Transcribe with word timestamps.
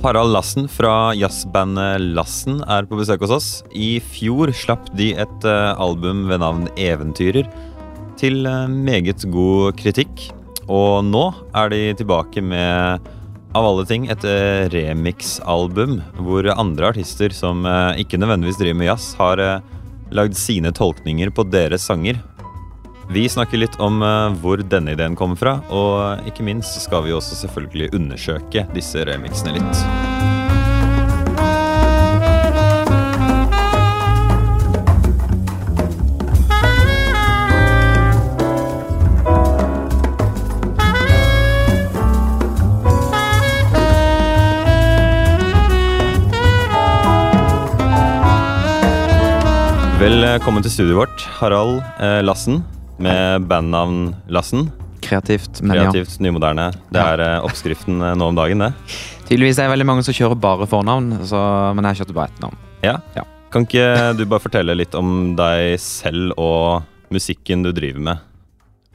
Harald 0.00 0.32
Lassen 0.32 0.64
fra 0.68 1.12
jazzbandet 1.12 2.00
Lassen 2.16 2.62
er 2.64 2.86
på 2.88 2.96
besøk 2.96 3.20
hos 3.26 3.32
oss. 3.36 3.48
I 3.76 3.98
fjor 4.00 4.48
slapp 4.56 4.88
de 4.96 5.10
et 5.12 5.44
eh, 5.44 5.72
album 5.76 6.22
ved 6.30 6.40
navn 6.40 6.70
Eventyrer, 6.80 7.48
til 8.16 8.48
eh, 8.48 8.70
meget 8.72 9.26
god 9.28 9.76
kritikk. 9.76 10.30
Og 10.70 11.04
nå 11.04 11.26
er 11.52 11.72
de 11.72 11.82
tilbake 11.98 12.40
med, 12.40 13.10
av 13.52 13.66
alle 13.66 13.84
ting, 13.90 14.06
et 14.08 14.24
uh, 14.24 14.70
remix-album 14.72 15.98
hvor 16.22 16.48
andre 16.54 16.92
artister 16.94 17.34
som 17.34 17.66
eh, 17.66 18.00
ikke 18.04 18.20
nødvendigvis 18.22 18.60
driver 18.60 18.78
med 18.78 18.92
jazz, 18.92 19.12
har 19.18 19.42
eh, 19.42 19.64
lagd 20.14 20.38
sine 20.38 20.72
tolkninger 20.72 21.32
på 21.34 21.44
deres 21.50 21.84
sanger. 21.90 22.22
Vi 23.12 23.28
snakker 23.28 23.58
litt 23.58 23.74
om 23.82 24.02
eh, 24.06 24.36
hvor 24.38 24.60
denne 24.62 24.92
ideen 24.94 25.16
kommer 25.18 25.34
fra, 25.34 25.56
og 25.66 26.28
ikke 26.30 26.44
minst 26.46 26.76
skal 26.78 27.02
vi 27.02 27.10
også 27.10 27.34
selvfølgelig 27.40 27.90
undersøke 27.98 28.62
disse 28.70 29.02
remixene 29.02 29.56
litt. 29.58 29.82
Velkommen 50.00 50.62
til 50.62 50.78
studioet 50.78 51.08
vårt, 51.08 51.24
Harald 51.40 51.80
eh, 51.98 52.20
Lassen, 52.22 52.62
med 53.04 53.48
bandnavn 53.50 54.14
Lassen. 54.32 54.68
Kreativt, 55.00 55.62
men 55.64 55.80
ja. 55.80 56.04
Nymoderne. 56.20 56.70
Det 56.92 57.00
er 57.00 57.24
eh, 57.24 57.36
oppskriften 57.46 58.02
eh, 58.04 58.16
nå 58.18 58.30
om 58.30 58.38
dagen, 58.38 58.66
det. 58.66 58.72
Tydeligvis 59.28 59.58
er 59.58 59.68
det 59.68 59.74
veldig 59.74 59.88
mange 59.88 60.04
som 60.06 60.16
kjører 60.16 60.38
bare 60.40 60.68
fornavn, 60.68 61.12
så, 61.28 61.40
men 61.76 61.88
jeg 61.90 62.02
kjørte 62.02 62.16
bare 62.16 62.32
ett 62.32 62.42
navn. 62.44 62.58
Ja. 62.84 62.98
Ja. 63.16 63.24
Kan 63.50 63.66
ikke 63.66 64.12
du 64.14 64.24
bare 64.30 64.42
fortelle 64.42 64.76
litt 64.78 64.94
om 64.94 65.32
deg 65.38 65.74
selv 65.82 66.36
og 66.38 66.84
musikken 67.10 67.64
du 67.66 67.72
driver 67.74 68.04
med? 68.10 68.26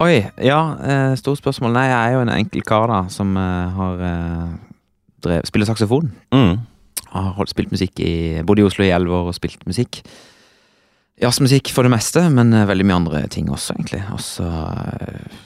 Oi, 0.04 0.26
ja, 0.44 0.60
eh, 0.84 1.14
stort 1.20 1.40
spørsmål. 1.40 1.72
Nei, 1.76 1.86
jeg 1.88 1.98
er 1.98 2.16
jo 2.16 2.24
en 2.26 2.32
enkel 2.34 2.64
kar 2.68 2.88
da, 2.92 3.02
som 3.12 3.36
eh, 3.40 3.76
har 3.78 4.02
eh, 4.04 4.48
drev, 5.24 5.46
spiller 5.48 5.70
saksofon. 5.70 6.10
Mm. 6.36 6.58
Har 7.14 7.30
holdt, 7.38 7.52
spilt 7.54 7.72
musikk 7.72 8.00
i 8.04 8.14
Bodde 8.44 8.64
i 8.64 8.68
Oslo 8.68 8.84
i 8.84 8.92
elleve 8.96 9.16
år 9.22 9.30
og 9.32 9.38
spilt 9.38 9.64
musikk. 9.68 10.02
Jazzmusikk 11.22 11.70
for 11.72 11.88
det 11.88 11.94
meste, 11.94 12.26
men 12.34 12.52
eh, 12.54 12.66
veldig 12.68 12.86
mye 12.90 12.98
andre 13.00 13.22
ting 13.32 13.48
også, 13.54 13.76
egentlig. 13.78 14.02
Og 14.16 14.20
så 14.24 14.48
eh, 14.48 15.42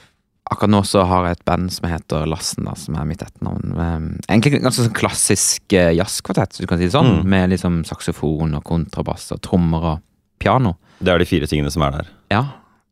Akkurat 0.50 0.72
nå 0.74 0.80
så 0.90 1.04
har 1.06 1.28
jeg 1.28 1.36
et 1.38 1.44
band 1.46 1.70
som 1.70 1.86
heter 1.86 2.24
Lassen, 2.26 2.66
da, 2.66 2.72
som 2.74 2.96
er 2.98 3.06
mitt 3.06 3.22
etternavn. 3.22 3.76
Eh, 3.78 3.98
Egentlig 4.32 4.56
en 4.58 4.64
ganske 4.66 4.82
sånn 4.88 4.96
klassisk 4.98 5.76
eh, 5.78 5.92
jazzkvartett, 5.94 6.56
hvis 6.58 6.66
du 6.66 6.70
kan 6.72 6.82
si 6.82 6.88
det 6.88 6.96
sånn. 6.96 7.20
Mm. 7.20 7.30
Med 7.36 7.52
liksom 7.54 7.82
saksofon 7.86 8.58
og 8.58 8.66
kontrabass 8.66 9.28
og 9.36 9.44
trommer 9.46 9.86
og 9.92 10.02
piano. 10.42 10.74
Det 11.00 11.14
er 11.14 11.22
de 11.22 11.30
fire 11.30 11.48
tingene 11.52 11.70
som 11.72 11.86
er 11.86 12.00
der. 12.00 12.10
Ja. 12.34 12.42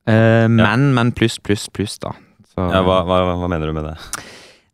Eh, 0.07 0.45
men, 0.53 0.91
men 0.93 1.09
pluss, 1.17 1.39
pluss, 1.41 1.65
pluss, 1.73 1.97
da. 2.03 2.13
Så, 2.53 2.61
Ja, 2.61 2.83
hva, 2.85 3.01
hva, 3.09 3.23
hva 3.41 3.49
mener 3.49 3.71
du 3.71 3.73
med 3.79 3.89
det? 3.89 3.97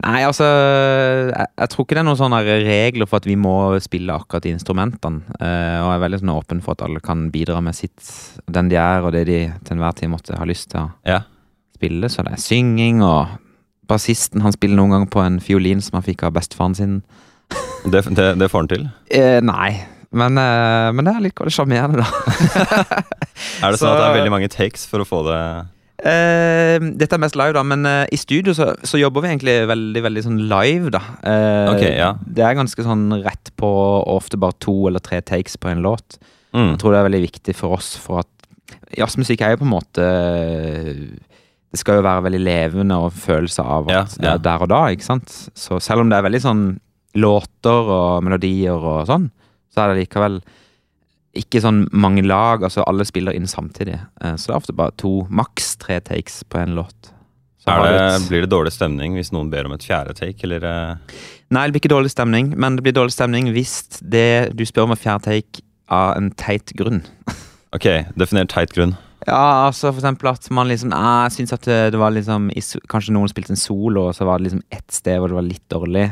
Nei, 0.03 0.19
altså 0.27 0.43
jeg, 0.43 1.47
jeg 1.61 1.69
tror 1.71 1.85
ikke 1.85 1.95
det 1.95 2.01
er 2.01 2.07
noen 2.09 2.19
sånne 2.19 2.39
regler 2.43 3.07
for 3.07 3.21
at 3.21 3.27
vi 3.29 3.35
må 3.39 3.53
spille 3.83 4.11
akkurat 4.19 4.43
de 4.43 4.51
instrumentene. 4.51 5.21
Uh, 5.39 5.79
og 5.79 5.87
jeg 5.87 5.95
er 5.95 6.01
veldig 6.03 6.19
sånn 6.23 6.33
åpen 6.33 6.59
for 6.65 6.75
at 6.75 6.83
alle 6.83 6.99
kan 7.03 7.29
bidra 7.31 7.61
med 7.63 7.77
sitt, 7.77 8.03
den 8.51 8.67
de 8.73 8.75
er, 8.81 8.99
og 9.05 9.13
det 9.15 9.21
de 9.29 9.37
til 9.63 9.77
enhver 9.77 9.95
tid 9.95 10.11
måtte 10.11 10.35
ha 10.39 10.47
lyst 10.49 10.69
til 10.73 10.81
å 10.83 10.89
Ja. 11.07 11.21
spille. 11.77 12.09
Så 12.11 12.25
det 12.27 12.33
er 12.35 12.43
synging, 12.43 12.99
og 13.05 13.31
bassisten 13.87 14.43
han 14.43 14.51
spiller 14.55 14.75
noen 14.81 14.91
ganger 14.97 15.11
på 15.15 15.23
en 15.23 15.39
fiolin 15.43 15.81
som 15.83 15.95
han 16.01 16.05
fikk 16.05 16.23
av 16.27 16.35
bestefaren 16.35 16.75
sin. 16.75 16.99
Det, 17.83 17.99
det, 18.15 18.29
det 18.39 18.47
får 18.51 18.61
han 18.63 18.67
til. 18.71 18.83
Uh, 19.11 19.39
nei, 19.43 19.71
men, 20.15 20.37
uh, 20.39 20.87
men 20.95 21.03
det 21.03 21.11
er 21.17 21.23
litt 21.25 21.41
sjarmerende, 21.51 21.99
da. 21.99 22.07
Er 23.63 23.71
det 23.73 23.79
sånn 23.79 23.87
Så- 23.87 23.91
at 23.91 23.99
det 23.99 24.05
er 24.07 24.15
veldig 24.19 24.31
mange 24.35 24.47
takes 24.51 24.85
for 24.87 25.03
å 25.03 25.07
få 25.07 25.19
det 25.27 25.39
Eh, 26.03 26.83
dette 26.99 27.15
er 27.15 27.21
mest 27.23 27.37
live, 27.39 27.55
da, 27.55 27.63
men 27.63 27.87
eh, 27.87 28.03
i 28.11 28.19
studio 28.19 28.51
så, 28.55 28.73
så 28.83 28.99
jobber 28.99 29.23
vi 29.23 29.29
egentlig 29.31 29.55
veldig 29.69 30.01
veldig 30.03 30.23
sånn 30.25 30.39
live, 30.51 30.91
da. 30.91 31.01
Eh, 31.23 31.71
okay, 31.71 31.93
ja. 31.95 32.09
Det 32.27 32.43
er 32.43 32.57
ganske 32.59 32.83
sånn 32.83 33.05
rett 33.23 33.53
på, 33.59 33.69
og 33.69 34.17
ofte 34.17 34.39
bare 34.41 34.57
to 34.63 34.75
eller 34.89 35.03
tre 35.03 35.21
takes 35.23 35.55
på 35.55 35.71
en 35.71 35.83
låt. 35.85 36.17
mm. 36.51 36.73
Jeg 36.73 36.81
tror 36.81 36.95
det 36.95 36.99
er 36.99 37.07
veldig 37.07 37.23
viktig 37.29 37.55
for 37.55 37.77
oss, 37.77 37.93
for 38.03 38.23
at 38.25 38.75
jazzmusikk 38.97 39.45
er 39.45 39.53
jo 39.53 39.61
på 39.61 39.65
en 39.67 39.73
måte 39.73 40.03
Det 41.73 41.79
skal 41.81 41.97
jo 41.97 42.05
være 42.05 42.23
veldig 42.27 42.41
levende 42.41 42.97
og 43.01 43.15
følelse 43.17 43.63
av 43.65 43.89
at 43.89 43.93
Ja, 43.93 44.03
det 44.21 44.29
er 44.31 44.43
der 44.45 44.65
og 44.65 44.69
da, 44.73 44.81
ikke 44.93 45.07
sant. 45.07 45.31
Så 45.57 45.79
selv 45.81 46.03
om 46.03 46.11
det 46.11 46.19
er 46.19 46.27
veldig 46.27 46.43
sånn 46.43 46.65
låter 47.17 47.93
og 47.95 48.25
melodier 48.25 48.75
og 48.75 49.07
sånn, 49.09 49.29
så 49.73 49.83
er 49.83 49.93
det 49.93 50.03
likevel 50.03 50.41
ikke 51.33 51.61
sånn 51.63 51.87
mange 51.91 52.21
lag, 52.25 52.61
altså 52.65 52.83
alle 52.85 53.05
spiller 53.09 53.33
inn 53.33 53.47
samtidig. 53.49 53.97
Eh, 54.21 54.35
Så 54.35 54.49
det 54.49 54.53
er 54.53 54.59
ofte 54.59 54.75
bare 54.77 54.93
to, 54.97 55.25
maks 55.29 55.75
tre 55.81 55.99
takes 55.99 56.43
på 56.45 56.61
en 56.61 56.75
låt. 56.77 57.09
Så 57.63 57.71
det, 57.79 58.27
blir 58.27 58.43
det 58.43 58.51
dårlig 58.51 58.73
stemning 58.75 59.13
hvis 59.15 59.31
noen 59.31 59.49
ber 59.49 59.65
om 59.69 59.73
et 59.73 59.85
fjerde 59.87 60.13
take, 60.17 60.43
eller 60.43 60.65
eh? 60.67 61.13
Nei, 61.53 61.63
det 61.65 61.71
blir 61.71 61.81
ikke 61.85 61.93
dårlig 61.95 62.11
stemning, 62.11 62.51
men 62.59 62.75
det 62.75 62.83
blir 62.83 62.95
dårlig 62.97 63.15
stemning 63.15 63.47
hvis 63.55 64.01
det 64.01 64.51
du 64.57 64.65
spør 64.67 64.89
om 64.89 64.95
er 64.97 64.99
fjerde 64.99 65.29
take 65.29 65.63
av 65.87 66.17
en 66.19 66.31
teit 66.39 66.75
grunn. 66.79 67.03
Ok, 67.73 67.87
definer 68.13 68.45
teit 68.45 68.69
grunn. 68.75 68.91
Ja, 69.25 69.65
altså 69.65 69.89
for 69.89 69.97
eksempel 70.03 70.29
at 70.29 70.45
man 70.53 70.67
liksom 70.69 70.91
Jeg 70.93 71.31
syns 71.33 71.53
at 71.55 71.63
det, 71.65 71.77
det 71.95 71.97
var 71.97 72.11
liksom 72.13 72.51
Kanskje 72.91 73.15
noen 73.15 73.31
spilte 73.31 73.55
en 73.55 73.57
solo, 73.57 74.09
og 74.09 74.13
så 74.13 74.27
var 74.27 74.37
det 74.37 74.45
liksom 74.49 74.61
ett 74.69 74.93
sted 74.93 75.17
hvor 75.17 75.31
det 75.31 75.37
var 75.39 75.47
litt 75.47 75.65
dårlig. 75.73 76.03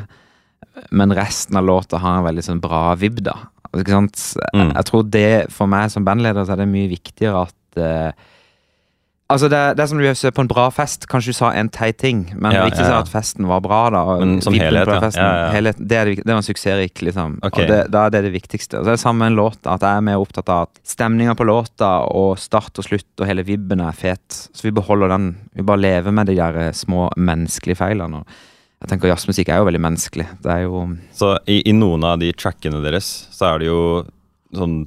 Men 0.91 1.13
resten 1.15 1.57
av 1.59 1.65
låta 1.67 1.99
har 2.01 2.19
en 2.19 2.27
veldig 2.27 2.43
sånn 2.45 2.61
bra 2.63 2.91
vibb, 2.99 3.21
da. 3.25 3.37
Ikke 3.71 3.95
sant? 3.95 4.21
Mm. 4.51 4.73
Jeg, 4.73 4.85
tror 4.89 5.07
det, 5.07 5.31
for 5.53 5.71
meg 5.71 5.91
som 5.93 6.05
bandleder, 6.07 6.45
så 6.45 6.55
er 6.55 6.63
det 6.63 6.71
mye 6.71 6.91
viktigere 6.91 7.47
at 7.47 7.81
uh, 7.81 8.29
Altså, 9.31 9.47
det, 9.47 9.59
det 9.77 9.83
er 9.83 9.87
som 9.87 9.99
du 10.01 10.05
ser 10.17 10.33
på 10.35 10.43
en 10.43 10.49
bra 10.49 10.65
fest. 10.75 11.05
Kanskje 11.07 11.31
du 11.31 11.37
sa 11.37 11.53
en 11.55 11.69
teit 11.71 11.95
ting, 12.01 12.25
men 12.35 12.51
Ja, 12.51 12.65
viktigste 12.67 12.89
ja, 12.89 12.97
ja. 12.97 13.03
at 13.05 13.11
festen 13.11 13.47
var 13.47 13.61
bra, 13.63 13.85
da. 13.93 14.01
Men 14.19 14.41
som 14.43 14.55
helhet, 14.59 14.91
festen. 15.05 15.29
Helhet, 15.53 15.79
det, 15.79 15.97
er 15.97 16.09
det, 16.09 16.25
det 16.27 16.35
var 16.35 16.43
suksessrik, 16.43 17.03
liksom. 17.07 17.37
Okay. 17.39 17.63
Og 17.63 17.71
det, 17.71 17.79
da 17.93 18.03
er 18.07 18.15
det 18.17 18.23
det 18.27 18.33
viktigste. 18.35 18.81
Og 18.81 18.83
så 18.83 18.91
er 18.91 18.99
det 18.99 19.03
samme 19.05 19.23
med 19.23 19.31
en 19.31 19.39
låt, 19.39 19.61
at 19.63 19.85
jeg 19.87 20.01
er 20.01 20.05
mer 20.09 20.19
opptatt 20.19 20.51
av 20.51 20.67
at 20.67 20.83
stemninga 20.83 21.37
på 21.39 21.47
låta 21.47 21.93
og 22.11 22.35
start 22.43 22.83
og 22.83 22.89
slutt 22.89 23.23
og 23.23 23.29
hele 23.29 23.47
vibben 23.47 23.83
er 23.85 23.95
fet. 23.95 24.41
Så 24.51 24.67
vi 24.67 24.75
beholder 24.75 25.15
den. 25.15 25.31
Vi 25.55 25.67
bare 25.67 25.85
lever 25.85 26.17
med 26.19 26.27
de 26.27 26.35
der 26.41 26.63
eh, 26.65 26.73
små 26.75 27.07
menneskelige 27.15 27.79
feilene. 27.79 28.25
Og 28.25 28.41
jeg 28.81 28.89
tenker 28.89 29.11
Jazzmusikk 29.11 29.51
er 29.53 29.61
jo 29.61 29.67
veldig 29.67 29.83
menneskelig. 29.85 30.25
Det 30.41 30.49
er 30.49 30.63
jo 30.65 30.87
Så 31.13 31.35
i, 31.45 31.59
i 31.69 31.73
noen 31.75 32.05
av 32.07 32.17
de 32.21 32.31
trackene 32.33 32.81
deres, 32.81 33.11
så 33.29 33.51
er 33.51 33.61
det 33.61 33.69
jo 33.69 33.81
sånn 34.57 34.81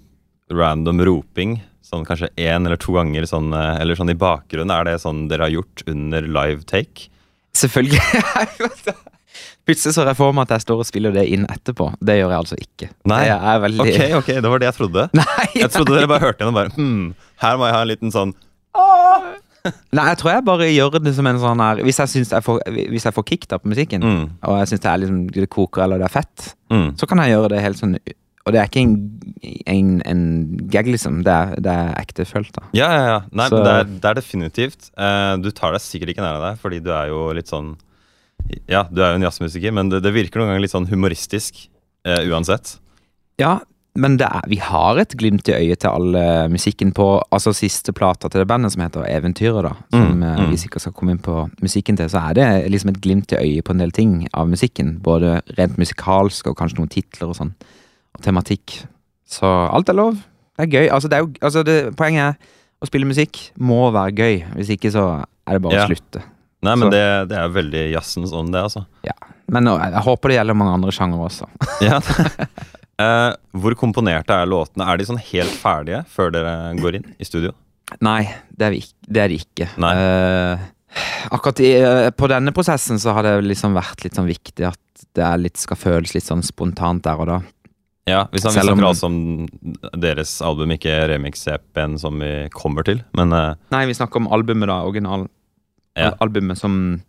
random 0.50 1.02
roping. 1.06 1.60
Sånn 1.84 2.06
kanskje 2.08 2.32
én 2.40 2.66
eller 2.66 2.80
to 2.80 2.96
ganger 2.96 3.26
sånn, 3.30 3.52
eh, 3.54 3.80
eller 3.84 3.98
sånn 3.98 4.10
i 4.10 4.18
bakgrunnen. 4.18 4.72
Er 4.74 4.88
det 4.88 4.98
sånn 5.04 5.28
dere 5.30 5.46
har 5.46 5.54
gjort 5.54 5.84
under 5.90 6.26
live 6.26 6.66
take? 6.66 7.06
Selvfølgelig. 7.54 8.02
Plutselig 9.64 9.94
så 9.94 10.02
får 10.02 10.10
jeg 10.10 10.18
for 10.18 10.34
meg 10.36 10.48
at 10.48 10.56
jeg 10.56 10.64
står 10.66 10.82
og 10.82 10.88
spiller 10.88 11.14
det 11.14 11.24
inn 11.32 11.46
etterpå. 11.48 11.86
Det 12.04 12.18
gjør 12.18 12.34
jeg 12.34 12.42
altså 12.42 12.58
ikke. 12.60 12.88
Nei. 13.08 13.22
Veldig 13.62 13.84
Ok, 13.86 14.00
ok, 14.18 14.32
det 14.34 14.50
var 14.52 14.60
det 14.60 14.68
jeg 14.68 14.78
trodde. 14.80 15.06
Nei, 15.20 15.46
Jeg 15.54 15.70
trodde 15.72 15.94
dere 15.96 16.10
bare 16.10 16.26
hørte 16.26 16.42
gjennom 16.44 16.58
bare 16.58 16.74
hmm, 16.74 17.06
Her 17.40 17.56
må 17.60 17.70
jeg 17.70 17.76
ha 17.78 17.84
en 17.86 17.90
liten 17.94 18.12
sånn 18.14 18.34
Nei, 19.64 20.04
jeg 20.10 20.18
tror 20.20 20.30
jeg 20.34 20.44
bare 20.44 20.66
gjør 20.68 20.98
det 21.00 21.14
som 21.16 21.28
en 21.28 21.38
sånn 21.40 21.62
her 21.64 21.80
Hvis 21.86 22.00
jeg, 22.02 22.26
jeg, 22.28 22.44
får, 22.44 22.58
hvis 22.92 23.06
jeg 23.08 23.16
får 23.16 23.24
kick 23.30 23.46
da 23.48 23.58
på 23.60 23.70
musikken, 23.72 24.04
mm, 24.04 24.26
og 24.44 24.58
jeg 24.60 24.70
syns 24.72 24.82
det 24.84 24.90
er 24.90 25.00
liksom 25.00 25.22
det 25.32 25.48
koker 25.52 25.86
eller 25.86 26.02
det 26.02 26.08
er 26.10 26.12
fett, 26.12 26.50
mm. 26.72 26.90
så 27.00 27.08
kan 27.08 27.22
jeg 27.22 27.32
gjøre 27.32 27.50
det 27.54 27.62
helt 27.64 27.80
sånn 27.80 27.96
Og 27.96 28.52
det 28.52 28.60
er 28.60 28.68
ikke 28.68 28.82
en, 28.84 28.94
en, 29.72 29.94
en 30.10 30.24
gag, 30.68 30.90
liksom. 30.92 31.22
Det 31.24 31.32
er, 31.32 31.54
det 31.64 31.72
er 31.72 31.94
ekte 31.96 32.26
følt, 32.28 32.52
da. 32.52 32.66
Ja, 32.76 32.90
ja, 32.92 33.04
ja. 33.08 33.18
Nei, 33.32 33.48
det 33.54 33.62
er, 33.64 33.88
det 33.88 34.10
er 34.10 34.18
definitivt. 34.18 34.90
Uh, 35.00 35.40
du 35.40 35.48
tar 35.48 35.72
deg 35.72 35.80
sikkert 35.80 36.12
ikke 36.12 36.26
nær 36.26 36.36
av 36.42 36.44
deg, 36.50 36.60
fordi 36.60 36.82
du 36.84 36.92
er 36.92 37.08
jo 37.08 37.30
litt 37.36 37.48
sånn 37.48 37.72
Ja, 38.68 38.84
du 38.90 39.00
er 39.00 39.14
jo 39.14 39.22
en 39.22 39.24
jazzmusiker, 39.24 39.72
men 39.72 39.88
det, 39.88 40.02
det 40.04 40.12
virker 40.12 40.42
noen 40.42 40.52
ganger 40.52 40.66
litt 40.66 40.76
sånn 40.76 40.90
humoristisk 40.92 41.70
uh, 42.04 42.20
uansett. 42.28 42.76
Ja, 43.40 43.62
men 43.96 44.16
det 44.18 44.26
er, 44.26 44.42
vi 44.50 44.56
har 44.58 44.98
et 44.98 45.12
glimt 45.20 45.46
i 45.48 45.54
øyet 45.54 45.78
til 45.84 45.90
alle 45.92 46.22
musikken 46.50 46.90
på 46.96 47.04
Altså 47.30 47.52
siste 47.54 47.92
plata 47.94 48.26
til 48.28 48.40
det 48.42 48.48
bandet, 48.50 48.72
som 48.74 48.82
heter 48.82 49.04
Eventyret, 49.06 49.62
da. 49.68 49.74
Som 49.94 50.16
Mm, 50.16 50.22
eh, 50.22 50.40
mm. 50.40 50.50
vi 50.50 50.56
sikkert 50.58 50.82
skal 50.82 50.92
komme 50.96 51.14
inn 51.14 51.22
på 51.22 51.36
musikken 51.62 51.96
til. 51.96 52.08
Så 52.10 52.18
er 52.18 52.34
det 52.34 52.70
liksom 52.72 52.90
et 52.90 53.00
glimt 53.00 53.32
i 53.32 53.38
øyet 53.38 53.64
på 53.64 53.70
en 53.72 53.78
del 53.78 53.92
ting 53.94 54.26
av 54.34 54.48
musikken. 54.50 54.98
Både 55.02 55.40
rent 55.58 55.78
musikalsk 55.78 56.46
og 56.50 56.56
kanskje 56.58 56.78
noen 56.80 56.90
titler 56.90 57.28
og 57.30 57.36
sånn. 57.38 57.54
Og 58.18 58.22
tematikk. 58.26 58.80
Så 59.26 59.46
alt 59.46 59.88
er 59.88 59.94
lov. 59.98 60.14
Det 60.58 60.66
er 60.66 60.70
gøy. 60.74 60.90
Altså, 60.90 61.08
det 61.08 61.16
er 61.18 61.22
jo, 61.24 61.30
altså 61.42 61.62
det, 61.66 61.78
poenget 61.96 62.34
er 62.34 62.36
å 62.82 62.86
spille 62.90 63.06
musikk 63.06 63.50
må 63.58 63.90
være 63.94 64.14
gøy. 64.14 64.44
Hvis 64.58 64.70
ikke 64.76 64.90
så 64.94 65.06
er 65.46 65.52
det 65.58 65.62
bare 65.62 65.74
Ja. 65.74 65.84
å 65.86 65.90
slutte. 65.94 66.22
Nei, 66.64 66.74
men 66.80 66.90
det, 66.90 67.28
det 67.28 67.36
er 67.38 67.48
veldig 67.52 67.90
jazzens 67.92 68.32
ånd, 68.32 68.52
det, 68.54 68.62
altså. 68.62 68.86
Ja. 69.04 69.12
Men 69.52 69.64
nå, 69.64 69.74
jeg 69.78 70.02
håper 70.06 70.28
det 70.32 70.36
gjelder 70.38 70.54
mange 70.56 70.72
andre 70.78 70.92
sjangere 70.96 71.26
også. 71.28 71.46
Ja. 71.84 72.00
eh, 72.98 73.32
hvor 73.54 73.74
komponerte 73.74 74.30
er 74.36 74.46
låtene? 74.46 74.86
Er 74.88 74.96
de 75.00 75.04
sånn 75.08 75.20
helt 75.32 75.50
ferdige 75.60 76.04
før 76.10 76.30
dere 76.32 76.54
går 76.80 76.94
inn 77.00 77.14
i 77.18 77.24
studio? 77.24 77.52
Nei, 78.00 78.22
det 78.56 78.66
er, 78.66 78.72
ikke- 78.78 79.08
det 79.12 79.20
er 79.22 79.28
de 79.28 79.38
ikke. 79.38 79.68
Eh, 79.78 80.58
Akkurat 81.34 81.58
i, 81.60 81.72
eh, 81.80 82.10
på 82.10 82.28
denne 82.28 82.52
prosessen 82.54 82.98
så 83.02 83.12
har 83.14 83.22
det 83.22 83.44
liksom 83.44 83.74
vært 83.74 84.04
litt 84.04 84.14
sånn 84.14 84.28
viktig 84.28 84.66
at 84.68 84.78
det 85.14 85.40
litt, 85.40 85.56
skal 85.56 85.76
føles 85.76 86.14
litt 86.14 86.22
sånn 86.24 86.42
spontant 86.44 87.02
der 87.02 87.18
og 87.18 87.26
da. 87.26 87.40
Ja, 88.06 88.26
Vi 88.30 88.38
snakker, 88.38 88.72
om- 88.72 88.84
altså 88.84 89.04
om 89.06 89.48
deres 89.98 90.40
album, 90.42 90.70
ikke 90.70 91.08
remix-EP-en 91.08 91.98
som 91.98 92.18
vi 92.20 92.48
kommer 92.50 92.84
til. 92.84 93.02
Men 93.14 93.30
Nei, 93.70 93.86
vi 93.86 93.92
snakker 93.94 94.16
om 94.16 94.28
albumet, 94.28 94.66
da. 94.68 94.82
Original 94.84 95.28
Ja. 95.96 96.10
albumet 96.20 96.58
som 96.58 97.02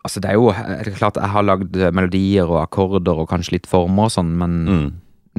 Altså, 0.00 0.20
det 0.24 0.30
er 0.30 0.38
jo 0.38 0.48
det 0.54 0.88
er 0.88 0.96
klart 0.96 1.18
jeg 1.20 1.28
har 1.34 1.44
lagd 1.44 1.76
melodier 1.92 2.48
og 2.48 2.62
akkorder 2.62 3.18
og 3.20 3.28
kanskje 3.28 3.58
litt 3.58 3.66
former 3.68 4.08
og 4.08 4.14
sånn, 4.14 4.30
men 4.40 4.54
mm, 4.64 4.86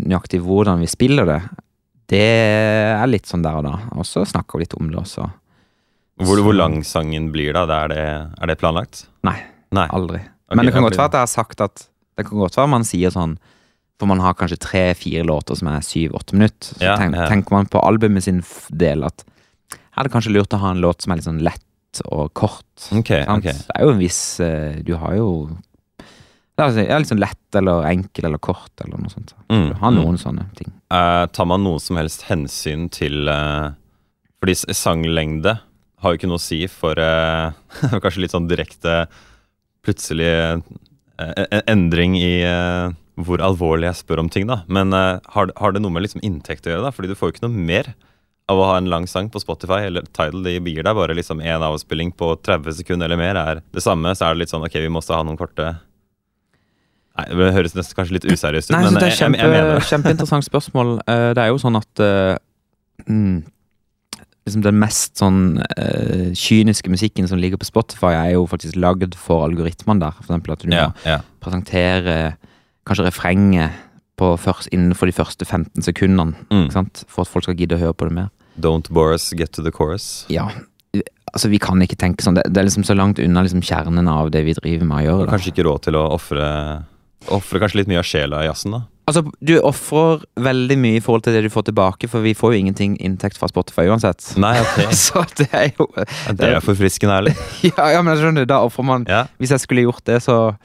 nøyaktig 0.05 0.41
hvordan 0.45 0.81
vi 0.83 0.89
spiller 0.91 1.25
det, 1.25 1.39
det 2.11 2.21
er 2.21 3.07
litt 3.09 3.29
sånn 3.29 3.41
der 3.45 3.57
og 3.57 3.65
da. 3.65 3.71
Og 3.97 4.05
så 4.05 4.25
snakker 4.27 4.59
vi 4.59 4.65
litt 4.67 4.75
om 4.77 4.91
det 4.91 4.99
også. 5.01 5.25
hvor, 6.21 6.41
hvor 6.45 6.53
lang 6.53 6.81
sangen 6.85 7.31
blir 7.33 7.55
da? 7.57 7.63
Er, 7.65 7.87
det, 7.89 8.03
er 8.37 8.51
det 8.51 8.57
planlagt? 8.61 9.05
Nei. 9.25 9.37
Nei. 9.73 9.87
Aldri. 9.95 10.19
Okay, 10.19 10.59
Men 10.59 10.67
det 10.67 10.75
kan 10.75 10.83
godt 10.83 10.99
være 10.99 11.09
at 11.09 11.17
jeg 11.17 11.25
har 11.25 11.31
sagt 11.31 11.61
at 11.63 11.87
Det 12.19 12.25
kan 12.27 12.41
godt 12.41 12.57
være 12.59 12.67
man 12.67 12.83
sier 12.83 13.13
sånn 13.13 13.37
For 14.01 14.09
man 14.09 14.19
har 14.19 14.33
kanskje 14.35 14.57
tre-fire 14.59 15.23
låter 15.23 15.55
som 15.55 15.69
er 15.71 15.85
syv-åtte 15.85 16.35
minutter. 16.35 16.73
Så 16.75 16.83
Ja, 16.83 16.97
tenk, 16.99 17.15
ja. 17.15 17.29
tenker 17.31 17.55
man 17.55 17.69
på 17.71 17.79
albumet 17.79 18.25
sin 18.27 18.41
del 18.69 19.05
at 19.07 19.23
er 19.71 20.07
det 20.07 20.11
kanskje 20.11 20.33
lurt 20.35 20.53
å 20.55 20.59
ha 20.59 20.71
en 20.75 20.81
låt 20.83 21.03
som 21.03 21.11
er 21.13 21.19
litt 21.19 21.27
sånn 21.29 21.39
lett 21.43 21.63
og 22.07 22.31
kort. 22.37 22.69
Okay, 22.91 23.25
okay. 23.27 23.53
Det 23.53 23.75
er 23.75 23.85
jo 23.85 23.91
en 23.93 23.99
viss 23.99 24.21
eh, 24.43 24.79
Du 24.85 24.95
har 25.01 25.17
jo 25.17 25.27
det 26.61 26.83
er 26.83 26.99
litt 27.01 27.09
sånn 27.09 27.21
lett 27.21 27.57
eller 27.57 27.87
enkel 27.89 28.27
eller 28.27 28.41
kort 28.41 28.83
eller 28.83 28.99
noe 29.01 29.09
sånt. 29.09 29.33
Mm, 29.49 29.71
Du 29.71 29.75
har 29.79 29.93
mm. 29.93 29.97
noen 29.97 30.19
sånne 30.21 30.45
ting. 30.57 30.69
Uh, 30.93 31.25
tar 31.33 31.47
man 31.49 31.63
noe 31.65 31.81
som 31.81 31.97
helst 31.97 32.27
hensyn 32.27 32.89
til 32.93 33.29
uh, 33.31 33.73
Fordi 34.41 34.57
sanglengde 34.77 35.55
har 36.01 36.13
jo 36.13 36.19
ikke 36.19 36.29
noe 36.29 36.41
å 36.41 36.43
si 36.43 36.65
for 36.69 36.99
uh, 36.99 37.55
Kanskje 38.03 38.25
litt 38.25 38.35
sånn 38.35 38.49
direkte 38.51 39.05
plutselig 39.81 40.27
eh, 40.29 40.59
en 41.17 41.63
endring 41.71 42.13
i 42.19 42.43
hvor 43.17 43.41
alvorlig 43.41 43.87
jeg 43.87 43.97
spør 43.97 44.19
om 44.21 44.27
ting, 44.29 44.45
da. 44.45 44.59
Men 44.69 44.93
har, 44.93 45.49
har 45.57 45.73
det 45.73 45.81
noe 45.81 45.93
med 45.93 46.05
liksom 46.05 46.21
inntekt 46.25 46.67
å 46.67 46.71
gjøre, 46.71 46.83
da? 46.85 46.91
Fordi 46.93 47.09
du 47.09 47.15
får 47.17 47.31
jo 47.31 47.33
ikke 47.33 47.43
noe 47.47 47.63
mer 47.65 47.89
av 48.51 48.59
å 48.59 48.67
ha 48.69 48.79
en 48.79 48.89
lang 48.91 49.07
sang 49.09 49.29
på 49.31 49.41
Spotify 49.41 49.85
eller 49.87 50.05
Tidal. 50.11 50.43
De 50.45 50.57
gir 50.59 50.85
deg 50.85 50.97
bare 50.97 51.15
liksom 51.17 51.41
én 51.43 51.63
avspilling 51.65 52.11
på 52.17 52.33
30 52.43 52.81
sekunder 52.81 53.09
eller 53.09 53.19
mer 53.19 53.39
er 53.39 53.63
det 53.63 53.83
samme. 53.83 54.13
Så 54.15 54.27
er 54.27 54.35
det 54.35 54.43
litt 54.43 54.53
sånn 54.53 54.67
ok, 54.67 54.77
vi 54.83 54.91
må 54.91 55.01
også 55.01 55.17
ha 55.19 55.23
noen 55.27 55.39
korte 55.39 55.73
Nei, 57.11 57.25
Det 57.35 57.49
høres 57.57 57.73
nesten 57.75 57.97
kanskje 57.97 58.15
litt 58.15 58.27
useriøst 58.29 58.69
ut, 58.69 58.75
Nei, 58.77 58.85
men 58.85 58.95
det 58.95 59.09
er 59.09 59.17
kjempe, 59.17 59.39
jeg, 59.39 59.43
jeg 59.43 59.51
mener 59.51 59.73
det. 59.75 59.87
kjempeinteressant 59.91 60.47
spørsmål. 60.47 60.93
Eh, 61.11 61.31
det 61.35 61.43
er 61.43 61.49
jo 61.51 61.59
sånn 61.59 61.79
at 61.79 62.03
eh, 62.05 62.37
mm, 63.07 63.41
liksom 64.47 64.63
Den 64.65 64.79
mest 64.81 65.19
sånn 65.19 65.41
uh, 65.59 66.31
kyniske 66.33 66.89
musikken 66.89 67.27
som 67.29 67.37
ligger 67.37 67.59
på 67.61 67.67
Spotify, 67.67 68.15
er 68.15 68.31
jo 68.33 68.47
faktisk 68.49 68.79
lagd 68.79 69.13
for 69.19 69.45
algoritmene 69.45 70.01
der. 70.01 70.15
For 70.17 70.31
eksempel 70.31 70.55
at 70.55 70.63
du 70.63 70.71
må 70.71 70.79
yeah. 71.05 71.21
presentere 71.43 72.15
kanskje 72.89 73.05
refrenget 73.05 73.87
innenfor 74.71 75.09
de 75.09 75.15
første 75.17 75.45
15 75.45 75.81
sekundene. 75.81 76.33
Mm. 76.51 76.67
For 77.09 77.21
at 77.21 77.29
folk 77.29 77.45
skal 77.45 77.57
gidde 77.57 77.77
å 77.77 77.81
høre 77.81 77.93
på 77.97 78.05
det 78.09 78.13
mer. 78.13 78.29
Don't 78.59 78.89
bore 78.89 79.13
us, 79.13 79.31
get 79.37 79.51
to 79.53 79.61
the 79.63 79.71
chorus. 79.71 80.25
Ja, 80.29 80.49
altså 81.33 81.47
Vi 81.49 81.57
kan 81.59 81.79
ikke 81.81 81.95
tenke 81.95 82.21
sånn. 82.25 82.35
Det, 82.35 82.43
det 82.51 82.57
er 82.59 82.67
liksom 82.67 82.83
så 82.83 82.95
langt 82.97 83.19
unna 83.23 83.41
liksom 83.45 83.61
kjernen 83.63 84.07
av 84.11 84.31
det 84.31 84.43
vi 84.43 84.53
driver 84.53 84.85
med 84.85 84.97
å 84.97 85.01
Du 85.01 85.07
gjøre. 85.07 85.19
har 85.19 85.25
Da. 85.27 85.31
kanskje 85.37 85.53
ikke 85.53 85.67
råd 85.69 85.81
til 85.87 85.95
å 85.95 86.03
ofre 87.31 87.59
kanskje 87.61 87.77
litt 87.81 87.87
mye 87.91 88.01
av 88.01 88.07
sjela 88.07 88.41
i 88.43 88.47
jazzen, 88.49 88.71
da. 88.75 88.81
Altså, 89.07 89.23
Du 89.43 89.53
ofrer 89.59 90.21
veldig 90.39 90.77
mye 90.79 90.97
i 90.99 91.01
forhold 91.03 91.23
til 91.25 91.33
det 91.33 91.43
du 91.43 91.49
får 91.49 91.65
tilbake, 91.71 92.07
for 92.09 92.21
vi 92.21 92.33
får 92.37 92.53
jo 92.53 92.59
ingenting 92.61 92.97
inntekt 93.01 93.37
fra 93.37 93.47
Spotify 93.49 93.87
uansett. 93.89 94.23
Nei, 94.39 94.53
ok. 94.61 94.91
Så 95.05 95.23
det 95.37 95.47
er 95.51 95.71
jo 95.77 95.87
Det 96.35 96.47
er 96.47 96.59
forfriskende 96.63 97.17
ærlig. 97.21 97.33
Ja, 97.71 97.89
ja 97.95 98.01
men 98.01 98.15
jeg 98.15 98.23
skjønner, 98.23 98.45
da 98.47 98.61
offrer 98.67 98.83
man 98.87 99.05
Ja. 99.09 99.25
Hvis 99.39 99.51
jeg 99.55 99.59
skulle 99.65 99.83
gjort 99.87 100.03
det, 100.05 100.21
så 100.23 100.55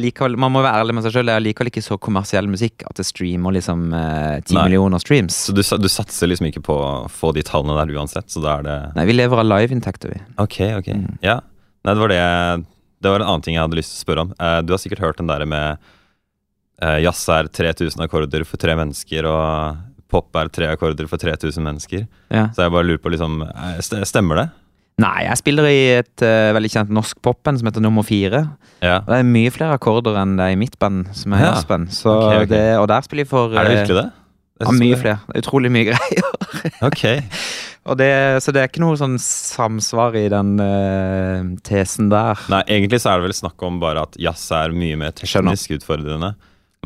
likevel, 0.00 0.36
Man 0.40 0.52
må 0.54 0.62
være 0.64 0.82
ærlig 0.82 0.94
med 0.96 1.04
seg 1.06 1.14
sjøl. 1.16 1.28
Det 1.28 1.34
er 1.36 1.42
likevel 1.44 1.70
ikke 1.70 1.82
så 1.84 1.98
kommersiell 2.02 2.48
musikk 2.50 2.84
at 2.88 3.00
det 3.00 3.06
streamer 3.08 3.54
liksom 3.56 3.88
eh, 3.96 4.38
ti 4.46 4.56
Nei. 4.56 4.64
millioner 4.68 5.02
streams. 5.02 5.38
Så 5.48 5.54
du, 5.56 5.62
du 5.62 5.88
satser 5.92 6.30
liksom 6.30 6.48
ikke 6.50 6.62
på 6.66 6.76
å 6.76 6.90
få 7.12 7.32
de 7.36 7.44
tallene 7.46 7.76
der 7.78 7.94
uansett, 7.98 8.28
så 8.32 8.42
da 8.44 8.58
er 8.58 8.66
det 8.66 8.76
Nei, 8.98 9.06
vi 9.10 9.16
lever 9.18 9.42
av 9.42 9.48
liveinntekter, 9.50 10.14
vi. 10.14 10.22
Ok, 10.42 10.58
ok. 10.80 10.92
Mm. 11.02 11.18
Ja. 11.24 11.40
Nei, 11.86 11.94
det 11.94 12.02
var 12.02 12.12
det 12.14 12.22
Det 13.04 13.12
var 13.12 13.22
en 13.22 13.28
annen 13.28 13.44
ting 13.44 13.54
jeg 13.58 13.62
hadde 13.62 13.78
lyst 13.78 13.92
til 13.94 14.00
å 14.00 14.04
spørre 14.06 14.26
om. 14.26 14.34
Eh, 14.40 14.58
du 14.66 14.74
har 14.74 14.82
sikkert 14.82 15.04
hørt 15.04 15.20
den 15.20 15.30
der 15.30 15.44
med 15.48 15.82
eh, 16.82 16.98
jazz 17.04 17.24
er 17.32 17.48
3000 17.48 18.06
akkorder 18.06 18.44
for 18.48 18.60
tre 18.60 18.76
mennesker, 18.78 19.28
og 19.30 19.82
pop 20.12 20.38
er 20.38 20.50
tre 20.54 20.70
akkorder 20.72 21.08
for 21.10 21.20
3000 21.20 21.62
mennesker. 21.66 22.06
Ja. 22.30 22.48
Så 22.54 22.64
jeg 22.66 22.74
bare 22.74 22.86
lurer 22.88 23.02
på, 23.02 23.12
liksom 23.14 23.42
eh, 23.46 23.80
Stemmer 24.06 24.42
det? 24.42 24.46
Nei, 24.96 25.26
jeg 25.26 25.36
spiller 25.42 25.66
i 25.68 25.80
et 25.98 26.22
uh, 26.24 26.54
veldig 26.56 26.70
kjent 26.72 26.92
norsk 26.96 27.18
popband 27.24 27.60
som 27.60 27.68
heter 27.68 27.82
Nummer 27.84 28.04
Fire. 28.06 28.46
Ja. 28.80 29.02
Og 29.02 29.10
det 29.12 29.18
er 29.20 29.26
mye 29.28 29.50
flere 29.52 29.76
akkorder 29.76 30.16
enn 30.22 30.38
det 30.38 30.46
er 30.46 30.54
i 30.54 30.60
mitt 30.60 30.78
band, 30.80 31.10
som 31.16 31.34
er 31.36 31.42
Ja. 31.44 31.50
jazzband. 31.52 31.90
Så 31.92 32.08
okay. 32.14 32.46
ok. 32.46 32.48
det, 32.54 32.62
og 32.80 32.86
der 32.88 33.04
spiller 33.04 33.26
jeg 33.26 33.28
for 33.28 33.52
Er 33.52 33.68
det 33.68 33.74
eh, 33.74 33.80
virkelig 33.82 33.98
det? 33.98 34.06
Jeg 34.56 34.66
Ja, 34.70 34.72
mye 34.80 34.94
det- 34.94 35.00
flere. 35.02 35.18
Er 35.34 35.42
utrolig 35.42 35.70
mye 35.74 35.84
greier. 35.90 36.30
Ok. 36.88 37.04
Og 37.86 37.94
det, 38.00 38.42
så 38.42 38.50
det 38.50 38.58
er 38.64 38.66
ikke 38.66 38.80
noe 38.82 38.96
sånn 38.98 39.12
samsvar 39.22 40.16
i 40.18 40.24
den 40.32 40.56
uh, 40.58 41.44
tesen 41.62 42.08
der. 42.10 42.40
Nei, 42.50 42.64
egentlig 42.66 42.98
så 42.98 43.12
er 43.12 43.20
det 43.20 43.28
vel 43.28 43.36
snakk 43.38 43.62
om 43.62 43.76
bare 43.78 44.02
at 44.08 44.16
jazz 44.18 44.48
er 44.50 44.74
mye 44.74 44.96
mer 44.98 45.12
Skjønner. 45.14 45.52
teknisk 45.54 45.76
utfordrende. 45.76 46.32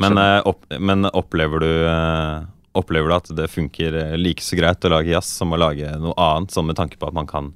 Men, 0.03 0.19
uh, 0.21 0.43
opp, 0.45 0.61
men 0.77 1.07
opplever 1.09 1.63
du 1.63 1.71
uh, 1.87 2.43
Opplever 2.77 3.09
du 3.09 3.15
at 3.17 3.31
det 3.35 3.47
funker 3.51 3.97
eh, 3.97 4.13
like 4.15 4.45
så 4.45 4.55
greit 4.55 4.85
å 4.87 4.91
lage 4.93 5.09
jazz 5.11 5.25
som 5.41 5.51
å 5.51 5.57
lage 5.59 5.89
noe 5.99 6.13
annet, 6.21 6.53
sånn 6.53 6.69
med 6.69 6.77
tanke 6.77 6.95
på 7.01 7.09
at 7.09 7.17
man 7.17 7.25
kan 7.27 7.49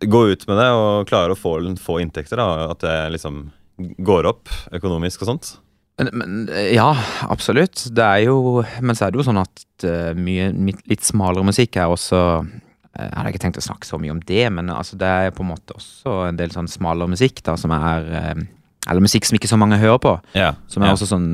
gå 0.00 0.22
ut 0.32 0.46
med 0.48 0.58
det 0.58 0.70
og 0.74 1.08
klare 1.08 1.34
å 1.34 1.38
få, 1.38 1.58
få 1.80 2.00
inntekter? 2.02 2.40
da, 2.40 2.70
At 2.72 2.82
det 2.84 2.96
liksom 3.14 3.46
går 3.78 4.28
opp 4.30 4.50
økonomisk 4.74 5.24
og 5.24 5.32
sånt? 5.32 5.54
Men, 5.98 6.10
men, 6.12 6.48
ja, 6.74 6.90
absolutt. 7.30 7.86
Det 7.94 8.02
er 8.02 8.24
jo 8.26 8.64
Men 8.82 8.96
så 8.98 9.06
er 9.06 9.12
det 9.14 9.20
jo 9.20 9.26
sånn 9.28 9.38
at 9.38 9.86
eh, 9.86 10.10
mye 10.18 10.50
litt 10.90 11.06
smalere 11.06 11.46
musikk 11.46 11.78
er 11.78 11.92
også 11.92 12.18
eh, 12.42 13.04
Jeg 13.04 13.14
hadde 13.14 13.30
ikke 13.30 13.44
tenkt 13.44 13.60
å 13.62 13.66
snakke 13.68 13.86
så 13.86 14.00
mye 14.02 14.16
om 14.16 14.22
det, 14.26 14.42
men 14.54 14.72
altså, 14.74 14.98
det 14.98 15.06
er 15.06 15.36
på 15.36 15.44
en 15.46 15.52
måte 15.52 15.76
også 15.78 16.24
en 16.26 16.40
del 16.40 16.50
sånn 16.54 16.70
smalere 16.70 17.14
musikk 17.14 17.44
da, 17.46 17.54
som 17.60 17.74
er 17.76 18.10
eh, 18.10 18.42
Eller 18.90 19.06
musikk 19.06 19.28
som 19.28 19.38
ikke 19.38 19.52
så 19.52 19.60
mange 19.60 19.78
hører 19.80 20.02
på. 20.02 20.16
Yeah, 20.34 20.58
Som 20.68 20.82
er 20.82 20.90
yeah. 20.90 20.98
også 20.98 21.08
sånn 21.14 21.30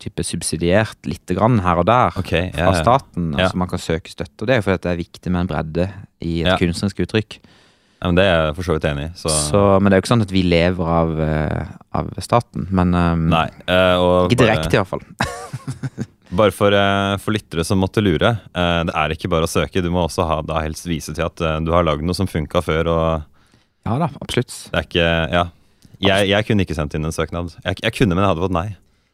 type 0.00 0.24
subsidiert 0.26 1.04
lite 1.06 1.36
grann 1.36 1.60
her 1.62 1.84
og 1.84 1.86
der. 1.86 2.16
okay, 2.16 2.48
yeah, 2.48 2.70
Fra 2.70 2.80
staten. 2.80 3.34
Altså 3.36 3.60
Man 3.60 3.70
kan 3.70 3.84
søke 3.84 4.10
støtte. 4.10 4.40
Og 4.40 4.48
det 4.48 4.56
er 4.56 4.62
jo 4.62 4.66
fordi 4.66 4.86
det 4.88 4.94
er 4.94 5.04
viktig 5.04 5.30
med 5.30 5.44
en 5.44 5.52
bredde 5.52 5.90
i 6.24 6.40
et 6.40 6.56
kunstnerisk 6.58 7.04
uttrykk. 7.04 7.36
Ja, 8.00 8.08
men 8.08 8.16
Det 8.16 8.24
er 8.24 8.30
jeg 8.46 8.54
for 8.56 8.64
så 8.66 8.76
vidt 8.76 8.86
enig 8.88 9.02
i. 9.04 9.10
Så, 9.20 9.28
Så, 9.50 9.60
men 9.80 9.90
det 9.90 9.96
er 9.96 10.00
jo 10.00 10.04
ikke 10.06 10.12
sånn 10.14 10.24
at 10.24 10.32
vi 10.32 10.42
lever 10.46 10.92
av, 10.96 11.10
eh, 11.20 11.72
av 12.00 12.08
staten. 12.24 12.64
Men 12.72 12.94
um, 12.96 13.26
Nei. 13.32 13.46
eh, 13.68 13.96
og 14.00 14.30
ikke 14.32 14.40
direkte, 14.46 14.78
iallfall. 14.78 15.04
Bare 16.40 16.54
for, 16.54 16.72
eh, 16.72 17.16
for 17.20 17.34
lyttere 17.34 17.64
som 17.66 17.80
måtte 17.82 18.00
lure. 18.04 18.36
det 18.54 18.94
er 18.94 19.12
ikke 19.16 19.28
bare 19.32 19.48
å 19.48 19.50
søke. 19.50 19.82
Du 19.82 19.90
må 19.90 20.04
også 20.06 20.22
ha, 20.28 20.36
da 20.46 20.60
helst 20.62 20.86
vise 20.86 21.10
til 21.16 21.24
at 21.26 21.42
du 21.66 21.72
har 21.74 21.82
lagd 21.82 22.06
noe 22.06 22.14
som 22.14 22.28
funka 22.30 22.62
før. 22.62 22.86
og 22.92 23.24
Ja 23.88 23.96
da, 23.98 24.08
absolutt. 24.22 24.54
det 24.70 24.78
er 24.78 24.86
ikke, 24.86 25.08
ja. 25.34 25.44
Jeg, 26.00 26.30
jeg 26.30 26.46
kunne 26.48 26.64
ikke 26.64 26.76
sendt 26.78 26.94
inn 26.96 27.04
en 27.04 27.12
søknad. 27.12 27.50
Jeg, 27.66 27.82
jeg 27.82 27.92
kunne, 27.98 28.14
men 28.16 28.22
jeg 28.24 28.30
hadde 28.32 28.44
fått 28.46 28.54
nei. 28.56 28.68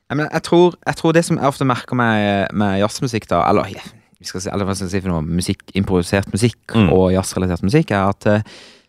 Ja, 0.06 0.14
men 0.20 0.28
jeg, 0.28 0.42
tror, 0.46 0.76
jeg 0.86 0.98
tror 1.00 1.16
det 1.16 1.24
som 1.26 1.40
jeg 1.40 1.48
ofte 1.50 1.66
merker 1.66 1.98
med, 1.98 2.52
med 2.54 2.76
jazzmusikk, 2.78 3.26
da, 3.32 3.40
eller 3.50 3.72
si, 3.72 4.46
eller 4.46 4.68
hva 4.68 4.76
skal 4.76 4.86
jeg 4.86 4.92
si 4.94 5.00
for 5.02 5.10
noe, 5.10 5.24
musikk, 5.26 5.64
improvisert 5.78 6.30
musikk 6.34 6.76
Mm. 6.76 6.92
og 6.94 7.08
jazzrelatert 7.14 7.64
musikk, 7.66 7.90
er 7.96 8.12
at 8.12 8.28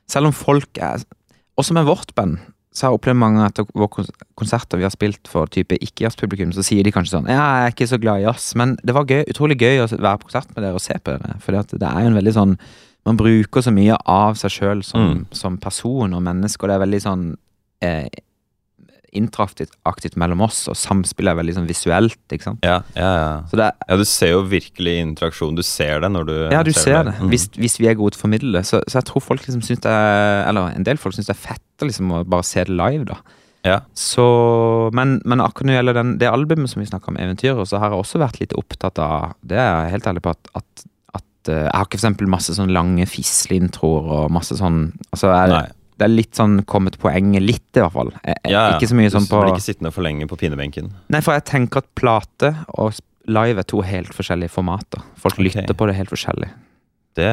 selv 0.09 0.29
om 0.29 0.35
folk 0.35 0.77
er 0.81 1.03
Også 1.57 1.73
med 1.73 1.85
vårt 1.87 2.13
band, 2.15 2.37
så 2.71 2.85
har 2.85 2.91
jeg 2.91 2.99
opplevd 2.99 3.17
mange 3.17 3.45
etter 3.47 3.65
våre 3.73 4.03
konserter 4.37 4.77
vi 4.77 4.83
har 4.85 4.91
spilt 4.93 5.25
for 5.27 5.47
type 5.49 5.73
ikke-jazzpublikum, 5.81 6.51
så 6.53 6.61
sier 6.61 6.83
de 6.85 6.91
kanskje 6.93 7.15
sånn 7.17 7.29
Ja, 7.31 7.39
jeg 7.63 7.63
er 7.65 7.73
ikke 7.73 7.87
så 7.89 7.97
glad 7.99 8.21
i 8.21 8.27
jazz, 8.27 8.51
men 8.55 8.75
det 8.85 8.93
var 8.93 9.05
gøy, 9.09 9.23
utrolig 9.31 9.57
gøy 9.57 9.81
å 9.81 9.87
være 9.97 10.19
på 10.21 10.29
konsert 10.29 10.51
med 10.55 10.61
dere 10.63 10.77
og 10.77 10.83
se 10.85 10.93
på 11.01 11.15
dere, 11.15 11.39
for 11.41 11.57
det 11.57 11.81
er 11.89 12.03
jo 12.05 12.11
en 12.11 12.19
veldig 12.21 12.33
sånn 12.37 12.57
Man 13.07 13.17
bruker 13.17 13.61
så 13.63 13.71
mye 13.71 13.95
av 14.05 14.35
seg 14.35 14.51
sjøl 14.51 14.83
som, 14.83 14.99
Mm. 15.01 15.25
som 15.31 15.57
person 15.57 16.13
og 16.13 16.21
menneske, 16.21 16.61
og 16.63 16.69
det 16.69 16.75
er 16.75 16.85
veldig 16.85 17.01
sånn 17.01 17.37
eh, 17.81 18.07
interaktivt 19.15 19.73
aktivt 19.87 20.17
mellom 20.19 20.41
oss, 20.45 20.65
og 20.71 20.77
samspillet 20.77 21.31
er 21.31 21.39
veldig 21.39 21.55
sånn 21.57 21.69
visuelt, 21.69 22.19
ikke 22.33 22.49
sant. 22.49 22.65
Ja, 22.65 22.81
ja, 22.97 23.11
ja. 23.21 23.31
Så 23.49 23.59
det 23.59 23.69
er, 23.69 23.77
ja, 23.87 23.97
du 23.99 24.05
ser 24.09 24.33
jo 24.33 24.43
virkelig 24.51 24.97
interaksjon. 25.03 25.57
Du 25.57 25.63
ser 25.65 26.03
det 26.03 26.11
når 26.13 26.27
du 26.27 26.35
ja, 26.53 26.61
du 26.65 26.73
ser 26.75 27.07
det. 27.07 27.15
Mm. 27.21 27.31
Hvis, 27.31 27.47
hvis 27.57 27.79
vi 27.79 27.89
er 27.89 27.97
gode 27.99 28.15
til 28.15 28.21
å 28.21 28.25
formidle 28.27 28.59
det. 28.59 28.65
Så, 28.67 28.81
så 28.87 28.99
jeg 28.99 29.09
tror 29.09 29.23
folk 29.23 29.45
liksom 29.45 29.63
syns 29.65 29.83
det 29.85 29.93
er 29.93 30.45
Eller 30.49 30.75
en 30.75 30.87
del 30.87 30.99
folk 31.01 31.15
syns 31.15 31.29
det 31.29 31.35
er 31.37 31.43
fett 31.45 31.85
liksom 31.85 32.11
å 32.13 32.23
bare 32.27 32.45
se 32.47 32.65
det 32.67 32.73
live, 32.73 33.07
da. 33.09 33.21
Ja. 33.67 33.79
Så 33.97 34.25
Men, 34.95 35.17
men 35.25 35.41
akkurat 35.43 35.67
når 35.67 35.73
det 35.73 35.79
gjelder 35.79 35.97
den, 35.99 36.11
det 36.21 36.29
albumet 36.31 36.71
som 36.71 36.81
vi 36.81 36.89
snakker 36.89 37.11
om, 37.11 37.19
eventyret, 37.21 37.67
så 37.69 37.81
har 37.81 37.91
jeg 37.91 38.03
også 38.03 38.21
vært 38.21 38.39
litt 38.43 38.55
opptatt 38.57 39.01
av 39.01 39.33
Det 39.41 39.57
er 39.59 39.67
jeg 39.67 39.95
helt 39.97 40.11
ærlig 40.11 40.23
på 40.27 40.35
at, 40.35 40.51
at, 40.61 40.85
eh, 41.49 41.65
Jeg 41.65 41.73
har 41.73 41.87
ikke 41.87 41.97
for 41.97 42.01
eksempel 42.03 42.31
masse 42.31 42.55
sånn 42.57 42.73
lange 42.75 43.07
fisleintroer 43.09 44.13
og 44.21 44.31
masse 44.33 44.57
sånn 44.59 44.81
Altså, 45.11 45.33
jeg. 45.33 45.73
Det 45.97 46.05
er 46.05 46.13
litt 46.13 46.37
sånn 46.37 46.59
kommet 46.69 46.99
poenget 47.01 47.41
litt, 47.43 47.67
i 47.73 47.81
hvert 47.81 47.95
fall. 47.95 48.11
Jeg, 48.21 48.35
jeg, 48.35 48.53
Ja, 48.53 48.63
ja. 48.69 48.77
Ikke 48.77 48.89
så 48.91 48.97
mye 48.97 49.11
sånn 49.13 49.25
Du 49.25 49.31
på 49.31 49.41
blir 49.41 49.55
ikke 49.55 49.65
sittende 49.65 49.91
for 49.95 50.05
lenge 50.05 50.27
på 50.29 50.37
pinebenken. 50.39 50.91
Nei, 51.13 51.21
for 51.25 51.37
jeg 51.37 51.47
tenker 51.49 51.81
at 51.81 51.89
plate 51.97 52.53
og 52.77 52.99
live 53.27 53.63
er 53.63 53.67
to 53.67 53.81
helt 53.85 54.13
forskjellige 54.15 54.53
formater. 54.53 55.03
Folk 55.19 55.39
okay. 55.39 55.49
lytter 55.49 55.77
på 55.77 55.89
det 55.89 55.97
helt 55.97 56.13
forskjellig. 56.13 56.51
Det 57.17 57.31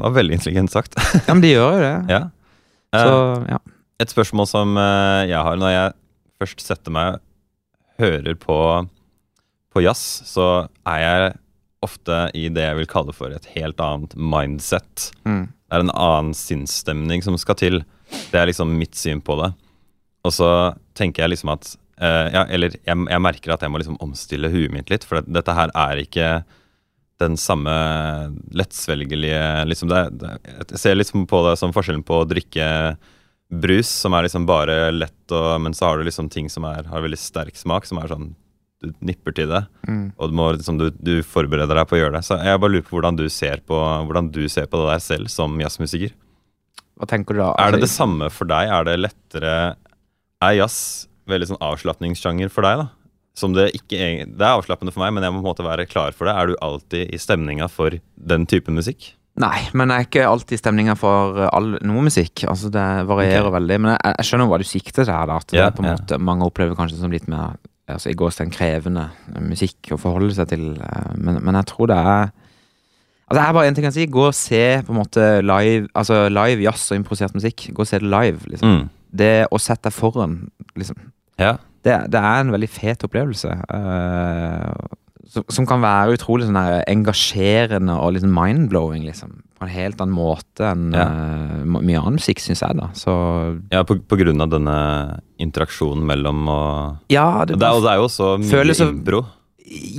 var 0.00 0.14
veldig 0.16 0.38
intelligent 0.38 0.72
sagt. 0.72 0.96
Ja, 1.26 1.34
men 1.34 1.44
de 1.44 1.52
gjør 1.52 1.76
jo 1.76 1.82
det. 1.84 1.96
ja. 2.14 2.22
Så 2.90 3.18
ja. 3.46 3.60
Et 4.00 4.10
spørsmål 4.10 4.48
som 4.48 4.78
eh, 4.80 5.28
jeg 5.28 5.38
har 5.44 5.58
når 5.60 5.70
jeg 5.74 5.92
først 6.40 6.62
setter 6.64 6.94
meg 6.94 7.20
hører 8.00 8.34
på, 8.40 8.56
på 9.70 9.82
jazz, 9.84 10.00
så 10.26 10.46
er 10.88 11.02
jeg 11.04 11.34
ofte 11.84 12.16
i 12.36 12.48
det 12.52 12.66
jeg 12.66 12.78
vil 12.80 12.90
kalle 12.90 13.14
for 13.16 13.32
et 13.32 13.48
helt 13.54 13.80
annet 13.80 14.16
mindset. 14.16 15.10
Mm. 15.24 15.48
Det 15.48 15.76
er 15.76 15.84
en 15.84 15.94
annen 15.94 16.34
sinnsstemning 16.36 17.24
som 17.24 17.38
skal 17.40 17.58
til. 17.60 17.82
Det 18.30 18.40
er 18.40 18.50
liksom 18.50 18.74
mitt 18.78 18.98
syn 18.98 19.22
på 19.24 19.38
det. 19.40 19.52
Og 20.26 20.34
så 20.36 20.50
tenker 20.98 21.24
jeg 21.24 21.36
liksom 21.36 21.56
at 21.56 21.76
Uh, 22.00 22.30
ja, 22.32 22.46
Eller 22.48 22.72
jeg, 22.72 22.96
jeg 22.96 23.20
merker 23.20 23.52
at 23.52 23.60
jeg 23.60 23.68
må 23.68 23.76
liksom 23.76 23.98
omstille 24.00 24.48
huet 24.48 24.72
mitt 24.72 24.88
litt, 24.88 25.02
for 25.04 25.20
det, 25.20 25.34
dette 25.36 25.52
her 25.52 25.68
er 25.76 26.00
ikke 26.00 26.28
den 27.20 27.36
samme 27.36 27.72
lettsvelgelige 28.56 29.66
liksom 29.68 29.90
det, 29.92 29.98
det, 30.16 30.30
Jeg 30.70 30.80
ser 30.80 30.96
liksom 30.96 31.26
på 31.28 31.42
det 31.44 31.58
som 31.60 31.74
forskjellen 31.76 32.06
på 32.08 32.22
å 32.22 32.28
drikke 32.28 32.68
brus, 33.52 33.90
som 33.90 34.16
er 34.16 34.24
liksom 34.24 34.46
bare 34.48 34.78
lett, 34.94 35.26
og, 35.28 35.58
men 35.60 35.76
så 35.76 35.90
har 35.90 36.00
du 36.00 36.08
liksom 36.08 36.30
ting 36.32 36.48
som 36.48 36.64
er, 36.70 36.88
har 36.88 37.04
veldig 37.04 37.20
sterk 37.20 37.60
smak, 37.60 37.84
som 37.84 38.00
er 38.00 38.08
sånn 38.08 38.30
Du 38.80 38.92
nipper 39.04 39.34
til 39.36 39.48
det, 39.50 39.66
Mm. 39.86 40.12
og 40.16 40.30
du, 40.30 40.34
må, 40.38 40.44
liksom, 40.56 40.78
du, 40.80 40.86
du 40.90 41.22
forbereder 41.26 41.74
deg 41.76 41.88
på 41.90 41.96
å 41.96 42.00
gjøre 42.00 42.14
det. 42.16 42.24
Så 42.24 42.38
jeg 42.40 42.60
bare 42.62 42.72
lurer 42.72 42.86
på 42.86 42.96
hvordan 42.96 43.16
du 43.18 43.26
ser 43.28 43.60
på, 43.66 43.76
hvordan 44.08 44.30
du 44.32 44.40
ser 44.48 44.66
på 44.72 44.80
det 44.80 44.86
der 44.94 45.02
selv 45.04 45.28
som 45.28 45.58
jazzmusiker. 45.60 46.14
Hva 47.00 47.08
tenker 47.08 47.36
du 47.36 47.40
da? 47.42 47.50
Er 47.58 47.72
det 47.74 47.80
Altså, 47.80 47.84
det 47.84 47.90
samme 47.92 48.30
for 48.32 48.48
deg? 48.48 48.68
Er 48.72 48.84
det 48.88 48.98
lettere 49.00 49.52
Er 50.40 50.56
jazz 50.56 51.06
veldig 51.28 51.50
sånn 51.52 51.60
avslapningssjanger 51.60 52.48
for 52.52 52.64
deg, 52.64 52.82
da? 52.82 52.88
Som 53.36 53.52
det 53.56 53.70
ikke 53.76 54.26
Det 54.26 54.40
er 54.42 54.56
avslappende 54.58 54.92
for 54.92 55.04
meg, 55.04 55.12
men 55.14 55.24
jeg 55.24 55.32
må 55.32 55.40
på 55.40 55.46
en 55.46 55.52
måte 55.52 55.64
være 55.64 55.86
klar 55.88 56.12
for 56.16 56.28
det. 56.28 56.34
Er 56.36 56.46
du 56.50 56.56
alltid 56.60 57.12
i 57.14 57.20
stemninga 57.20 57.68
for 57.72 57.94
den 58.16 58.44
type 58.50 58.72
musikk? 58.72 59.14
Nei, 59.40 59.60
men 59.72 59.88
jeg 59.92 59.96
er 60.02 60.08
ikke 60.08 60.24
alltid 60.28 60.56
i 60.56 60.60
stemninga 60.60 60.96
for 60.98 61.38
uh, 61.38 61.48
all, 61.54 61.76
noe 61.86 62.02
musikk. 62.04 62.42
Altså 62.50 62.68
Det 62.72 62.84
varierer 63.08 63.46
okay. 63.46 63.54
veldig. 63.60 63.78
Men 63.80 63.94
jeg, 63.94 64.14
jeg 64.18 64.26
skjønner 64.28 64.50
hva 64.50 64.58
du 64.60 64.66
sikter 64.68 65.04
til 65.06 65.12
her. 65.14 65.26
da 65.30 65.36
At 65.40 65.46
det 65.52 65.60
Ja, 65.60 65.66
er 65.68 65.76
på 65.76 65.84
en 65.84 65.88
yeah. 65.92 66.00
måte 66.00 66.18
Mange 66.20 66.48
opplever 66.50 66.76
kanskje 66.76 66.98
som 67.00 67.12
litt 67.14 67.28
mer 67.30 67.56
altså, 67.94 68.10
i 68.12 68.18
gåstegn 68.18 68.50
krevende 68.54 69.08
uh, 69.34 69.40
musikk 69.42 69.92
å 69.92 69.98
forholde 70.00 70.34
seg 70.36 70.48
til. 70.52 70.64
uh, 70.80 71.12
Men, 71.16 71.40
men 71.44 71.54
jeg 71.60 71.66
tror 71.72 71.86
det 71.92 71.96
er 71.98 72.30
Altså 73.30 73.42
jeg 73.44 73.48
er 73.48 73.52
bare 73.54 73.68
en 73.70 73.74
ting 73.76 73.84
jeg 73.84 73.92
kan 73.92 73.94
si. 74.00 74.06
Gå 74.10 74.22
og 74.26 74.34
se 74.34 74.62
på 74.82 74.90
en 74.90 74.98
måte 74.98 75.24
live 75.46 75.86
Altså 75.94 76.24
live 76.28 76.64
jazz 76.64 76.88
og 76.90 76.96
improvisert 76.98 77.34
musikk. 77.36 77.68
Gå 77.76 77.84
og 77.84 77.86
se 77.86 78.00
det 78.02 78.10
live. 78.10 78.40
liksom 78.50 78.68
Mm. 78.72 78.88
Det 79.14 79.46
å 79.50 79.58
sette 79.58 79.86
deg 79.88 79.92
foran 79.94 80.50
liksom 80.78 80.96
Ja. 81.38 81.52
det, 81.84 81.94
det 82.10 82.20
er 82.20 82.40
en 82.40 82.50
veldig 82.52 82.68
fet 82.68 83.02
opplevelse. 83.06 83.50
eh, 83.50 84.72
som, 85.30 85.44
som 85.52 85.66
kan 85.68 85.82
være 85.84 86.16
utrolig 86.18 86.48
sånn 86.48 86.58
her 86.58 86.80
engasjerende 86.90 87.94
og 88.02 88.16
liksom 88.16 88.32
mind-blowing, 88.34 89.04
liksom. 89.06 89.36
På 89.60 89.66
en 89.68 89.74
helt 89.74 90.00
annen 90.00 90.16
måte 90.16 90.64
enn 90.72 90.88
Ja. 90.96 91.04
uh, 91.06 91.64
mye 91.68 92.00
annen 92.00 92.16
musikk, 92.18 92.40
syns 92.42 92.62
jeg, 92.64 92.78
da. 92.80 92.88
Så 92.98 93.12
ja 93.70 93.82
på, 93.86 93.98
på 94.10 94.18
grunn 94.18 94.40
av 94.42 94.50
denne 94.50 94.76
interaksjonen 95.38 96.02
mellom 96.08 96.46
og 96.48 97.12
ja, 97.12 97.44
det 97.46 97.54
er, 97.58 97.60
det 97.60 97.92
er 97.92 98.00
jo 98.00 98.08
også 98.08 98.30
mye 98.42 98.74
så- 98.74 98.88
impro. 98.90 99.20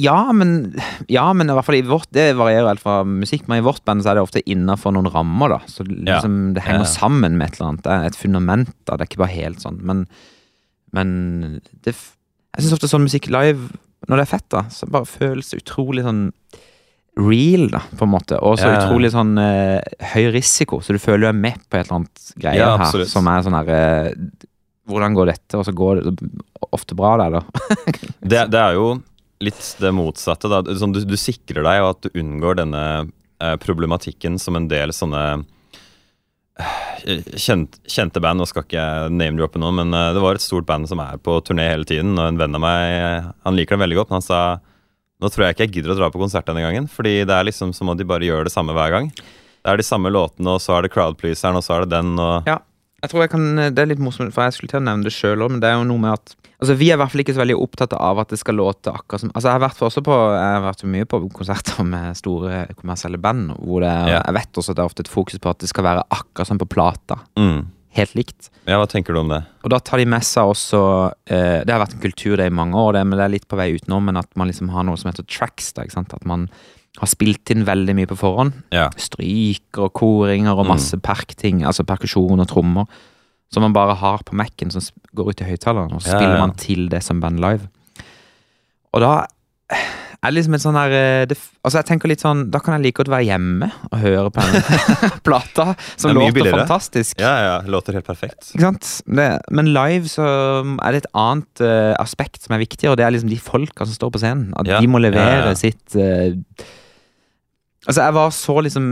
ja, 0.01 0.17
men, 0.35 0.73
ja, 1.07 1.27
men 1.37 1.47
i 1.47 1.53
hvert 1.55 1.63
fall 1.69 1.77
i 1.79 1.85
vårt 1.87 2.09
Det 2.11 2.33
varierer 2.35 2.67
helt 2.73 2.81
fra 2.83 2.97
musikk, 3.07 3.45
men 3.47 3.61
i 3.61 3.65
vårt 3.65 3.85
band 3.87 4.03
så 4.03 4.11
er 4.11 4.15
det 4.19 4.25
ofte 4.25 4.41
innafor 4.51 4.91
noen 4.97 5.07
rammer, 5.13 5.53
da. 5.55 5.59
Så 5.71 5.85
liksom, 5.87 6.53
det 6.57 6.65
henger 6.65 6.83
Ja. 6.83 6.91
sammen 6.97 7.37
med 7.37 7.47
et 7.53 7.59
eller 7.61 7.69
annet. 7.69 7.83
Det 7.85 7.91
er 7.93 8.05
et 8.11 8.19
fundament, 8.19 8.73
da. 8.85 8.97
Det 8.97 9.05
er 9.05 9.11
ikke 9.13 9.23
bare 9.23 9.37
helt 9.37 9.61
sånn. 9.63 9.79
Men, 9.81 10.07
men 10.91 11.61
det, 11.85 11.95
Jeg 11.95 12.65
syns 12.65 12.73
ofte 12.75 12.89
sånn 12.91 13.05
musikk 13.07 13.29
live, 13.31 13.69
når 14.09 14.17
det 14.17 14.25
er 14.25 14.31
fett, 14.31 14.47
da, 14.53 14.65
så 14.73 14.89
bare 14.89 15.09
føles 15.09 15.51
det 15.51 15.61
utrolig 15.61 16.05
sånn 16.05 16.23
real, 17.19 17.67
da, 17.73 17.81
på 17.97 18.07
en 18.07 18.13
måte. 18.13 18.39
Og 18.39 18.57
så 18.59 18.69
Ja, 18.71 18.85
utrolig 18.85 19.11
sånn 19.13 19.35
uh, 19.37 19.79
høy 20.13 20.31
risiko, 20.33 20.79
så 20.81 20.95
du 20.95 21.01
føler 21.01 21.25
du 21.25 21.29
er 21.31 21.37
med 21.37 21.59
på 21.67 21.77
et 21.77 21.85
eller 21.85 21.99
annet 21.99 22.31
greie 22.39 22.61
Ja, 22.61 22.71
her, 22.79 23.05
som 23.09 23.27
er 23.29 23.45
sånn 23.45 23.57
her 23.59 23.71
uh, 23.71 24.09
Hvordan 24.89 25.15
går 25.15 25.31
dette? 25.33 25.59
Og 25.59 25.67
så 25.67 25.73
går 25.75 26.01
det 26.01 26.15
ofte 26.71 26.95
bra 26.97 27.13
der, 27.21 27.39
da. 27.39 27.65
Det, 28.31 28.45
det 28.53 28.59
er 28.59 28.77
jo 28.77 28.87
litt 29.41 29.61
det 29.81 29.89
motsatte. 29.95 30.49
Da. 30.51 30.61
Sånn, 30.77 30.93
du, 30.93 31.01
du 31.07 31.17
sikrer 31.17 31.65
deg, 31.65 31.81
og 31.83 31.95
at 31.95 32.05
du 32.05 32.19
unngår 32.21 32.59
denne 32.61 32.83
uh, 33.05 33.55
problematikken 33.61 34.37
som 34.41 34.57
en 34.57 34.67
del 34.71 34.93
sånne 34.95 35.43
kjent, 37.39 37.77
kjente 37.87 38.21
band. 38.23 38.41
Nå 38.41 38.47
skal 38.49 38.65
ikke 38.65 38.79
jeg 38.79 39.13
name-droppe 39.15 39.61
noen, 39.61 39.81
men 39.81 39.95
eh, 39.97 40.11
det 40.15 40.23
var 40.23 40.37
et 40.37 40.43
stort 40.43 40.67
band 40.69 40.89
som 40.89 41.01
er 41.03 41.21
på 41.23 41.37
turné 41.45 41.69
hele 41.69 41.87
tiden. 41.87 42.13
Og 42.17 42.27
en 42.27 42.41
venn 42.41 42.57
av 42.57 42.63
meg 42.63 43.29
han 43.45 43.57
liker 43.57 43.77
dem 43.77 43.85
veldig 43.85 44.01
godt, 44.01 44.11
men 44.11 44.21
han 44.21 44.27
sa 44.27 44.41
nå 45.21 45.29
tror 45.29 45.45
jeg 45.45 45.53
ikke 45.53 45.65
jeg 45.67 45.73
gidder 45.75 45.93
å 45.93 45.99
dra 45.99 46.07
på 46.09 46.21
konsert 46.21 46.47
denne 46.49 46.63
gangen. 46.65 46.87
Fordi 46.89 47.19
det 47.29 47.35
er 47.35 47.45
liksom 47.45 47.75
som 47.77 47.91
om 47.93 47.97
de 47.97 48.07
bare 48.09 48.25
gjør 48.25 48.47
det 48.47 48.53
samme 48.55 48.73
hver 48.73 48.93
gang. 48.95 49.11
Det 49.13 49.69
er 49.69 49.77
de 49.77 49.85
samme 49.85 50.09
låtene, 50.09 50.55
og 50.55 50.63
så 50.63 50.79
er 50.79 50.87
det 50.87 50.93
crowd-pleaseren, 50.95 51.59
og 51.59 51.65
så 51.65 51.75
er 51.75 51.85
det 51.85 51.91
den, 51.93 52.15
og 52.17 52.49
Ja. 52.49 52.57
Jeg 53.01 53.09
tror 53.09 53.23
jeg 53.25 53.31
kan, 53.33 53.55
Det 53.73 53.79
er 53.81 53.89
litt 53.89 53.99
morsomt, 54.03 54.33
for 54.33 54.43
jeg 54.45 54.53
skulle 54.53 54.69
til 54.69 54.81
å 54.81 54.85
nevne 54.85 55.03
det 55.07 55.13
sjøl 55.15 55.41
òg, 55.41 55.51
men 55.55 55.59
det 55.63 55.69
er 55.71 55.79
jo 55.79 55.87
noe 55.89 55.97
med 56.03 56.13
at 56.19 56.35
Altså, 56.61 56.75
Vi 56.77 56.91
er 56.91 56.93
i 56.93 57.01
hvert 57.01 57.09
fall 57.09 57.23
ikke 57.23 57.33
så 57.33 57.41
veldig 57.41 57.55
opptatt 57.57 57.93
av 57.97 58.19
at 58.21 58.29
det 58.29 58.37
skal 58.37 58.53
låte 58.59 58.91
akkurat 58.93 59.23
som 59.23 59.31
Altså, 59.33 59.47
Jeg 59.49 59.55
har 59.57 59.63
vært 59.65 59.77
for 59.79 59.89
også 59.89 60.03
på 60.05 60.13
Jeg 60.13 60.53
har 60.53 60.61
vært 60.67 60.83
mye 60.93 61.07
på 61.09 61.19
konserter 61.33 61.83
med 61.83 62.15
store 62.19 62.67
kommersielle 62.77 63.17
band, 63.17 63.55
hvor 63.57 63.81
det 63.81 63.89
er, 63.89 64.07
Ja. 64.13 64.21
jeg 64.27 64.33
vet 64.37 64.53
også 64.61 64.69
at 64.69 64.75
det 64.77 64.83
er 64.83 64.91
ofte 64.91 64.99
et 65.07 65.09
fokus 65.09 65.39
på 65.41 65.49
at 65.49 65.57
det 65.59 65.69
skal 65.69 65.83
være 65.83 66.03
akkurat 66.11 66.47
som 66.47 66.59
på 66.61 66.69
plata. 66.69 67.19
mm. 67.37 67.65
Helt 67.93 68.13
likt. 68.15 68.49
Ja, 68.69 68.77
hva 68.79 68.87
tenker 68.87 69.11
du 69.11 69.19
om 69.19 69.27
det? 69.27 69.41
Og 69.65 69.69
da 69.73 69.77
tar 69.83 69.97
de 69.99 70.05
med 70.05 70.21
seg 70.23 70.47
også 70.47 71.11
eh, 71.27 71.63
Det 71.65 71.73
har 71.73 71.81
vært 71.81 71.97
en 71.97 71.99
kultur 72.05 72.37
det 72.37 72.45
i 72.47 72.53
mange 72.55 72.71
år, 72.79 72.93
det, 72.93 73.01
men 73.07 73.17
det 73.19 73.25
er 73.25 73.33
litt 73.33 73.47
på 73.51 73.57
vei 73.59 73.73
ut 73.75 73.89
nå. 73.91 73.97
Men 73.99 74.15
at 74.15 74.29
man 74.39 74.47
liksom 74.47 74.69
har 74.71 74.83
noe 74.87 74.95
som 74.95 75.09
heter 75.11 75.25
tracks. 75.27 75.73
Da, 75.73 75.83
ikke 75.83 75.97
sant? 75.97 76.13
At 76.13 76.23
man 76.23 76.47
har 76.99 77.07
spilt 77.07 77.49
inn 77.53 77.63
veldig 77.65 77.95
mye 77.95 78.09
på 78.09 78.17
forhånd. 78.19 78.53
Ja. 78.75 78.89
Stryker 78.99 79.85
og 79.87 79.93
koringer 79.93 80.51
og 80.57 80.65
Mm. 80.65 80.73
masse 80.73 80.97
perkting, 80.99 81.63
altså 81.63 81.85
perkusjon 81.87 82.39
og 82.39 82.47
trommer. 82.51 82.85
Som 83.51 83.63
man 83.63 83.73
bare 83.73 83.95
har 83.95 84.19
på 84.23 84.33
Mac-en, 84.35 84.71
som 84.71 84.81
går 85.15 85.29
ut 85.29 85.41
i 85.41 85.43
høyttaleren, 85.49 85.91
og 85.93 86.01
så 86.01 86.11
Ja, 86.13 86.17
spiller 86.19 86.35
ja. 86.35 86.39
man 86.45 86.53
til 86.55 86.89
det 86.89 87.03
som 87.03 87.19
band 87.19 87.39
live. 87.39 87.67
Og 88.93 89.01
da 89.01 89.25
er 90.23 90.29
det 90.29 90.33
liksom 90.35 90.53
et 90.53 90.61
sånn 90.61 90.75
her 90.75 90.91
eh, 90.91 91.25
det, 91.25 91.37
Altså 91.65 91.79
jeg 91.79 91.85
tenker 91.87 92.07
litt 92.11 92.19
sånn 92.21 92.51
Da 92.51 92.59
kan 92.59 92.75
jeg 92.75 92.83
like 92.83 92.97
godt 92.99 93.09
være 93.09 93.23
hjemme 93.25 93.71
og 93.91 93.97
høre 93.99 94.29
på 94.29 94.43
den 94.43 94.61
plata, 95.25 95.75
som 95.97 96.11
er 96.11 96.19
låter 96.19 96.51
fantastisk. 96.51 97.17
Ja, 97.19 97.31
ja, 97.41 97.61
låter 97.65 97.93
helt 97.93 98.05
perfekt. 98.05 98.51
Ikke 98.53 98.61
sant? 98.67 99.01
Det, 99.07 99.29
men 99.49 99.71
live 99.73 100.05
så 100.11 100.27
er 100.83 100.91
det 100.91 101.05
et 101.05 101.11
annet 101.15 101.63
uh, 101.65 101.95
aspekt 102.03 102.43
som 102.43 102.53
er 102.53 102.59
viktig, 102.65 102.89
og 102.91 102.97
det 102.97 103.05
er 103.07 103.11
liksom 103.15 103.29
de 103.31 103.39
folka 103.39 103.85
som 103.87 103.95
står 103.95 104.11
på 104.11 104.21
scenen. 104.21 104.53
At 104.59 104.65
de 104.69 104.87
må 104.91 104.99
levere 105.01 105.55
sitt 105.57 105.95
eh, 105.95 106.35
Altså, 107.87 108.01
jeg 108.05 108.13
var 108.13 108.29
så 108.29 108.55
liksom 108.63 108.87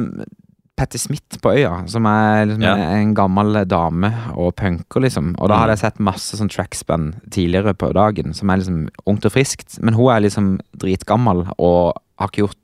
Patti 0.79 0.98
Smith 0.98 1.38
på 1.43 1.51
øya, 1.58 1.74
som 1.91 2.05
er 2.08 2.46
liksom 2.48 2.62
Ja. 2.63 2.75
en 2.96 3.13
gammel 3.13 3.65
dame 3.67 4.13
og 4.36 4.55
punker, 4.55 5.01
liksom. 5.01 5.36
Og 5.38 5.50
da 5.50 5.55
Mm. 5.55 5.60
hadde 5.60 5.69
jeg 5.75 5.79
sett 5.79 6.00
masse 6.00 6.38
sånn 6.39 6.50
tracksband 6.50 7.15
tidligere 7.29 7.74
på 7.75 7.91
dagen, 7.93 8.34
som 8.34 8.50
er 8.50 8.58
liksom 8.58 8.88
ungt 9.05 9.25
og 9.25 9.31
friskt. 9.34 9.77
Men 9.84 9.93
hun 9.93 10.08
er 10.10 10.22
liksom 10.22 10.60
dritgammel 10.77 11.51
og 11.60 11.93
har 12.17 12.27
ikke 12.29 12.48
gjort 12.48 12.55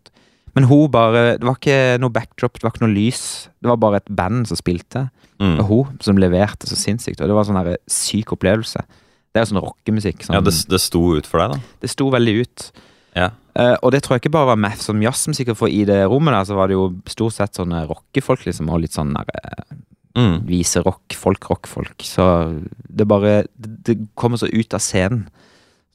Men 0.56 0.64
hun 0.70 0.90
bare 0.90 1.38
Det 1.38 1.42
var 1.44 1.56
ikke 1.56 2.00
noe 2.00 2.10
backdrop, 2.10 2.54
det 2.54 2.64
var 2.64 2.72
ikke 2.72 2.88
noe 2.88 2.96
lys. 2.96 3.50
Det 3.62 3.68
var 3.68 3.76
bare 3.76 3.98
et 3.98 4.16
band 4.16 4.48
som 4.48 4.56
spilte. 4.56 5.12
Mm. 5.38 5.60
Og 5.60 5.66
hun 5.68 5.98
som 6.00 6.16
leverte 6.16 6.64
så 6.66 6.78
sinnssykt. 6.80 7.20
Og 7.20 7.28
det 7.28 7.36
var 7.36 7.44
sånn 7.44 7.62
her 7.62 7.76
syk 7.90 8.28
opplevelse. 8.32 8.80
Det 9.34 9.36
er 9.36 9.44
jo 9.44 9.52
sånn 9.54 9.62
rockemusikk. 9.62 10.24
Sånn, 10.24 10.36
Ja, 10.36 10.40
det, 10.40 10.54
det 10.70 10.80
sto 10.80 11.18
ut 11.18 11.26
for 11.26 11.40
deg, 11.40 11.52
da. 11.52 11.60
det 11.82 11.90
sto 11.90 12.10
veldig 12.10 12.40
ut. 12.40 12.72
Ja. 13.18 13.32
Eh, 13.56 13.76
og 13.82 13.92
det 13.96 14.02
tror 14.04 14.16
jeg 14.18 14.26
ikke 14.26 14.34
bare 14.36 14.50
var 14.52 14.60
math 14.60 14.82
som 14.84 15.00
jazzmusikere, 15.02 15.56
for 15.56 15.72
i 15.72 15.86
det 15.88 16.02
rommet 16.12 16.34
der 16.36 16.44
så 16.50 16.56
var 16.58 16.68
det 16.68 16.76
jo 16.76 16.90
stort 17.08 17.34
sett 17.38 17.56
sånne 17.56 17.86
rockefolk, 17.88 18.44
liksom, 18.46 18.68
og 18.70 18.82
litt 18.84 18.92
sånn 18.96 19.14
der, 19.16 19.26
eh, 19.44 19.76
Mm. 20.16 20.46
viserock, 20.48 21.12
folk-rock-folk. 21.12 21.98
Så 22.00 22.26
det 22.88 23.06
bare 23.06 23.46
det, 23.60 23.98
kommer 24.16 24.38
så 24.38 24.48
ut 24.48 24.74
av 24.74 24.80
scenen. 24.80 25.28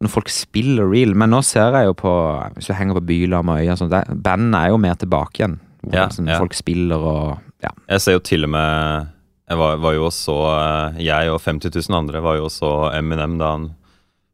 Når 0.02 0.10
folk 0.10 0.28
spiller 0.28 0.84
real. 0.90 1.14
Men 1.14 1.30
nå 1.30 1.42
ser 1.42 1.72
jeg 1.72 1.86
jo 1.86 1.94
på 1.94 2.12
Hvis 2.54 2.66
du 2.68 2.74
henger 2.74 2.94
på 3.00 3.06
Bylarm 3.06 3.48
og 3.48 3.58
Øya, 3.60 3.76
sånn, 3.76 3.88
bandene 4.22 4.54
er 4.66 4.68
jo 4.68 4.76
mer 4.76 4.94
tilbake 4.94 5.40
igjen. 5.40 5.58
Hvor 5.82 5.94
Ja, 5.94 6.08
sånn, 6.08 6.28
ja. 6.28 6.38
folk 6.38 6.52
spiller 6.52 6.98
og 6.98 7.38
Ja. 7.62 7.70
Jeg 7.88 8.00
ser 8.00 8.12
jo 8.12 8.18
til 8.20 8.44
og 8.44 8.50
med 8.50 9.08
Jeg 9.48 9.56
var, 9.58 9.76
var 9.78 9.92
jo 9.94 10.04
også 10.10 10.98
Jeg 11.00 11.28
og 11.30 11.40
50 11.40 11.70
000 11.88 11.96
andre 11.96 12.20
var 12.20 12.36
jo 12.36 12.44
også 12.44 12.94
Eminem 12.94 13.38
da 13.38 13.52
han 13.52 13.74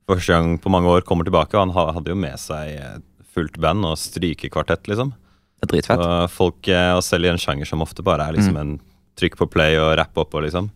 første 0.08 0.26
gang 0.34 0.58
på 0.58 0.68
mange 0.70 0.86
år 0.88 1.02
kommer 1.04 1.24
tilbake. 1.24 1.54
Og 1.54 1.72
han 1.72 1.94
hadde 1.94 2.08
jo 2.10 2.16
med 2.16 2.34
seg 2.38 3.02
fullt 3.36 3.60
band 3.62 3.84
og 3.84 3.98
strykekvartett, 4.00 4.88
liksom. 4.90 5.12
Det 5.60 5.68
er 5.68 5.72
dritfett. 5.74 6.02
Og 6.04 6.30
folk, 6.32 6.68
eh, 6.72 6.90
og 6.96 7.04
selv 7.04 7.28
i 7.28 7.30
en 7.34 7.40
sjanger 7.40 7.68
som 7.68 7.84
ofte 7.84 8.02
bare 8.04 8.26
er 8.28 8.36
liksom 8.36 8.56
Mm. 8.56 8.60
en 8.60 8.80
trykk 9.16 9.36
på 9.40 9.50
play 9.52 9.76
og 9.80 9.94
rapp 10.00 10.14
oppå, 10.16 10.42
liksom. 10.44 10.70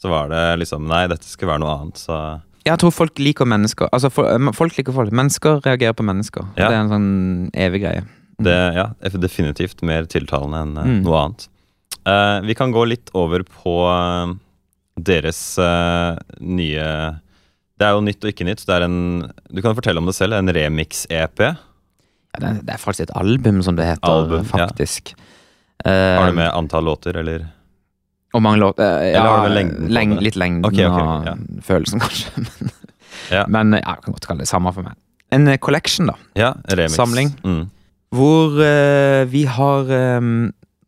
Så 0.00 0.08
var 0.12 0.28
det 0.32 0.58
liksom 0.60 0.86
Nei, 0.88 1.06
dette 1.06 1.24
skal 1.28 1.48
være 1.48 1.60
noe 1.60 1.74
annet, 1.78 1.96
så 2.00 2.40
Jeg 2.64 2.78
tror 2.78 2.92
folk 2.94 3.18
liker 3.18 3.44
mennesker. 3.44 3.88
Altså, 3.92 4.06
eh, 4.22 4.52
folk 4.52 4.76
liker 4.78 4.92
folk. 4.94 5.10
Mennesker 5.10 5.60
reagerer 5.64 5.94
på 5.98 6.04
mennesker. 6.06 6.46
Ja. 6.56 6.68
Det 6.68 6.76
er 6.76 6.80
en 6.80 6.92
sånn 6.94 7.50
evig 7.54 7.82
greie. 7.82 8.04
Det 8.42 8.74
ja, 8.74 8.86
definitivt 9.02 9.82
mer 9.82 10.04
tiltalende 10.04 10.62
enn 10.62 10.78
eh, 10.78 10.84
Mm. 10.84 11.02
noe 11.02 11.18
annet. 11.24 11.48
Uh, 12.06 12.40
vi 12.42 12.54
kan 12.54 12.72
gå 12.72 12.86
litt 12.88 13.10
over 13.14 13.42
på 13.44 13.74
deres 14.98 15.58
uh, 15.58 16.16
nye 16.40 16.86
Det 17.78 17.86
er 17.86 17.92
jo 17.96 18.00
nytt 18.04 18.22
og 18.24 18.30
ikke 18.32 18.46
nytt. 18.46 18.64
Det 18.66 18.74
er 18.74 18.84
en, 18.86 19.32
du 19.50 19.60
kan 19.62 19.74
fortelle 19.74 19.98
om 19.98 20.06
det 20.06 20.14
selv. 20.14 20.34
En 20.38 20.50
remix-EP. 20.54 21.56
Det, 22.40 22.52
det 22.64 22.72
er 22.74 22.80
faktisk 22.80 23.08
et 23.10 23.16
album, 23.18 23.58
som 23.62 23.76
det 23.76 23.84
heter. 23.90 24.08
Album, 24.08 24.44
faktisk. 24.48 25.12
Ja. 25.84 26.20
Har 26.20 26.30
du 26.30 26.36
med 26.38 26.48
antall 26.54 26.84
låter, 26.86 27.16
eller? 27.20 27.44
Og 28.32 28.40
mange 28.40 28.60
låter 28.62 29.02
eh, 29.02 29.10
Ja, 29.12 29.44
lengden 29.52 29.90
leng, 29.92 30.14
litt 30.24 30.36
lengden 30.40 30.64
Ok, 30.64 30.78
ok, 30.86 30.94
og 31.02 31.26
ja. 31.28 31.34
følelsen, 31.66 32.00
kanskje. 32.00 32.30
Men, 32.62 32.70
Ja. 33.30 33.42
men 33.46 33.74
ja, 33.76 33.82
jeg 33.92 34.02
kan 34.06 34.14
godt 34.16 34.24
kalle 34.26 34.40
det 34.42 34.48
samme 34.48 34.72
for 34.72 34.82
meg. 34.86 34.96
En 35.36 35.44
eh, 35.52 35.58
collection, 35.60 36.08
da. 36.08 36.14
Ja, 36.38 36.52
remix. 36.72 36.94
Samling. 36.96 37.28
Mm. 37.44 37.66
Hvor 38.16 38.56
eh, 38.64 39.24
vi 39.28 39.44
har 39.48 39.92
eh, 39.92 40.20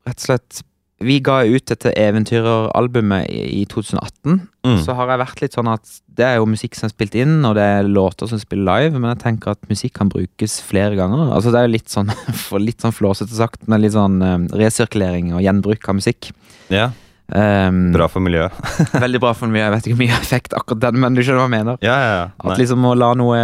rett 0.08 0.18
og 0.22 0.24
slett 0.24 0.62
Vi 1.02 1.18
ga 1.24 1.40
ut 1.42 1.66
dette 1.66 1.90
eventyreralbumet 1.98 3.26
i, 3.26 3.40
i 3.60 3.64
2018. 3.70 4.38
Mm. 4.64 4.78
Så 4.84 4.94
har 4.96 5.10
jeg 5.10 5.22
vært 5.24 5.42
litt 5.42 5.56
sånn 5.56 5.70
at 5.72 5.96
det 6.14 6.26
er 6.28 6.36
jo 6.38 6.46
musikk 6.48 6.78
som 6.78 6.86
er 6.86 6.94
spilt 6.94 7.16
inn, 7.18 7.40
og 7.44 7.56
det 7.58 7.64
er 7.66 7.90
låter 7.90 8.30
som 8.30 8.38
spiller 8.40 8.68
live, 8.68 9.00
men 9.00 9.10
jeg 9.10 9.22
tenker 9.24 9.56
at 9.56 9.70
musikk 9.70 9.96
kan 9.98 10.12
brukes 10.12 10.60
flere 10.64 10.94
ganger. 10.98 11.32
Altså 11.34 11.50
Det 11.50 11.60
er 11.60 11.66
jo 11.68 11.74
litt 11.74 11.90
sånn 11.92 12.12
for 12.46 12.62
litt 12.62 12.84
sånn 12.84 12.94
flåsete 12.94 13.34
sagt, 13.34 13.66
men 13.66 13.82
litt 13.82 13.96
sånn 13.96 14.20
eh, 14.22 14.36
resirkulering 14.62 15.34
og 15.34 15.42
gjenbruk 15.44 15.90
av 15.90 15.98
musikk. 16.02 16.30
Ja, 16.72 16.92
Um, 17.32 17.86
bra 17.94 18.04
for 18.12 18.20
miljøet. 18.20 18.52
Veldig 19.04 19.20
bra 19.22 19.30
for 19.32 19.48
miljøet. 19.48 19.64
Jeg 19.64 19.72
vet 19.72 19.86
ikke 19.86 19.94
hvor 19.96 20.02
mye 20.02 20.16
effekt 20.18 20.56
akkurat 20.56 20.82
den, 20.82 20.98
men 21.00 21.16
du 21.16 21.22
skjønner 21.22 21.40
hva 21.40 21.46
jeg 21.48 21.54
mener. 21.54 21.78
Ja, 21.80 21.94
ja, 21.96 22.10
ja. 22.18 22.26
At 22.44 22.60
liksom 22.60 22.84
å 22.84 22.92
la 22.98 23.14
noe 23.16 23.38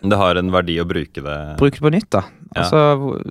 Det 0.00 0.20
har 0.20 0.40
en 0.40 0.52
verdi 0.54 0.78
å 0.80 0.86
bruke 0.88 1.20
det. 1.20 1.36
Bruke 1.60 1.76
det 1.76 1.84
på 1.84 1.92
nytt, 1.92 2.08
da. 2.16 2.24
Altså, 2.56 2.80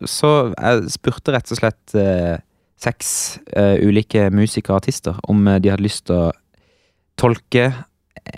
så 0.06 0.32
jeg 0.54 0.92
spurte 0.94 1.34
rett 1.34 1.50
og 1.50 1.58
slett 1.58 1.96
eh, 1.98 2.36
seks 2.82 3.10
uh, 3.56 3.78
ulike 3.82 4.28
musikere 4.36 4.76
og 4.76 4.84
artister 4.84 5.20
om 5.32 5.46
eh, 5.48 5.62
de 5.64 5.72
hadde 5.72 5.86
lyst 5.86 6.08
til 6.10 6.28
å 6.28 6.34
tolke 7.20 7.70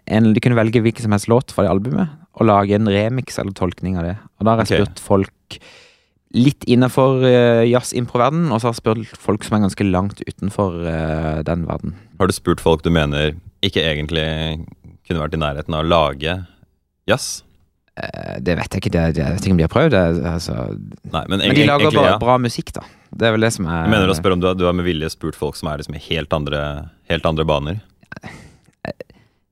en, 0.04 0.34
De 0.36 0.42
kunne 0.44 0.58
velge 0.58 0.82
hvilken 0.84 1.06
som 1.06 1.14
helst 1.16 1.30
låt 1.32 1.54
fra 1.56 1.64
det 1.64 1.72
albumet, 1.72 2.12
og 2.38 2.50
lage 2.50 2.76
en 2.76 2.90
remix 2.92 3.40
eller 3.40 3.56
tolkning 3.56 3.96
av 3.98 4.04
det. 4.04 4.16
Og 4.38 4.46
da 4.46 4.54
har 4.54 4.62
jeg 4.62 4.82
spurt 4.82 4.98
spurt 4.98 5.04
folk 5.06 5.60
litt 6.36 6.68
innenfor 6.68 7.24
uh, 7.24 7.64
jazz-impro-verden, 7.66 8.50
og 8.52 8.60
så 8.60 8.68
har 8.68 8.76
jeg 8.76 8.82
spurt 8.82 9.22
folk 9.24 9.48
som 9.48 9.58
er 9.58 9.64
ganske 9.64 9.88
langt 9.88 10.22
utenfor 10.28 10.76
uh, 10.84 11.40
den 11.48 11.64
verden. 11.70 11.96
Har 12.20 12.30
du 12.30 12.36
spurt 12.36 12.62
folk 12.62 12.84
du 12.86 12.92
mener 12.94 13.38
ikke 13.66 13.86
egentlig 13.86 14.28
kunne 15.08 15.24
vært 15.24 15.38
i 15.38 15.42
nærheten 15.42 15.78
av 15.78 15.86
å 15.86 15.88
lage 15.88 16.36
jazz? 17.08 17.47
Eh, 17.98 18.38
det 18.46 18.56
vet 18.60 18.76
jeg 18.78 18.84
ikke, 18.84 18.94
det, 18.94 19.04
det, 19.18 19.24
jeg 19.24 19.36
vet 19.38 19.46
ikke 19.48 19.56
om 19.56 19.62
de 19.62 19.66
har 19.66 19.74
prøvd 19.74 19.94
det. 19.96 20.04
Altså, 20.32 20.56
Nei, 21.14 21.24
men, 21.32 21.42
men 21.42 21.56
de 21.58 21.66
lager 21.66 21.88
egentlig, 21.88 22.06
ja. 22.12 22.18
bra 22.22 22.36
musikk, 22.42 22.74
da. 22.76 22.84
Det 23.18 23.30
er 23.30 23.34
vel 23.38 23.46
det 23.48 23.54
som 23.56 23.66
er 23.72 23.86
Jeg 23.88 23.94
mener 23.96 24.12
å 24.12 24.18
spørre 24.18 24.36
om 24.38 24.42
du 24.44 24.48
har, 24.52 24.58
du 24.60 24.66
har 24.68 24.76
med 24.78 24.86
vilje 24.86 25.10
spurt 25.16 25.38
folk 25.40 25.56
som 25.58 25.72
er 25.72 25.80
liksom 25.82 25.96
i 25.98 26.04
helt 26.12 26.34
andre, 26.36 26.62
helt 27.10 27.26
andre 27.30 27.46
baner? 27.48 27.80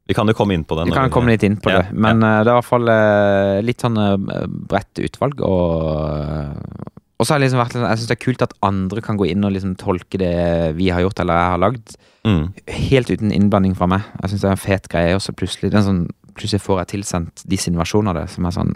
Vi 0.06 0.14
kan 0.14 0.30
jo 0.30 0.36
komme 0.38 0.54
inn 0.54 0.64
på 0.68 0.76
det. 0.78 0.84
Vi 0.92 0.94
kan 0.94 1.10
komme 1.10 1.34
litt 1.34 1.44
inn 1.48 1.56
på 1.58 1.72
Ja, 1.74 1.80
det, 1.82 1.96
men 1.98 2.22
ja. 2.22 2.44
det 2.46 2.52
er 2.52 2.54
i 2.54 2.58
hvert 2.60 2.68
fall 2.68 2.92
eh, 2.94 3.62
litt 3.66 3.82
sånn 3.82 3.98
eh, 3.98 4.44
bredt 4.70 5.02
utvalg. 5.02 5.42
Og, 5.42 6.92
og 7.18 7.26
så 7.26 7.34
har 7.34 7.40
jeg 7.40 7.48
liksom 7.48 7.62
vært 7.64 7.74
sånn 7.74 7.88
Jeg 7.88 8.02
syns 8.02 8.12
det 8.12 8.18
er 8.20 8.22
kult 8.28 8.46
at 8.46 8.54
andre 8.70 9.02
kan 9.02 9.18
gå 9.18 9.26
inn 9.32 9.48
og 9.48 9.56
liksom 9.56 9.74
tolke 9.82 10.20
det 10.22 10.36
vi 10.78 10.92
har 10.94 11.02
gjort 11.02 11.24
eller 11.26 11.42
jeg 11.42 11.54
har 11.56 11.64
lagd, 11.70 11.96
Mm. 12.26 12.46
helt 12.90 13.10
uten 13.14 13.30
innblanding 13.30 13.76
fra 13.78 13.86
meg. 13.86 14.02
Jeg 14.24 14.32
syns 14.32 14.42
det 14.42 14.48
er 14.48 14.54
en 14.56 14.62
fet 14.64 14.88
greie. 14.90 15.12
Og 15.14 15.20
så 15.22 15.30
plutselig, 15.38 15.70
det 15.70 15.78
er 15.78 15.84
en 15.84 15.86
sånn, 15.86 16.00
plutselig 16.36 16.62
får 16.64 16.82
jeg 16.84 16.92
tilsendt 16.96 17.44
de 17.48 17.58
sin 17.60 17.78
versjon 17.80 18.08
av 18.12 18.18
det, 18.20 18.28
som 18.34 18.46
er 18.48 18.56
sånn 18.56 18.74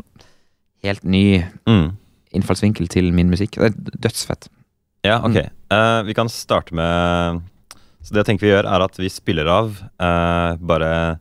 helt 0.86 1.04
ny 1.04 1.44
Mm. 1.68 1.98
innfallsvinkel 2.34 2.88
til 2.88 3.12
min 3.14 3.30
musikk. 3.30 3.58
Det 3.60 3.72
er 3.72 4.00
dødsfett. 4.00 4.48
Ja, 5.04 5.20
ok. 5.24 5.36
Mm. 5.36 5.50
Uh, 5.72 6.02
vi 6.04 6.14
kan 6.14 6.30
starte 6.30 6.74
med 6.76 7.42
Så 8.02 8.14
det 8.14 8.22
jeg 8.24 8.26
tenker 8.30 8.48
vi 8.48 8.54
gjør, 8.54 8.66
er 8.66 8.82
at 8.82 8.96
vi 8.98 9.10
spiller 9.12 9.46
av 9.52 9.74
uh, 10.00 10.56
bare 10.56 11.20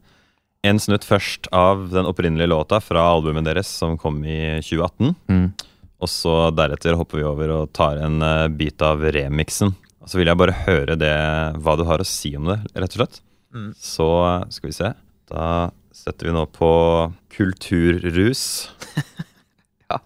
en 0.62 0.78
snutt 0.78 1.04
først 1.04 1.49
av 1.52 1.88
den 1.90 2.07
opprinnelige 2.07 2.49
låta 2.50 2.78
fra 2.80 3.02
albumet 3.12 3.45
deres 3.45 3.66
som 3.66 3.97
kom 3.99 4.21
i 4.25 4.61
2018. 4.62 5.14
Mm. 5.28 5.52
Og 5.99 6.09
så 6.11 6.50
deretter 6.54 6.94
hopper 6.98 7.18
vi 7.18 7.27
over 7.27 7.53
og 7.55 7.72
tar 7.74 7.98
en 8.03 8.22
eh, 8.22 8.48
bit 8.55 8.83
av 8.83 9.03
remixen. 9.03 9.72
Og 10.03 10.11
så 10.11 10.18
vil 10.20 10.31
jeg 10.31 10.38
bare 10.38 10.55
høre 10.66 10.94
det, 10.98 11.14
hva 11.59 11.74
du 11.79 11.85
har 11.88 12.03
å 12.03 12.07
si 12.07 12.35
om 12.38 12.46
det, 12.51 12.59
rett 12.74 12.94
og 12.94 13.01
slett. 13.01 13.20
Mm. 13.55 13.70
Så 13.74 14.09
skal 14.55 14.70
vi 14.70 14.77
se. 14.77 14.92
Da 15.31 15.70
setter 16.04 16.26
vi 16.26 16.32
nå 16.32 16.46
på 16.46 16.72
Kulturrus. 17.37 18.70
Ja. 19.88 19.98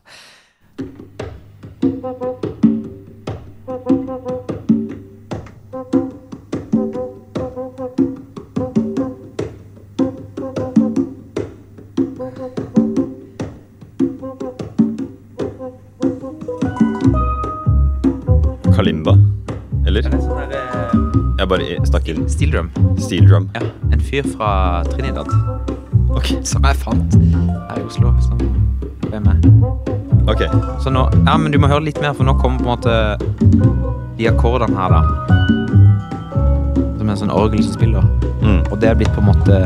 Kalimba. 18.76 19.16
Eller? 19.87 20.02
Jeg 21.38 21.48
bare 21.48 21.87
snakker 21.87 22.28
Steel 22.28 22.52
drum. 22.52 22.70
steel 22.98 23.28
drum. 23.28 23.50
Ja. 23.55 23.61
En 23.92 24.00
fyr 24.00 24.22
fra 24.37 24.85
Trinidad. 24.85 25.26
Ok. 26.16 26.33
Som 26.44 26.64
jeg 26.64 26.77
fant 26.77 27.14
her 27.70 27.79
i 27.81 27.85
Oslo. 27.87 28.12
Som 28.20 28.38
ble 29.09 29.20
med. 29.20 29.46
ok. 30.29 30.42
Så 30.83 30.90
nå, 30.90 31.07
ja, 31.27 31.37
men 31.37 31.53
du 31.53 31.59
må 31.59 31.70
høre 31.70 31.85
litt 31.88 32.01
mer, 32.03 32.14
for 32.16 32.25
nå 32.29 32.35
kommer 32.40 32.59
på 32.59 32.64
en 32.64 32.72
måte 32.77 32.92
de 34.18 34.29
akkordene 34.31 34.77
her, 34.77 34.92
da. 34.92 35.03
Som 36.98 37.09
en 37.09 37.18
sånn 37.18 37.33
orgel 37.35 37.64
som 37.64 37.75
spiller. 37.77 38.05
Mm. 38.42 38.61
Og 38.70 38.79
det 38.83 38.90
er 38.90 38.98
blitt 38.98 39.12
på 39.16 39.22
en 39.22 39.31
måte 39.33 39.62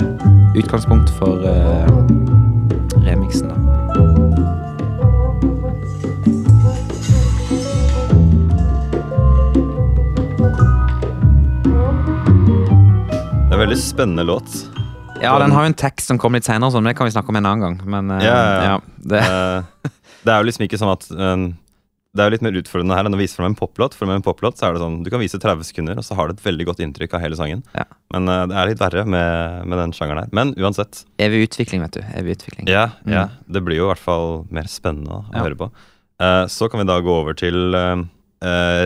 utgangspunkt 0.57 1.13
for 1.19 1.43
uh, 1.45 1.87
remixen, 3.05 3.51
da. 3.51 3.57
Det 13.47 13.53
er 13.53 13.61
en 13.61 13.69
veldig 13.69 13.81
spennende 13.81 14.27
låt. 14.29 14.76
Ja, 15.23 15.39
den 15.41 15.53
har 15.53 15.65
jo 15.65 15.71
en 15.73 15.75
tekst 15.79 16.11
som 16.11 16.19
kommer 16.21 16.39
litt 16.41 16.47
sånn, 16.49 16.63
men 16.77 16.91
det 16.91 16.97
kan 16.99 17.09
vi 17.09 17.15
snakke 17.15 17.33
om 17.33 17.39
en 17.41 17.47
annen 17.49 17.63
gang. 17.65 17.77
Men 17.89 18.11
uh, 18.13 18.23
Ja, 18.23 18.35
ja, 18.37 18.65
ja. 18.75 18.81
det, 19.13 19.23
Eh, 19.23 19.91
det 20.27 20.33
er 20.35 20.43
jo 20.43 20.47
liksom 20.49 20.65
ikke 20.67 20.79
sånn 20.81 20.91
at 20.93 21.07
uh, 21.15 21.47
Det 22.17 22.23
er 22.25 22.29
jo 22.29 22.35
litt 22.35 22.45
mer 22.45 22.57
utfordrende 22.61 22.97
her 22.99 23.07
enn 23.09 23.15
å 23.17 23.21
vise 23.21 23.37
frem 23.37 23.49
en 23.51 23.57
poplåt. 23.59 23.95
For 23.97 24.09
med 24.09 24.19
en 24.21 24.25
poplåt 24.27 24.57
så 24.61 24.69
er 24.69 24.77
det 24.77 24.83
sånn 24.83 24.99
du 25.05 25.11
kan 25.13 25.21
vise 25.23 25.39
30 25.41 25.67
sekunder, 25.69 25.99
og 26.01 26.05
så 26.07 26.17
har 26.19 26.29
du 26.29 26.35
et 26.37 26.45
veldig 26.45 26.67
godt 26.71 26.81
inntrykk 26.85 27.17
av 27.17 27.25
hele 27.25 27.37
sangen. 27.39 27.65
Men 28.15 28.25
det 28.29 28.57
er 28.57 28.71
litt 28.71 28.81
verre 28.81 29.03
med, 29.05 29.67
med 29.69 29.79
den 29.83 29.93
sjangeren 29.97 30.23
her. 30.25 30.31
Men 30.37 30.55
uansett. 30.57 31.03
evig 31.21 31.43
utvikling, 31.49 31.83
vet 31.85 31.99
du. 31.99 32.01
Evig 32.17 32.39
utvikling. 32.39 32.71
Ja, 32.73 32.87
Mm. 33.05 33.13
ja, 33.13 33.27
det 33.53 33.61
blir 33.67 33.77
jo 33.81 33.85
i 33.89 33.93
hvert 33.93 34.01
fall 34.03 34.47
mer 34.51 34.65
spennende 34.73 35.13
å 35.13 35.25
høre 35.37 35.59
på. 35.61 35.69
Så 36.49 36.71
kan 36.73 36.81
vi 36.81 36.87
da 36.89 36.97
gå 37.05 37.13
over 37.21 37.37
til 37.37 37.77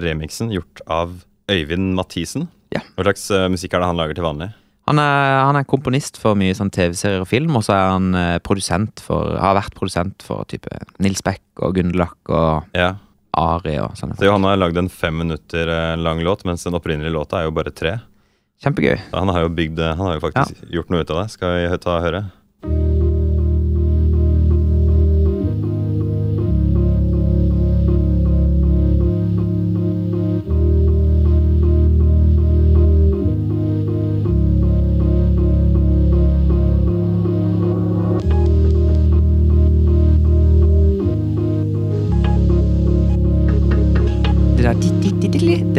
remixen 0.02 0.50
gjort 0.54 0.82
av 0.90 1.14
Øyvind 1.50 1.94
Mathisen. 1.98 2.48
Ja. 2.74 2.82
Hva 2.96 3.06
slags 3.06 3.28
musikk 3.50 3.74
er 3.74 3.82
det 3.82 3.88
han 3.92 3.98
lager 3.98 4.14
til 4.18 4.26
vanlig? 4.26 4.50
Han 4.88 4.98
er, 4.98 5.44
han 5.46 5.58
er 5.60 5.66
komponist 5.68 6.16
for 6.18 6.38
mye 6.38 6.54
sånn 6.56 6.72
TV-serier 6.74 7.22
og 7.22 7.28
film, 7.30 7.54
og 7.58 7.62
så 7.66 7.76
er 7.76 7.92
han 7.92 8.08
eh, 8.18 8.38
produsent 8.42 9.02
for 9.04 9.36
Har 9.38 9.54
vært 9.58 9.76
produsent 9.76 10.24
for 10.26 10.48
type 10.50 10.72
Nils 11.02 11.22
Beck 11.26 11.42
og 11.62 11.76
Gunderlach 11.76 12.16
og 12.32 12.76
Ja, 12.76 12.94
Ari 13.38 13.76
og 13.78 13.94
sånne 14.00 14.16
så 14.18 14.32
Han 14.32 14.48
har 14.48 14.58
lagd 14.58 14.80
en 14.80 14.90
fem 14.90 15.20
minutter 15.22 15.70
eh, 15.70 15.96
lang 16.00 16.24
låt, 16.26 16.46
mens 16.48 16.66
den 16.66 16.78
opprinnelige 16.78 17.14
låta 17.14 17.40
er 17.40 17.50
jo 17.50 17.54
bare 17.54 17.74
tre. 17.74 17.98
Kjempegøy. 18.64 18.98
Så 19.12 19.22
Han 19.22 19.32
har 19.32 19.46
jo 19.46 19.54
bygd 19.60 19.78
eh, 19.84 19.94
Han 19.96 20.08
har 20.08 20.18
jo 20.18 20.24
faktisk 20.26 20.64
gjort 20.74 20.90
noe 20.92 21.04
ut 21.04 21.14
av 21.14 21.22
det. 21.22 21.28
Skal 21.36 21.54
vi 21.56 21.80
ta 21.84 21.96
og 21.98 22.04
høre? 22.08 22.24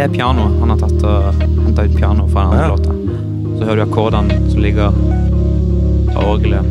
Det 0.01 0.07
er 0.07 0.13
pianoet. 0.15 0.53
Han 0.59 0.71
har 0.73 0.79
tatt 0.81 1.03
og 1.05 1.41
henta 1.61 1.83
ut 1.85 1.93
piano 1.93 2.23
fra 2.27 2.41
den 2.41 2.51
andre 2.51 2.61
Ja. 2.61 2.69
låta. 2.73 2.93
Så 3.57 3.65
hører 3.67 3.75
du 3.75 3.81
akkordene 3.83 4.49
som 4.49 4.61
ligger 4.61 4.91
fra 6.11 6.23
orgelet. 6.25 6.65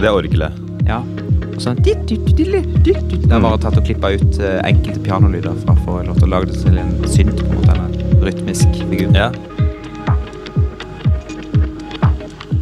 Det 0.00 0.08
er 0.08 0.10
orgelet. 0.10 0.52
Ja. 0.88 0.98
Og 1.54 1.62
sånn. 1.62 1.78
Det 1.78 1.94
er 3.30 3.38
bare 3.40 3.58
tatt 3.62 3.78
og 3.78 3.86
klippa 3.86 4.10
ut 4.18 4.40
eh, 4.42 4.58
enkelte 4.66 4.98
pianolyder 4.98 5.54
fra 5.62 5.76
forrige 5.84 6.08
låt 6.10 6.26
og 6.26 6.28
lagd 6.28 6.50
det 6.50 6.58
til 6.64 6.76
en 6.82 6.92
synt, 7.06 7.38
på 7.38 7.52
en 7.52 7.62
måte. 7.62 7.78
En 7.78 8.26
rytmisk 8.26 8.82
figur. 8.90 9.14
Ja. 9.14 9.30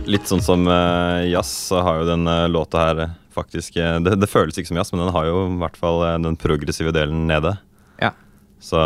Litt 0.05 0.29
sånn 0.29 0.45
som 0.45 0.69
eh, 0.69 1.33
jazz, 1.33 1.49
så 1.73 1.81
har 1.81 2.03
jo 2.03 2.09
denne 2.13 2.37
låta 2.53 2.79
her 2.85 3.05
eh, 3.07 3.19
faktisk 3.53 3.77
eh, 3.77 3.99
det, 4.01 4.17
det 4.21 4.29
føles 4.33 4.57
ikke 4.57 4.73
som 4.73 4.79
jazz, 4.81 4.93
men 4.93 5.05
den 5.05 5.13
har 5.13 5.27
jo 5.29 5.43
i 5.51 5.59
hvert 5.61 5.77
fall 5.77 6.01
eh, 6.09 6.19
den 6.25 6.37
progressive 6.41 6.93
delen 6.97 7.27
nede. 7.29 7.53
Ja. 8.01 8.13
Så 8.61 8.81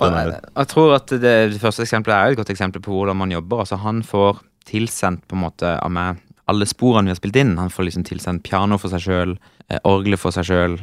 den 0.00 0.12
er, 0.18 0.34
jeg 0.42 0.68
tror 0.68 0.94
at 0.98 1.06
det, 1.08 1.32
det 1.54 1.60
første 1.62 1.82
eksempelet 1.86 2.14
er 2.18 2.32
et 2.34 2.36
godt 2.40 2.50
eksempel 2.52 2.82
på 2.84 2.92
hvordan 2.92 3.16
man 3.16 3.32
jobber. 3.32 3.62
Altså 3.64 3.76
Han 3.80 4.02
får 4.02 4.42
tilsendt 4.66 5.24
på 5.30 5.36
en 5.36 5.44
måte 5.46 5.74
av 5.80 5.90
meg 5.92 6.20
alle 6.50 6.66
sporene 6.68 7.08
vi 7.08 7.14
har 7.14 7.20
spilt 7.20 7.36
inn. 7.40 7.56
Han 7.56 7.70
får 7.72 7.86
liksom 7.88 8.04
tilsendt 8.04 8.42
piano 8.44 8.76
for 8.76 8.92
seg 8.92 9.00
sjøl, 9.06 9.36
eh, 9.70 9.80
orgelet 9.88 10.20
for 10.20 10.34
seg 10.34 10.44
sjøl, 10.50 10.78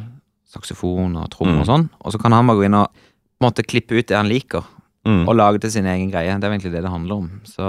saksofon 0.50 1.16
og 1.22 1.30
trommer 1.32 1.60
Mm. 1.60 1.62
og 1.62 1.68
sånn. 1.70 1.90
Og 2.02 2.12
så 2.14 2.20
kan 2.22 2.34
han 2.34 2.48
bare 2.48 2.58
gå 2.58 2.66
inn 2.66 2.80
og 2.82 2.88
på 2.92 3.46
en 3.46 3.50
måte 3.52 3.64
klippe 3.66 3.98
ut 3.98 4.08
det 4.08 4.18
han 4.18 4.30
liker, 4.30 4.66
Mm. 5.04 5.24
og 5.28 5.34
lage 5.36 5.60
til 5.64 5.72
sin 5.72 5.86
egen 5.90 6.12
greie. 6.12 6.30
Det 6.38 6.46
er 6.46 6.52
egentlig 6.54 6.72
det 6.76 6.84
det 6.84 6.92
handler 6.94 7.16
om. 7.24 7.30
Så 7.44 7.66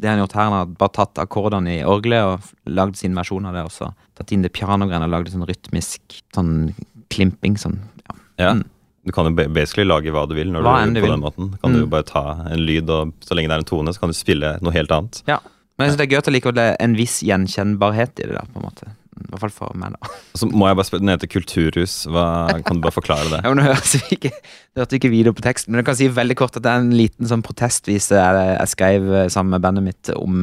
det 0.00 0.08
han 0.08 0.18
har 0.18 0.26
gjort 0.26 0.32
her, 0.34 0.48
han 0.48 0.52
har 0.56 0.66
bare 0.80 0.92
tatt 0.96 1.14
akkordene 1.22 1.76
i 1.78 1.84
orgelet 1.86 2.24
og 2.26 2.40
lagd 2.66 2.96
sin 2.98 3.14
versjon 3.14 3.46
av 3.46 3.54
det 3.54 3.62
også. 3.68 3.92
Tatt 4.18 4.32
inn 4.34 4.42
det 4.42 4.50
pianogreiene 4.52 5.06
og 5.06 5.12
lagd 5.14 5.30
sånn 5.30 5.46
rytmisk 5.46 6.00
sånn 6.34 6.74
klimping 7.14 7.54
sånn. 7.56 7.78
Ja. 8.08 8.16
Ja. 8.42 8.52
Mm. 8.58 8.64
Du 9.06 9.12
kan 9.12 9.30
jo 9.30 9.32
basically 9.48 9.86
lage 9.86 10.10
hva 10.12 10.26
du 10.28 10.34
vil 10.34 10.50
når 10.52 10.62
Hva 10.66 10.74
du 10.84 10.92
du 10.94 11.00
på 11.00 11.06
vil. 11.06 11.14
den 11.14 11.22
måten. 11.22 11.52
Kan 11.62 11.72
du 11.72 11.78
jo 11.80 11.86
Mm. 11.86 11.90
bare 11.94 12.02
ta 12.04 12.24
en 12.50 12.58
lyd, 12.66 12.90
og 12.90 13.12
så 13.22 13.34
lenge 13.38 13.48
det 13.48 13.54
er 13.54 13.62
en 13.62 13.64
tone, 13.70 13.94
så 13.94 14.00
kan 14.00 14.10
du 14.10 14.14
spille 14.14 14.58
noe 14.60 14.72
helt 14.72 14.90
annet. 14.90 15.22
Men 15.26 15.38
jeg 15.86 15.94
synes 15.94 15.96
det 15.96 16.06
er 16.10 16.14
gøy 16.14 16.18
at 16.18 16.24
det 16.24 16.34
likevel 16.34 16.58
er 16.58 16.76
en 16.80 16.94
viss 16.96 17.20
gjenkjennbarhet 17.22 18.20
i 18.20 18.26
det 18.26 18.34
der, 18.36 18.46
på 18.52 18.58
en 18.60 18.66
måte. 18.66 18.90
I 19.20 19.30
hvert 19.30 19.42
fall 19.44 19.52
for 19.54 19.76
meg, 19.78 19.94
da. 19.94 20.10
Så 20.38 20.48
må 20.48 20.68
jeg 20.68 20.78
bare 20.78 20.88
spørre, 20.88 21.04
Den 21.04 21.12
heter 21.12 21.30
Kulturhus. 21.30 21.94
Hva, 22.10 22.24
kan 22.66 22.78
du 22.78 22.84
bare 22.84 22.96
forklare 22.96 23.28
det? 23.32 23.42
Ja, 23.46 23.52
Nå 23.56 23.64
hørte 23.66 24.00
vi 24.00 24.16
ikke, 24.16 24.32
hørte 24.78 24.98
ikke 24.98 25.12
video 25.12 25.34
på 25.36 25.44
teksten, 25.44 25.72
men 25.72 25.82
jeg 25.82 25.90
kan 25.90 25.98
si 25.98 26.08
veldig 26.16 26.36
kort 26.40 26.56
at 26.56 26.64
det 26.64 26.72
er 26.72 26.84
en 26.84 26.94
liten 26.96 27.28
sånn 27.28 27.44
protestvise 27.46 28.16
jeg, 28.16 28.48
jeg 28.56 28.72
skrev 28.72 29.08
eh, 29.12 29.28
sammen 29.32 29.56
med 29.56 29.64
bandet 29.64 29.86
mitt 29.86 30.12
om 30.16 30.40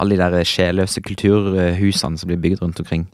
alle 0.00 0.16
de 0.16 0.30
der 0.36 0.48
sjelløse 0.48 1.02
kulturhusene 1.04 2.20
som 2.20 2.30
blir 2.30 2.40
bygd 2.42 2.62
rundt 2.62 2.82
omkring. 2.82 3.06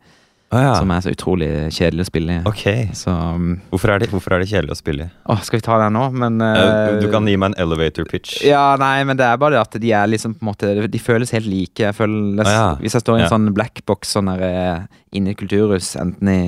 Å 0.50 0.58
ja. 0.58 0.70
Som 0.80 0.90
er 0.90 1.02
så 1.04 1.12
utrolig 1.14 1.48
kjedelig 1.70 2.02
å 2.02 2.08
spille 2.08 2.36
i. 2.36 2.38
Ok. 2.50 2.62
Så 2.98 3.12
um, 3.14 3.52
Hvorfor 3.70 3.92
er, 3.94 4.00
det, 4.02 4.08
hvorfor 4.10 4.34
er 4.34 4.42
det 4.42 4.48
kjedelig 4.50 4.74
å 4.74 4.78
spille 4.80 5.04
i? 5.06 5.10
Åh, 5.30 5.42
skal 5.46 5.60
vi 5.60 5.62
ta 5.62 5.76
det 5.78 5.86
nå? 5.94 6.02
Men 6.24 6.40
eh, 6.42 6.96
Du 6.98 7.06
kan 7.12 7.28
gi 7.30 7.36
meg 7.38 7.52
en 7.52 7.58
elevator 7.62 8.08
pitch. 8.10 8.40
Ja, 8.48 8.64
nei, 8.80 9.04
men 9.06 9.20
det 9.20 9.28
er 9.28 9.38
bare 9.38 9.54
det 9.54 9.60
at 9.62 9.78
de 9.84 9.92
er 9.94 10.10
liksom 10.10 10.34
på 10.34 10.42
en 10.42 10.50
måte 10.50 10.72
De 10.90 10.98
føles 11.02 11.30
helt 11.36 11.46
like. 11.46 11.78
Jeg 11.86 11.94
føler, 11.94 12.42
Ah, 12.42 12.50
ja. 12.56 12.66
Hvis 12.82 12.98
jeg 12.98 13.04
står 13.06 13.20
i 13.20 13.22
en 13.22 13.26
Ja. 13.28 13.30
sånn 13.30 13.46
blackbox 13.54 14.16
sånn 14.18 14.32
der, 14.32 14.42
eh, 14.48 15.00
inne 15.14 15.30
i 15.30 15.36
et 15.36 15.38
kulturhus, 15.38 15.94
enten 16.02 16.28
i 16.34 16.40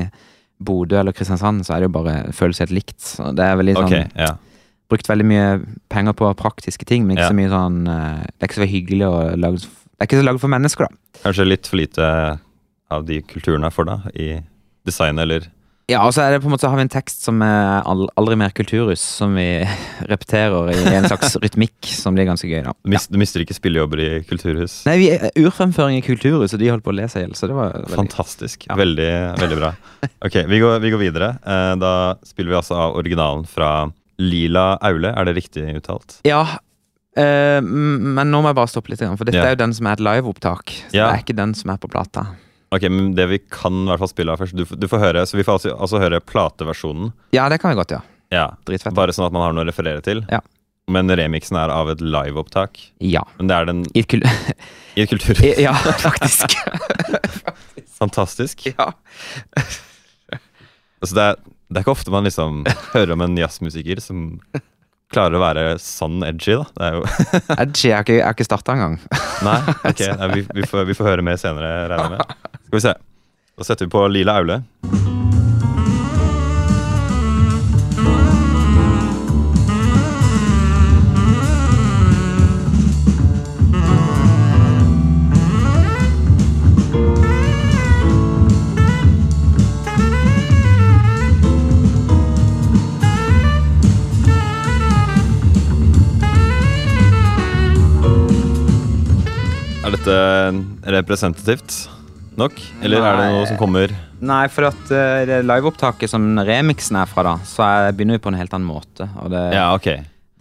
Bodø 0.58 0.98
eller 0.98 1.14
Kristiansand, 1.14 1.62
så 1.66 1.74
er 1.76 1.82
det 1.82 1.90
jo 1.92 1.94
bare 2.02 2.18
føles 2.34 2.58
helt 2.58 2.74
likt. 2.74 2.98
Så 2.98 3.30
det 3.34 3.46
er 3.46 3.56
veldig 3.58 3.76
sånn 3.78 3.86
okay, 3.86 4.10
ja. 4.18 4.34
Brukt 4.90 5.06
veldig 5.08 5.24
mye 5.30 5.46
penger 5.90 6.12
på 6.18 6.34
praktiske 6.42 6.84
ting, 6.84 7.06
men 7.06 7.16
ikke 7.16 7.30
så 7.30 7.38
mye 7.38 7.54
sånn 7.54 7.78
Det 7.86 8.42
er 8.42 8.50
ikke 8.50 8.60
så 8.66 8.68
hyggelig 8.68 9.06
å 9.08 9.36
lage 9.38 9.62
Det 9.62 10.02
er 10.02 10.06
ikke 10.10 10.18
så 10.20 10.26
laget 10.26 10.42
for 10.42 10.50
mennesker, 10.58 10.90
da. 10.90 11.20
Kanskje 11.22 11.46
litt 11.46 11.70
for 11.70 11.78
lite 11.78 12.08
av 12.98 13.08
de 13.08 13.20
kulturene 13.22 13.70
for 13.74 13.88
deg 13.88 14.08
i 14.14 14.30
design, 14.86 15.18
eller 15.22 15.48
Ja, 15.90 15.98
og 16.06 16.12
så 16.14 16.22
er 16.22 16.30
det 16.32 16.38
på 16.40 16.46
en 16.48 16.52
måte 16.54 16.62
så 16.64 16.70
har 16.70 16.78
vi 16.78 16.84
en 16.86 16.92
tekst 16.92 17.24
som 17.26 17.40
er 17.44 17.82
aldri 17.84 18.36
mer 18.38 18.52
kulturhus, 18.54 19.02
som 19.18 19.34
vi 19.36 19.44
repeterer 20.12 20.70
i 20.72 20.94
en 20.96 21.08
slags 21.10 21.34
rytmikk 21.42 21.90
som 21.90 22.14
blir 22.16 22.28
ganske 22.30 22.48
gøy, 22.48 22.62
da. 22.64 22.72
du, 22.78 22.90
mis, 22.94 23.08
du 23.10 23.18
mister 23.20 23.42
ikke 23.44 23.56
spillejobber 23.58 24.00
i 24.00 24.08
kulturhus? 24.28 24.78
Nei, 24.88 24.94
vi 25.02 25.08
er 25.16 25.26
urfremføring 25.42 25.98
i 25.98 26.04
kulturhus, 26.06 26.54
og 26.54 26.62
de 26.62 26.70
holdt 26.70 26.86
på 26.86 26.94
å 26.94 26.96
le 26.96 27.08
seg 27.10 27.24
i 27.24 27.26
hjel, 27.26 27.34
så 27.36 27.50
det 27.50 27.58
var 27.58 27.74
veldig 27.80 27.98
Fantastisk. 27.98 28.68
Ja. 28.70 28.78
Veldig, 28.78 29.10
veldig 29.42 29.58
bra. 29.60 29.72
Ok, 30.28 30.38
vi 30.54 30.62
går, 30.62 30.78
vi 30.86 30.94
går 30.94 31.02
videre. 31.02 31.32
Eh, 31.44 31.72
Da 31.82 31.92
spiller 32.30 32.54
vi 32.54 32.60
altså 32.62 32.78
av 32.86 32.96
originalen 33.02 33.44
fra 33.50 33.72
Lila 34.22 34.76
Aule. 34.86 35.10
Er 35.18 35.26
det 35.28 35.34
riktig 35.40 35.66
uttalt? 35.80 36.20
Ja, 36.28 36.44
eh, 37.18 37.58
men 37.60 38.30
nå 38.30 38.40
må 38.44 38.52
jeg 38.52 38.58
bare 38.62 38.70
stoppe 38.70 38.94
litt, 38.94 39.02
for 39.02 39.26
dette 39.28 39.36
Ja. 39.42 39.50
er 39.50 39.56
jo 39.58 39.62
den 39.66 39.74
som 39.76 39.90
er 39.90 39.98
et 39.98 40.06
liveopptak. 40.06 40.72
Så 40.88 40.94
det 40.94 41.04
er 41.10 41.22
ikke 41.26 41.36
den 41.42 41.54
som 41.58 41.74
er 41.74 41.82
på 41.82 41.90
plata. 41.90 42.28
Ok, 42.72 42.86
men 42.88 43.12
Det 43.14 43.26
vi 43.28 43.38
kan 43.52 43.82
i 43.84 43.90
hvert 43.90 44.00
fall 44.00 44.10
spille 44.10 44.32
av 44.32 44.40
først 44.40 44.56
Du, 44.56 44.64
du 44.64 44.88
får 44.88 45.02
høre, 45.02 45.26
så 45.28 45.36
Vi 45.36 45.44
får 45.44 45.58
altså, 45.58 45.74
altså 45.76 46.00
høre 46.00 46.22
plateversjonen. 46.24 47.12
Ja, 47.36 47.48
det 47.52 47.60
kan 47.60 47.72
vi 47.72 47.80
godt, 47.80 47.92
ja. 47.92 48.00
Ja, 48.32 48.46
Dritfett. 48.64 48.94
Bare 48.96 49.12
sånn 49.12 49.28
at 49.28 49.34
man 49.34 49.44
har 49.44 49.52
noe 49.52 49.66
å 49.66 49.68
referere 49.68 50.00
til. 50.04 50.22
Ja. 50.32 50.40
Men 50.90 51.12
remixen 51.12 51.58
er 51.60 51.70
av 51.70 51.90
et 51.92 52.00
liveopptak. 52.00 52.80
Ja. 53.04 53.26
Men 53.36 53.50
det 53.50 53.58
er 53.58 53.68
den 53.68 53.82
I 53.92 54.02
et 54.02 54.08
kul... 54.08 54.24
i 54.96 55.04
et 55.04 55.12
kulturhus. 55.12 55.60
ja, 55.60 55.74
faktisk. 56.00 56.56
Fantastisk. 58.00 58.66
ja. 58.72 58.88
Altså 61.02 61.16
det, 61.18 61.22
er, 61.28 61.38
det 61.68 61.80
er 61.80 61.84
ikke 61.84 61.94
ofte 61.96 62.14
man 62.14 62.24
liksom 62.28 62.62
hører 62.94 63.14
om 63.14 63.24
en 63.26 63.36
jazzmusiker 63.36 64.00
som 64.00 64.38
klarer 65.12 65.36
å 65.36 65.42
være 65.42 65.64
sånn 65.82 66.22
edgy, 66.24 66.56
da. 66.56 66.64
Det 66.72 66.88
er 66.88 66.96
jo 66.96 67.02
Edgy, 67.58 67.86
jeg 67.90 67.96
har 67.98 68.06
ikke, 68.06 68.16
jeg 68.16 68.24
har 68.24 68.36
ikke 68.36 68.48
starta 68.48 68.76
engang. 68.78 68.96
Nei, 69.44 69.58
ok. 69.90 70.02
Nei, 70.22 70.28
vi, 70.32 70.44
vi, 70.56 70.66
får, 70.70 70.86
vi 70.88 70.96
får 70.96 71.10
høre 71.10 71.26
mer 71.26 71.40
senere, 71.40 71.72
regner 71.92 72.16
jeg 72.16 72.16
med. 72.16 72.51
Skal 72.72 72.76
vi 72.76 72.80
se. 72.80 72.94
Da 73.56 73.64
setter 73.64 73.84
vi 73.84 73.90
på 73.90 74.08
Lila 74.08 74.32
Aule. 74.32 74.62
Er 99.84 99.92
dette 99.92 100.16
representativt 100.88 101.82
nok? 102.40 102.56
Eller 102.82 103.04
er 103.04 103.18
det 103.20 103.26
noe 103.34 103.46
som 103.50 103.58
kommer 103.60 103.92
Nei, 104.22 104.44
for 104.54 104.68
at 104.68 104.90
uh, 104.94 105.24
det 105.26 105.40
liveopptaket 105.44 106.10
som 106.12 106.24
remixen 106.46 106.96
er 107.00 107.08
fra, 107.10 107.24
da, 107.26 107.32
så 107.48 107.64
er, 107.66 107.92
begynner 107.96 108.18
vi 108.20 108.22
på 108.22 108.30
en 108.30 108.38
helt 108.38 108.52
annen 108.54 108.68
måte. 108.68 109.08
Og 109.18 109.32
det, 109.34 109.40
Ja, 109.56 109.72
ok. 109.74 109.88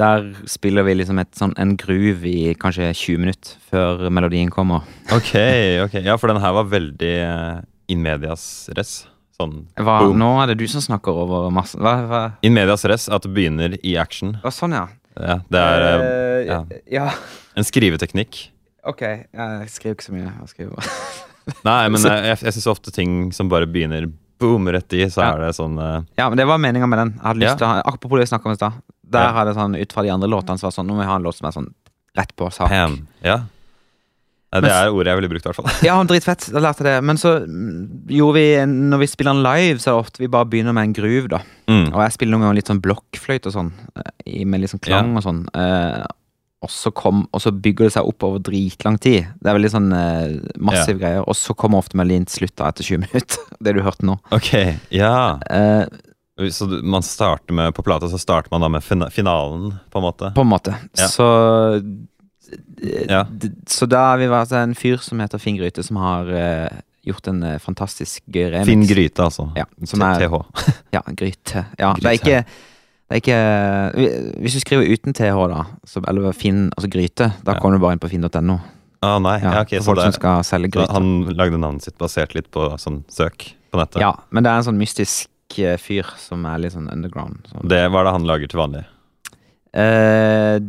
Der 0.01 0.27
spiller 0.49 0.85
vi 0.87 0.93
liksom 0.97 1.19
et, 1.21 1.29
sånn, 1.37 1.51
en 1.61 1.75
groove 1.77 2.25
i 2.29 2.53
kanskje 2.57 2.87
20 2.97 3.19
minutter 3.21 3.57
før 3.69 4.05
melodien 4.13 4.49
kommer. 4.53 4.85
Ok, 5.13 5.33
ok. 5.83 5.97
Ja, 6.05 6.15
for 6.21 6.31
den 6.31 6.39
her 6.41 6.53
var 6.57 6.69
veldig 6.71 7.11
uh, 7.25 7.59
in 7.91 8.01
medias 8.05 8.45
res. 8.77 8.93
Sånn 9.37 9.63
Hva, 9.81 9.97
Boom. 10.05 10.17
nå 10.21 10.29
er 10.43 10.51
det 10.53 10.59
du 10.61 10.65
som 10.69 10.81
snakker 10.85 11.17
over 11.25 11.49
massen. 11.53 11.81
Hva, 11.81 11.95
hva? 12.09 12.21
In 12.45 12.53
medias 12.53 12.85
res, 12.89 13.09
at 13.09 13.25
det 13.25 13.33
begynner 13.35 13.75
i 13.81 13.95
action. 14.01 14.35
Å, 14.45 14.53
sånn, 14.53 14.77
ja. 14.77 14.85
Ja, 15.17 15.39
det 15.51 15.59
er 15.65 15.85
Eh, 16.05 16.45
ja. 16.47 16.61
ja. 16.89 17.09
en 17.57 17.65
skriveteknikk. 17.67 18.43
Ok. 18.87 19.01
Jeg 19.03 19.69
skriver 19.73 19.97
ikke 19.97 20.07
så 20.07 20.13
mye. 20.15 20.29
Jeg 20.29 20.53
skriver 20.55 20.77
bare. 20.77 20.95
Nei, 21.67 21.83
men 21.93 22.01
jeg, 22.09 22.25
jeg, 22.31 22.41
jeg 22.47 22.57
syns 22.57 22.69
ofte 22.71 22.93
ting 22.95 23.31
som 23.35 23.49
bare 23.51 23.69
begynner 23.69 24.09
boom 24.41 24.67
rett 24.73 24.93
i, 24.97 25.05
så 25.13 25.21
er 25.27 25.43
det 25.43 25.51
sånn 25.53 25.77
uh... 25.77 26.01
Ja, 26.17 26.25
men 26.31 26.39
det 26.39 26.47
var 26.49 26.57
meninga 26.61 26.87
med 26.89 26.97
den. 27.03 27.13
Jeg 27.19 27.27
hadde 27.27 27.43
lyst 27.43 27.59
til 27.61 27.67
å 27.67 27.71
ha, 27.75 27.81
Apropos 27.85 28.17
det 28.17 28.25
vi 28.25 28.31
snakka 28.33 28.49
om 28.49 28.55
i 28.55 28.59
stad. 28.59 28.81
Der 29.11 29.33
hadde 29.35 29.51
jeg 29.51 29.59
sånn 29.59 29.75
ut 29.77 29.93
fra 29.93 30.03
de 30.07 30.13
andre 30.13 30.29
låtene 30.31 30.57
så 30.57 30.65
var 30.65 30.71
det 30.73 30.79
sånn 30.79 30.87
Nå 30.89 30.95
må 30.95 31.03
vi 31.03 31.09
ha 31.11 31.17
en 31.19 31.25
låt 31.27 31.37
som 31.37 31.49
er 31.49 31.57
sånn 31.59 31.67
rett 32.17 32.31
på 32.39 32.47
sak. 32.51 32.71
Pam. 32.71 32.95
Ja. 33.23 33.41
Det 34.51 34.67
er 34.67 34.91
ordet 34.91 35.13
jeg 35.13 35.19
ville 35.21 35.29
brukt, 35.31 35.45
i 35.45 35.47
hvert 35.47 35.59
fall. 35.61 35.69
Ja, 35.85 35.93
dritfett. 36.03 36.49
Da 36.51 36.59
lærte 36.59 36.83
jeg 36.83 36.89
det. 36.89 37.05
Men 37.07 37.19
så 37.21 37.37
mm, 37.45 37.75
gjorde 38.11 38.35
vi 38.35 38.47
Når 38.67 38.99
vi 38.99 39.07
spiller 39.07 39.37
den 39.37 39.45
live, 39.45 39.77
så 39.79 39.91
er 39.91 39.93
det 39.93 40.01
ofte 40.01 40.23
vi 40.25 40.27
bare 40.33 40.49
begynner 40.51 40.75
med 40.75 40.89
en 40.89 40.95
groove, 40.97 41.29
da. 41.31 41.39
Mm. 41.71 41.85
Og 41.93 42.01
jeg 42.03 42.15
spiller 42.17 42.35
noen 42.35 42.43
ganger 42.47 42.57
litt 42.59 42.71
sånn 42.73 42.81
blokkfløyte 42.83 43.47
og 43.47 43.55
sånn. 43.55 43.69
eh, 44.01 44.41
Med 44.43 44.63
litt 44.63 44.73
sånn 44.73 44.83
klang 44.83 45.13
og 45.15 45.23
sånn. 45.23 45.45
Eh, 46.61 46.65
og, 46.65 46.69
så 46.69 46.91
kom, 46.93 47.23
og 47.33 47.41
så 47.41 47.51
bygger 47.51 47.87
det 47.89 47.93
seg 47.95 48.05
opp 48.05 48.23
over 48.23 48.39
dritlang 48.39 48.99
tid. 49.01 49.25
Det 49.41 49.49
er 49.49 49.57
veldig 49.57 49.71
sånn 49.73 49.91
eh, 49.97 50.35
massiv 50.61 50.99
greier. 51.01 51.23
Og 51.27 51.33
så 51.35 51.55
kommer 51.57 51.81
ofte 51.81 51.97
melodien 51.97 52.25
til 52.29 52.43
slutt 52.45 52.55
da, 52.61 52.69
etter 52.69 52.83
20 52.85 53.01
minutter. 53.07 53.37
Det 53.65 53.73
du 53.75 53.81
hørte 53.81 54.05
nå. 54.05 54.19
Ok, 54.31 54.51
ja. 54.93 55.39
Eh, 55.49 55.85
Så 56.49 56.65
du- 56.69 56.81
man 56.81 57.03
starter 57.03 57.53
med 57.53 57.73
På 57.75 57.83
plata 57.83 58.07
så 58.09 58.17
starter 58.17 58.49
man 58.51 58.61
da 58.61 58.69
med 58.69 58.81
fina- 58.83 59.09
finalen, 59.13 59.75
på 59.91 59.99
en 59.99 60.03
måte? 60.05 60.31
på 60.33 60.41
en 60.41 60.47
måte. 60.53 60.75
Ja. 60.97 61.07
Så 61.07 61.27
Ja. 63.09 63.25
Så 63.67 63.85
da 63.87 63.97
har 64.11 64.17
vi 64.17 64.27
vært 64.27 64.51
en 64.57 64.73
fyr 64.75 64.97
som 65.01 65.19
heter 65.21 65.39
Finn 65.39 65.57
Gryte, 65.57 65.83
som 65.85 65.97
har 66.01 66.27
eh, 66.33 66.69
gjort 67.07 67.27
en 67.31 67.43
eh, 67.43 67.57
fantastisk 67.59 68.23
gøy 68.27 68.49
remix. 68.51 68.67
Finn 68.67 68.85
Gryte, 68.89 69.23
altså. 69.23 69.49
Ja, 69.55 69.65
som 69.85 70.01
er- 70.01 70.19
TH. 70.27 70.41
Ja, 70.97 71.01
Gryte. 71.15 71.65
Ja, 71.79 71.93
det 71.93 72.05
er 72.05 72.17
ikke 72.19 72.45
det 73.11 73.17
er 73.17 73.21
ikke 73.25 74.35
Hvis 74.39 74.53
du 74.55 74.61
skriver 74.63 74.87
uten 74.87 75.15
TH, 75.17 75.39
da, 75.51 75.65
så, 75.83 75.99
eller 76.07 76.31
Finn, 76.37 76.69
altså 76.77 76.87
Gryte, 76.91 77.27
da 77.43 77.57
kommer 77.59 77.75
du 77.75 77.83
bare 77.83 77.97
inn 77.97 78.03
på 78.03 78.09
finn.no. 78.11 78.55
Ah, 79.03 79.17
nei, 79.19 79.39
Ja, 79.41 79.51
ja, 79.57 79.63
ok, 79.65 79.73
så 79.81 79.87
folk 79.89 79.99
det, 79.99 80.05
som 80.11 80.15
skal 80.19 80.43
selge 80.47 80.69
gryte. 80.77 80.93
han 80.93 81.33
lagde 81.35 81.57
navnet 81.59 81.83
sitt 81.83 81.97
basert 81.99 82.35
litt 82.37 82.47
på 82.53 82.69
sånn 82.79 83.01
søk 83.11 83.49
på 83.73 83.79
nettet? 83.81 83.99
Ja, 84.03 84.13
men 84.29 84.45
det 84.45 84.51
er 84.51 84.61
en 84.61 84.67
sånn 84.69 84.79
mystisk 84.79 85.57
eh, 85.57 85.75
fyr 85.81 86.07
som 86.21 86.45
er 86.45 86.61
litt 86.61 86.75
sånn 86.75 86.87
underground. 86.93 87.49
Så. 87.49 87.65
Det 87.67 87.81
var 87.91 88.05
det 88.05 88.13
han 88.15 88.29
lager 88.29 88.51
til 88.51 88.61
vanlig? 88.61 88.83
Eh, 89.73 90.59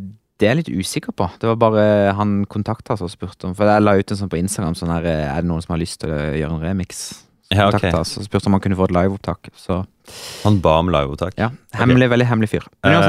det 0.40 0.48
er 0.48 0.54
jeg 0.56 0.60
litt 0.62 0.72
usikker 0.82 1.14
på. 1.14 1.28
Det 1.38 1.50
var 1.52 1.60
bare 1.60 2.14
han 2.18 2.40
kontakta 2.50 2.96
oss 2.96 3.04
og 3.04 3.12
spurte 3.12 3.50
om 3.50 3.54
For 3.54 3.68
jeg 3.68 3.84
la 3.84 3.94
ut 4.00 4.10
en 4.10 4.18
sånn 4.24 4.32
på 4.32 4.40
Instagram 4.40 4.74
sånn 4.78 4.90
her 4.90 5.04
eh, 5.06 5.28
Er 5.28 5.44
det 5.44 5.50
noen 5.50 5.62
som 5.62 5.76
har 5.76 5.82
lyst 5.82 6.00
til 6.02 6.10
å 6.10 6.18
gjøre 6.34 6.56
en 6.56 6.64
remix? 6.64 7.04
Ja, 7.52 7.68
okay. 7.68 7.78
kontakta 7.78 8.02
oss 8.02 8.16
og 8.18 8.26
spurte 8.26 8.48
om 8.48 8.56
han 8.56 8.62
kunne 8.64 8.78
få 8.78 8.88
et 8.88 8.94
liveopptak. 8.96 9.50
Så 9.58 9.82
Han 10.42 10.60
ba 10.64 10.78
om 10.80 10.90
liveopptak. 10.92 11.36
ja, 11.38 11.50
hemmelig, 11.78 12.08
veldig 12.12 12.28
hemmelig 12.30 12.52
fyr. 12.54 12.68
Men 12.82 13.02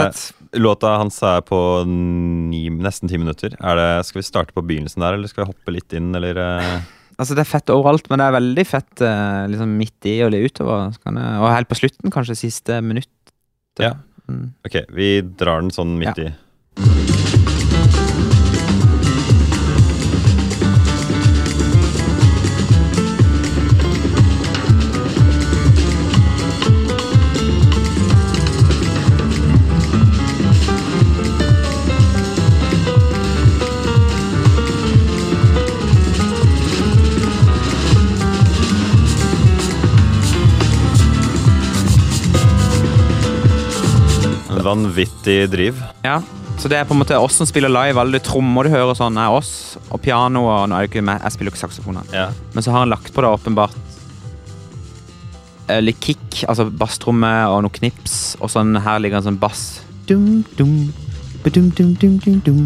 Eh, 0.54 0.60
Låta 0.62 0.98
hans 1.00 1.16
er 1.26 1.42
på 1.42 1.58
ni, 1.90 2.68
nesten 2.70 3.10
ti 3.10 3.18
minutter. 3.18 3.56
Er 3.58 3.80
det, 3.80 4.06
skal 4.06 4.22
vi 4.22 4.28
starte 4.28 4.54
på 4.54 4.62
begynnelsen 4.62 5.02
der, 5.02 5.18
eller 5.18 5.32
skal 5.32 5.46
vi 5.46 5.50
hoppe 5.50 5.74
litt 5.74 5.96
inn, 5.98 6.12
eller 6.14 6.38
eh? 6.38 6.76
altså 7.18 7.34
det 7.34 7.42
er 7.42 7.50
fett 7.50 7.74
overalt, 7.74 8.06
men 8.12 8.22
det 8.22 8.28
er 8.28 8.38
veldig 8.38 8.68
fett 8.70 9.02
eh, 9.02 9.48
liksom 9.50 9.74
midt 9.80 10.12
i 10.12 10.20
og 10.26 10.34
litt 10.36 10.54
utover. 10.54 10.94
Jeg, 10.94 11.18
og 11.40 11.50
helt 11.50 11.72
på 11.72 11.80
slutten, 11.82 12.14
kanskje 12.14 12.38
siste 12.38 12.82
minutt. 12.86 13.10
Ja. 13.82 13.96
Mm. 14.30 14.54
Ok, 14.68 14.84
vi 14.94 15.16
drar 15.26 15.66
den 15.66 15.74
sånn 15.74 15.98
midt 15.98 16.22
i. 16.22 17.23
vanvittig 44.66 45.38
driv. 45.52 45.80
Ja, 46.06 46.22
så 46.60 46.70
det 46.72 46.78
er 46.78 46.86
på 46.88 46.96
en 46.96 47.02
måte 47.02 47.18
oss 47.20 47.38
som 47.40 47.48
spiller 47.50 47.72
live. 47.72 48.00
Alle 48.00 48.18
de 48.18 48.24
trommer 48.24 48.68
du 48.68 48.74
hører 48.74 48.96
sånn, 48.98 49.18
er 49.20 49.34
oss. 49.34 49.76
Og 49.90 50.02
piano 50.04 50.46
og 50.48 50.70
nå 50.70 50.78
er 50.78 50.86
det 50.86 50.92
ikke 50.92 51.06
meg, 51.06 51.24
jeg 51.24 51.36
spiller 51.36 51.52
jo 51.52 51.56
ikke 51.56 51.64
saksofon. 51.66 52.00
Ja. 52.14 52.30
Men 52.54 52.66
så 52.66 52.74
har 52.74 52.86
han 52.86 52.94
lagt 52.94 53.14
på 53.14 53.24
det 53.24 53.32
åpenbart 53.34 53.78
eh, 55.68 55.82
litt 55.84 56.00
kick, 56.04 56.44
altså 56.48 56.68
basstromme 56.70 57.32
og 57.52 57.64
noe 57.66 57.74
knips. 57.74 58.36
Og 58.42 58.52
sånn 58.54 58.78
her 58.86 59.02
ligger 59.04 59.22
en 59.22 59.30
sånn 59.32 59.42
bass. 59.42 59.82
Dum, 60.10 60.44
dum, 60.60 60.92
badum, 61.46 61.72
dum, 61.78 61.96
dum, 62.00 62.20
dum, 62.24 62.40
dum, 62.46 62.62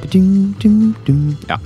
badum, 0.00 0.30
dum, 0.62 0.80
dum. 1.06 1.22
Ja. 1.50 1.60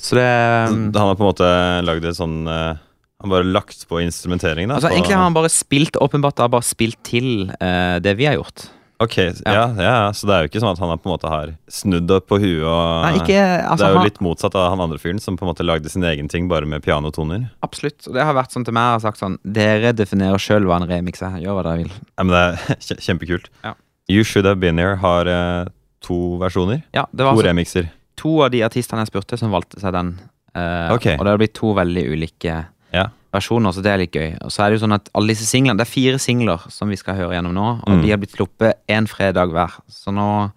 Så 0.00 0.16
det 0.16 0.24
Han 0.24 0.94
har 0.96 1.16
på 1.16 1.26
en 1.26 1.28
måte 1.28 1.48
lagd 1.84 2.06
et 2.08 2.16
sånn 2.16 2.46
eh, 2.48 2.78
Han 3.20 3.30
har 3.30 3.42
bare 3.42 3.52
lagt 3.52 3.86
på 3.88 4.00
instrumentering, 4.02 4.68
da. 4.68 4.74
Altså 4.78 4.88
på- 4.88 4.94
Egentlig 4.96 5.14
har 5.16 5.22
han 5.28 5.34
bare 5.36 5.48
spilt 5.52 5.96
åpenbart 6.00 6.36
da, 6.36 6.48
bare 6.48 6.62
spilt 6.64 7.02
til 7.04 7.50
uh, 7.60 7.98
det 8.00 8.16
vi 8.16 8.24
har 8.26 8.34
gjort. 8.38 8.68
Ok, 9.00 9.14
ja, 9.16 9.32
ja, 9.46 9.66
ja, 9.80 10.10
Så 10.12 10.26
det 10.28 10.34
er 10.36 10.42
jo 10.44 10.48
ikke 10.50 10.60
sånn 10.60 10.72
at 10.74 10.78
han 10.82 10.90
har 10.92 10.98
på 11.00 11.08
en 11.08 11.14
måte 11.14 11.28
har 11.32 11.52
snudd 11.72 12.04
det 12.06 12.18
på 12.28 12.36
huet 12.36 12.66
og 12.68 13.04
Nei, 13.06 13.12
ikke, 13.22 13.38
altså, 13.64 13.78
Det 13.80 13.86
er 13.86 13.92
jo 13.94 13.96
han- 13.96 14.04
litt 14.10 14.20
motsatt 14.20 14.54
av 14.60 14.66
han 14.74 14.80
andre 14.84 14.98
fyren 15.00 15.18
som 15.24 15.38
på 15.38 15.46
en 15.46 15.48
måte 15.54 15.64
lagde 15.64 15.88
sin 15.88 16.04
egen 16.04 16.28
ting 16.28 16.48
bare 16.48 16.66
med 16.68 16.82
pianotoner. 16.84 17.46
Absolutt. 17.64 18.06
Og 18.08 18.12
det 18.12 18.22
har 18.28 18.34
vært 18.36 18.52
sånn 18.52 18.64
til 18.68 18.74
meg 18.76 18.82
jeg 18.90 18.92
har 19.00 19.04
sagt 19.06 19.20
sånn 19.22 19.38
Dere 19.42 19.92
definerer 19.96 20.36
sjøl 20.36 20.64
hva 20.68 20.76
en 20.82 20.88
remix 20.88 21.22
er. 21.24 21.38
Gjør 21.40 21.56
hva 21.56 21.62
dere 21.64 21.78
vil. 21.80 21.92
Ja, 22.18 22.24
men 22.24 22.28
det 22.36 22.42
er 22.44 23.00
kjempekult. 23.08 23.48
Ja. 23.64 23.72
You 24.10 24.22
Should 24.22 24.44
Have 24.44 24.60
Been 24.60 24.76
Here 24.76 24.96
har 25.00 25.26
uh, 25.32 25.64
to 26.04 26.36
versjoner. 26.42 26.82
Ja, 26.92 27.06
det 27.08 27.24
To 27.24 27.24
var 27.24 27.32
altså 27.38 27.46
remixer. 27.48 27.88
to 28.20 28.42
av 28.44 28.50
de 28.52 28.60
artistene 28.68 29.00
jeg 29.00 29.12
spurte, 29.14 29.38
som 29.40 29.50
valgte 29.50 29.80
seg 29.80 29.92
den. 29.96 30.12
Uh, 30.54 30.92
Ok. 30.92 31.06
Og 31.16 31.24
det 31.24 31.30
har 31.32 31.38
blitt 31.40 31.54
to 31.56 31.72
veldig 31.72 32.04
ulike 32.12 32.66
Ja. 32.92 33.06
versjoner, 33.32 33.70
så 33.72 33.82
det 33.82 33.92
er 33.92 33.98
litt 33.98 34.12
gøy. 34.12 34.38
Og 34.42 34.50
så 34.50 34.64
er 34.64 34.70
det 34.70 34.80
jo 34.80 34.86
sånn 34.86 34.94
at 34.96 35.08
alle 35.14 35.28
disse 35.28 35.46
singlene 35.46 35.78
Det 35.78 35.86
er 35.86 35.90
fire 35.92 36.18
singler 36.18 36.64
som 36.68 36.88
vi 36.88 36.96
skal 36.96 37.14
høre 37.14 37.36
gjennom 37.36 37.54
nå, 37.54 37.66
og 37.86 37.88
Mm. 37.88 38.02
de 38.02 38.10
har 38.10 38.18
blitt 38.18 38.34
sluppet 38.36 38.74
én 38.88 39.06
fredag 39.06 39.50
hver. 39.52 39.70
Så 39.88 40.10
nå 40.12 40.50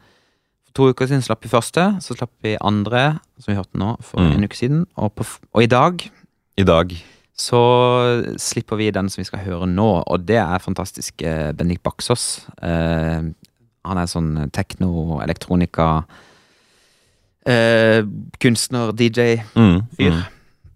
to 0.74 0.90
uker 0.90 1.06
siden 1.06 1.22
slapp 1.22 1.44
vi 1.44 1.50
første, 1.50 2.02
så 2.02 2.16
slapp 2.18 2.32
vi 2.42 2.58
andre, 2.60 3.20
som 3.40 3.54
vi 3.54 3.60
hørte 3.62 3.78
nå, 3.78 3.98
for 4.02 4.18
Mm. 4.20 4.32
en 4.34 4.44
uke 4.44 4.56
siden. 4.58 4.86
Og, 4.98 5.14
på, 5.16 5.26
og 5.54 5.62
i 5.62 5.68
dag 5.68 6.02
I 6.58 6.64
dag. 6.64 6.92
så 7.38 8.34
slipper 8.40 8.78
vi 8.78 8.90
den 8.92 9.08
som 9.10 9.22
vi 9.22 9.26
skal 9.26 9.40
høre 9.40 9.68
nå, 9.68 10.04
og 10.08 10.26
det 10.26 10.38
er 10.38 10.58
fantastisk. 10.60 11.22
eh, 11.22 11.52
Bendik 11.52 11.84
Baksås. 11.84 12.48
Eh, 12.62 13.22
han 13.86 13.98
er 13.98 14.06
sånn 14.08 14.50
tekno, 14.52 15.20
elektronika 15.22 16.06
eh, 17.46 18.04
Kunstner, 18.40 18.92
DJ, 18.94 19.44
Mm, 19.56 19.82
mm. 20.00 20.24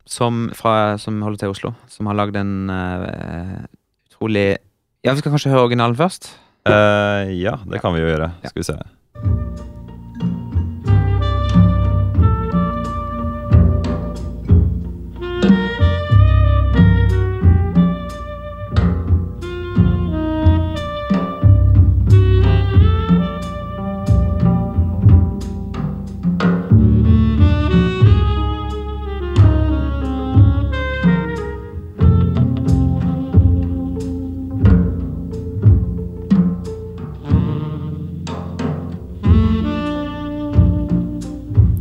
Som, 0.08 0.48
fra, 0.58 0.98
som 1.02 1.22
holder 1.22 1.44
til 1.44 1.52
i 1.52 1.56
Oslo. 1.56 1.74
Som 1.92 2.10
har 2.10 2.18
lagd 2.18 2.40
en 2.40 2.72
uh, 2.72 3.66
utrolig 4.10 4.50
Ja, 5.06 5.14
vi 5.14 5.22
skal 5.22 5.34
kanskje 5.34 5.54
høre 5.54 5.68
originalen 5.68 6.00
først? 6.00 6.32
Uh, 6.68 7.28
ja, 7.38 7.60
det 7.70 7.84
kan 7.84 7.96
vi 7.96 8.04
jo 8.04 8.12
gjøre. 8.12 8.32
Ja. 8.44 8.52
Skal 8.52 8.64
vi 8.64 8.72
se. 8.72 9.37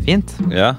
Fint. 0.06 0.36
Ja. 0.54 0.76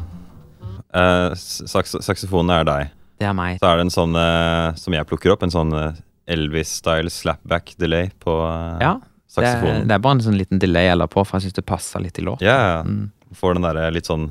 Uh, 0.96 1.34
saks 1.36 1.98
saksofonen 2.06 2.54
er 2.56 2.68
deg. 2.68 2.94
Det 3.20 3.28
er 3.28 3.36
meg. 3.36 3.58
Så 3.60 3.68
er 3.68 3.80
det 3.80 3.88
en 3.88 3.92
sånn 3.94 4.16
uh, 4.16 4.72
som 4.80 4.96
jeg 4.96 5.08
plukker 5.10 5.34
opp, 5.34 5.44
en 5.44 5.52
sånn 5.54 5.74
eh, 5.76 5.98
Elvis-style 6.32 7.12
slapback 7.12 7.74
delay 7.82 8.12
på 8.24 8.40
uh, 8.46 8.78
Ja. 8.84 8.96
Det 9.28 9.44
saksofonen. 9.44 9.84
det 9.90 9.94
er 9.94 10.02
bare 10.02 10.16
en 10.18 10.22
sånn 10.24 10.38
liten 10.40 10.62
delay 10.62 10.88
eller 10.90 11.10
på, 11.12 11.22
for 11.28 11.38
jeg 11.38 11.48
syns 11.50 11.58
det 11.60 11.66
passer 11.68 12.02
litt 12.02 12.18
i 12.18 12.24
låt. 12.26 12.42
Ja, 12.46 12.56
ja. 12.56 12.78
Mm. 12.88 13.10
Får 13.38 13.58
den 13.58 13.68
derre 13.68 13.90
litt 13.92 14.08
sånn 14.08 14.30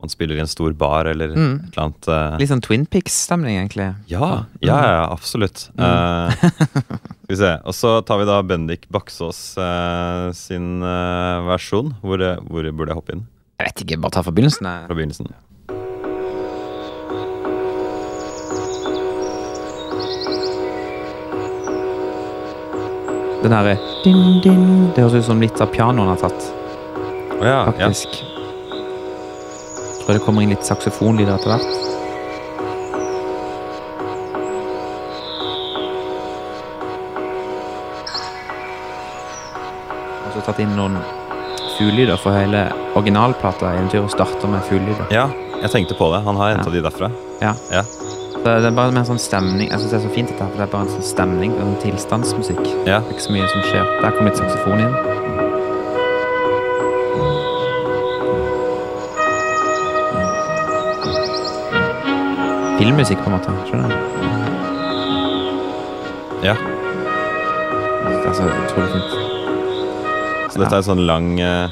Man 0.00 0.08
spiller 0.12 0.36
i 0.36 0.42
en 0.44 0.48
stor 0.48 0.72
bar 0.76 1.08
eller 1.10 1.32
Mm. 1.34 1.56
et 1.64 1.74
eller 1.74 1.82
annet. 1.86 2.06
Uh... 2.08 2.36
Litt 2.40 2.48
sånn 2.52 2.62
Twin 2.64 2.86
Pics-stemning, 2.88 3.56
egentlig. 3.58 3.88
Ja, 4.08 4.46
ja, 4.64 4.78
ja, 4.94 5.02
absolutt. 5.12 5.66
Mm. 5.76 5.82
Uh, 5.84 6.30
skal 7.24 7.34
vi 7.34 7.36
se. 7.40 7.50
Og 7.68 7.76
så 7.76 7.90
tar 8.08 8.20
vi 8.22 8.28
da 8.30 8.38
Bendik 8.44 8.86
Baksås 8.88 9.42
uh, 9.60 10.30
sin 10.36 10.80
versjon. 11.48 11.92
Hvor, 12.00 12.24
hvor 12.48 12.70
burde 12.72 12.94
jeg 12.94 13.00
hoppe 13.00 13.16
inn 13.18 13.26
Jeg 13.60 13.66
vet 13.68 13.80
ikke, 13.84 13.96
bare 14.00 14.10
ta 14.16 14.20
fra 14.24 14.32
begynnelsen. 14.32 14.66
fra 14.88 14.94
begynnelsen? 14.94 15.26
Den 23.42 23.50
derre 23.52 23.76
din, 24.04 24.40
din, 24.44 24.64
Det 24.96 25.04
høres 25.04 25.14
ut 25.14 25.24
som 25.28 25.40
litt 25.40 25.60
av 25.60 25.68
pianoet 25.72 26.08
han 26.08 26.16
har 26.16 26.22
tatt, 26.24 26.48
Oh, 27.40 27.46
ja, 27.46 27.52
ja. 27.52 27.64
faktisk. 27.72 28.18
Jeg 28.20 30.02
tror 30.04 30.16
det 30.16 30.24
kommer 30.24 30.42
inn 30.44 30.52
litt 30.52 30.64
saksofonlyder 30.66 31.36
etter 31.36 31.54
hvert. 31.54 31.68
Og 40.26 40.34
så 40.36 40.44
tatt 40.44 40.60
inn 40.60 40.76
noen 40.76 41.00
fuglelyder, 41.80 42.16
for 42.20 42.36
hele 42.36 42.66
originalplata 42.98 43.72
eventyret 43.78 44.12
starter 44.12 44.48
med 44.52 44.60
fuglelyder. 44.68 45.06
ja, 45.10 45.26
jeg 45.62 45.70
tenkte 45.72 45.96
på 45.98 46.10
det. 46.14 46.22
Han 46.24 46.36
har 46.36 46.54
henta 46.54 46.70
Ja. 46.70 46.76
de 46.76 46.82
derfra. 46.88 47.10
Ja. 47.40 47.52
Det 48.44 48.64
er 48.64 48.70
bare 48.70 48.88
en 48.96 49.04
sånn 49.04 49.18
stemning. 49.20 49.68
Jeg 49.70 49.78
synes 49.80 49.90
det 49.92 49.98
er 50.04 50.08
så 50.08 50.14
fint 50.14 50.28
dette, 50.28 50.44
for 50.48 50.56
det 50.56 50.62
er 50.68 50.72
bare 50.72 50.82
en 50.82 50.88
sånn 50.88 51.02
stemning, 51.04 51.52
en 51.60 51.74
sånn 51.76 51.82
tilstandsmusikk. 51.82 52.64
Ja. 52.86 53.00
Det 53.00 53.08
er 53.08 53.12
ikke 53.16 53.26
så 53.28 53.32
mye 53.32 53.48
som 53.48 53.62
skjer. 53.68 53.84
Der 54.02 54.10
kom 54.16 54.24
litt 54.26 54.36
saksofon 54.36 54.80
inn. 54.80 54.94
Filmmusikk, 62.78 63.18
på 63.24 63.30
en 63.30 63.36
måte. 63.36 63.52
Skjønner 63.68 63.88
du? 63.88 63.96
Ja. 66.46 66.54
Det 66.54 68.30
er 68.30 68.36
så 68.38 68.46
utrolig 68.48 68.90
fint. 68.94 69.39
Så 70.50 70.58
dette 70.62 70.72
er 70.74 70.82
en 70.82 70.88
sånn 70.90 71.06
lang, 71.06 71.28
eh, 71.40 71.68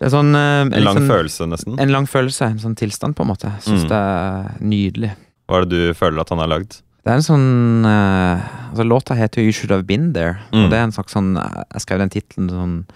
Det 0.00 0.06
er 0.08 0.14
sånn 0.14 0.34
eh, 0.34 0.60
en 0.76 0.84
lang 0.84 0.96
sånn- 0.98 1.08
følelse, 1.10 1.46
nesten. 1.50 1.78
En 1.80 1.92
lang 1.92 2.06
følelse, 2.06 2.42
en 2.50 2.58
sånn 2.58 2.74
tilstand, 2.76 3.14
på 3.16 3.22
en 3.22 3.28
måte. 3.32 3.50
Syns 3.62 3.84
Mm. 3.84 3.88
det 3.88 4.00
er 4.00 4.64
nydelig. 4.64 5.12
Hva 5.48 5.56
er 5.60 5.64
det 5.66 5.70
du 5.70 5.94
føler 5.94 6.20
at 6.20 6.28
han 6.30 6.38
har 6.38 6.48
lagd? 6.48 6.80
Det 7.04 7.12
er 7.12 7.16
en 7.16 7.26
sånn 7.26 7.84
uh, 7.84 8.40
altså 8.72 8.84
Låta 8.88 9.14
heter 9.14 9.42
jo 9.42 9.44
You 9.50 9.52
Should 9.52 9.70
Have 9.70 9.84
Been 9.86 10.12
There. 10.14 10.38
Mm. 10.52 10.64
Og 10.64 10.70
det 10.70 10.78
er 10.78 10.84
en 10.84 10.92
slags 10.92 11.12
sånn 11.12 11.34
Jeg 11.36 11.80
skrev 11.84 11.98
den 11.98 12.08
tittelen 12.08 12.48
sånn 12.48 12.86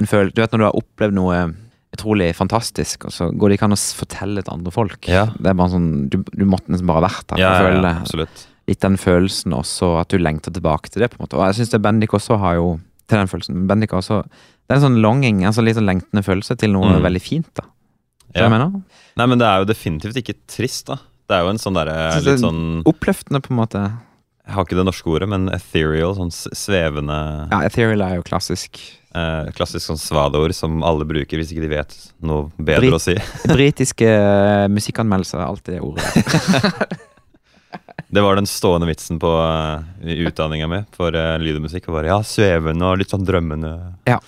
en 0.00 0.06
føl, 0.06 0.32
Du 0.32 0.40
vet 0.40 0.50
når 0.50 0.58
du 0.58 0.64
har 0.64 0.78
opplevd 0.80 1.12
noe 1.12 1.54
utrolig 1.92 2.30
fantastisk, 2.34 3.04
og 3.04 3.10
så 3.12 3.26
går 3.36 3.48
det 3.50 3.58
ikke 3.58 3.64
an 3.68 3.72
å 3.76 3.80
fortelle 3.98 4.36
det 4.36 4.44
til 4.46 4.54
andre 4.54 4.70
folk. 4.72 5.08
Ja. 5.10 5.26
Det 5.26 5.50
er 5.50 5.54
bare 5.54 5.68
sånn 5.74 6.08
Du, 6.08 6.22
du 6.22 6.44
måtte 6.46 6.68
nesten 6.72 6.86
bare 6.86 7.02
vært 7.04 7.26
der 7.28 7.36
Ja, 7.42 7.50
ja, 7.60 7.80
ja, 7.82 7.94
absolutt. 8.00 8.46
Litt 8.66 8.80
den 8.80 8.96
følelsen 8.96 9.52
også, 9.52 10.00
at 10.00 10.08
du 10.08 10.16
lengter 10.18 10.52
tilbake 10.54 10.88
til 10.88 11.02
det. 11.02 11.10
på 11.10 11.18
en 11.20 11.26
måte 11.26 11.36
Og 11.36 11.44
jeg 11.52 11.66
syns 11.66 11.82
Bendik 11.82 12.10
også 12.16 12.38
har 12.38 12.54
jo 12.54 12.80
til 13.08 13.18
den 13.18 13.26
følelsen. 13.28 13.66
Bendik 13.66 13.90
har 13.90 13.98
også 14.00 14.24
Det 14.70 14.76
er 14.76 14.78
en 14.78 14.84
sånn 14.86 15.00
longing, 15.02 15.40
altså 15.48 15.64
litt 15.66 15.74
sånn 15.74 15.88
lengtende 15.88 16.22
følelse 16.22 16.54
til 16.60 16.70
noe 16.70 16.86
Mm. 16.92 17.02
veldig 17.02 17.20
fint. 17.24 17.48
da 17.58 17.64
Ja. 18.34 18.42
jeg 18.44 18.50
mener 18.52 18.82
Nei, 19.18 19.26
men 19.26 19.38
det 19.40 19.46
er 19.48 19.58
jo 19.58 19.64
definitivt 19.66 20.14
ikke 20.16 20.36
trist, 20.46 20.86
da. 20.86 20.94
Det 21.28 21.34
er 21.36 21.42
jo 21.42 21.48
en 21.50 21.58
sånn 21.58 21.74
derre 21.74 22.22
litt 22.22 22.38
sånn 22.38 22.84
Oppløftende, 22.86 23.40
på 23.42 23.50
en 23.50 23.56
måte. 23.58 23.82
Jeg 24.46 24.54
har 24.54 24.64
ikke 24.64 24.76
det 24.78 24.86
norske 24.86 25.06
ordet, 25.10 25.28
men 25.28 25.48
ethereal, 25.48 26.14
sånn 26.14 26.30
svevende 26.30 27.50
Ja, 27.50 27.60
Ethereal 27.66 28.00
er 28.02 28.14
jo 28.16 28.22
klassisk. 28.22 28.78
eh, 29.14 29.50
Klassisk 29.50 29.86
sånn 29.90 29.98
svadeord 29.98 30.54
som 30.54 30.82
alle 30.84 31.04
bruker 31.04 31.36
hvis 31.38 31.50
ikke 31.52 31.66
de 31.66 31.68
vet 31.68 32.12
noe 32.22 32.50
bedre 32.56 32.80
Brit 32.80 32.94
å 32.94 33.00
si. 33.00 33.14
Britiske 33.58 34.06
eh, 34.06 34.68
musikkanmeldelser 34.68 35.38
er 35.40 35.46
alltid 35.50 35.74
det 35.74 35.82
ordet. 35.82 37.00
Det 38.08 38.24
var 38.24 38.38
den 38.38 38.48
stående 38.48 38.88
vitsen 38.88 39.20
på 39.22 39.30
uh, 39.30 39.84
utdanninga 40.26 40.68
mi 40.70 40.82
for 40.96 41.14
uh, 41.16 41.36
lyd 41.40 41.60
og 41.60 41.66
musikk. 41.68 41.88
Og 41.88 41.98
bare, 41.98 42.10
ja, 42.12 42.18
svevende 42.26 42.88
og 42.88 43.00
litt 43.00 43.12
sånn 43.12 43.26
drømmende. 43.28 43.72
Ja. 44.08 44.20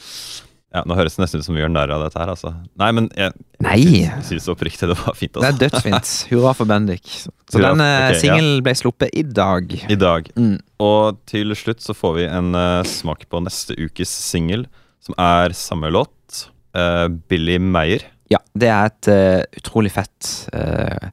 Ja, 0.73 0.81
Nå 0.89 0.97
høres 0.97 1.19
det 1.19 1.27
nesten 1.27 1.43
ut 1.43 1.45
som 1.45 1.57
vi 1.57 1.61
gjør 1.61 1.69
narr 1.69 1.91
av 1.93 2.01
dette 2.07 2.17
her, 2.17 2.31
altså. 2.33 2.55
Nei, 2.81 2.87
men 2.97 3.11
jeg, 3.13 3.35
Nei! 3.61 3.81
jeg 4.07 4.23
syns 4.25 4.47
oppriktig 4.49 4.89
det 4.89 4.97
var 5.03 5.19
fint. 5.19 5.35
Det 5.35 5.43
er 5.45 5.51
Altså. 5.51 5.67
dødsfint. 5.67 6.13
Hurra 6.31 6.55
for 6.57 6.71
Bendik. 6.71 7.11
Så 7.13 7.59
Hurra, 7.59 7.75
den 7.75 7.85
uh, 7.85 8.17
singelen 8.17 8.55
ja. 8.57 8.63
ble 8.65 8.75
sluppet 8.81 9.13
i 9.13 9.27
dag. 9.29 9.77
I 9.93 9.99
dag. 10.01 10.31
Mm. 10.33 10.57
Og 10.81 11.21
til 11.29 11.53
slutt 11.61 11.85
så 11.85 11.93
får 11.97 12.17
vi 12.23 12.25
en 12.31 12.57
uh, 12.57 12.81
smak 12.89 13.29
på 13.29 13.45
neste 13.45 13.77
ukes 13.77 14.17
singel, 14.31 14.65
som 15.05 15.19
er 15.21 15.53
samme 15.59 15.93
låt. 15.93 16.47
Uh, 16.73 17.13
Billy 17.29 17.59
Meyer. 17.61 18.09
Ja, 18.33 18.41
det 18.57 18.69
er 18.73 18.89
et 18.89 19.09
eh, 19.13 19.43
utrolig 19.61 19.93
fett 19.93 20.29
eh, 20.57 21.09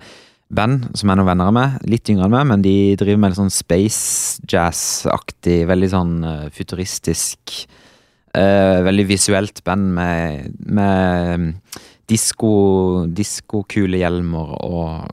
band 0.50 0.90
som 0.98 1.12
er 1.12 1.20
noen 1.20 1.30
venner 1.30 1.52
av 1.52 1.56
meg. 1.56 1.78
Litt 1.90 2.10
yngre 2.12 2.26
enn 2.28 2.34
meg, 2.34 2.48
men 2.52 2.66
de 2.66 2.76
driver 3.00 3.22
med 3.22 3.34
litt 3.34 3.42
sånn 3.42 3.54
space 3.54 4.42
jazz-aktig, 4.50 5.62
veldig 5.70 5.92
sånn 5.94 6.18
eh, 6.26 6.50
futuristisk 6.56 7.64
uh, 8.38 8.82
veldig 8.86 9.06
visuelt 9.10 9.64
band 9.66 9.94
med, 9.96 10.60
med 10.66 11.80
disko, 12.10 12.52
diskokulehjelmer 13.16 14.54
og 14.66 15.10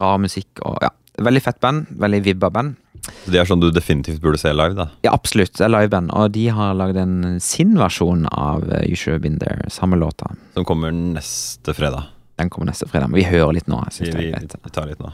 rar 0.00 0.22
musikk 0.22 0.62
og 0.64 0.80
ja. 0.84 0.94
Veldig 1.20 1.40
fett 1.44 1.58
band. 1.60 1.88
Veldig 2.00 2.20
vibba 2.24 2.48
band. 2.48 2.78
Så 3.24 3.32
De 3.34 3.36
er 3.36 3.48
sånn 3.48 3.60
du 3.60 3.66
definitivt 3.74 4.22
burde 4.22 4.38
se 4.40 4.52
live, 4.54 4.72
da. 4.78 4.86
Ja, 5.04 5.12
absolutt. 5.12 5.52
Det 5.58 5.66
er 5.66 5.72
liveband. 5.74 6.12
Og 6.16 6.30
de 6.32 6.46
har 6.56 6.78
lagd 6.78 6.96
en 6.96 7.36
sin 7.44 7.74
versjon 7.76 8.24
av 8.30 8.64
eh, 8.70 8.86
You 8.88 8.96
Should 8.96 9.18
Have 9.18 9.24
Been 9.26 9.36
There, 9.42 9.68
samme 9.74 9.98
låta. 10.00 10.30
Som 10.54 10.64
kommer 10.68 10.94
neste 10.94 11.74
fredag. 11.76 12.08
Den 12.40 12.50
kommer 12.50 12.66
neste 12.66 12.88
fredag. 12.88 13.08
Men 13.08 13.18
vi 13.18 13.24
hører 13.28 13.52
litt 13.52 13.66
nå. 13.68 13.82
Vi, 14.00 14.06
det 14.08 14.16
vi, 14.16 14.30
vi 14.32 14.70
tar 14.72 14.86
litt 14.88 15.00
nå. 15.00 15.10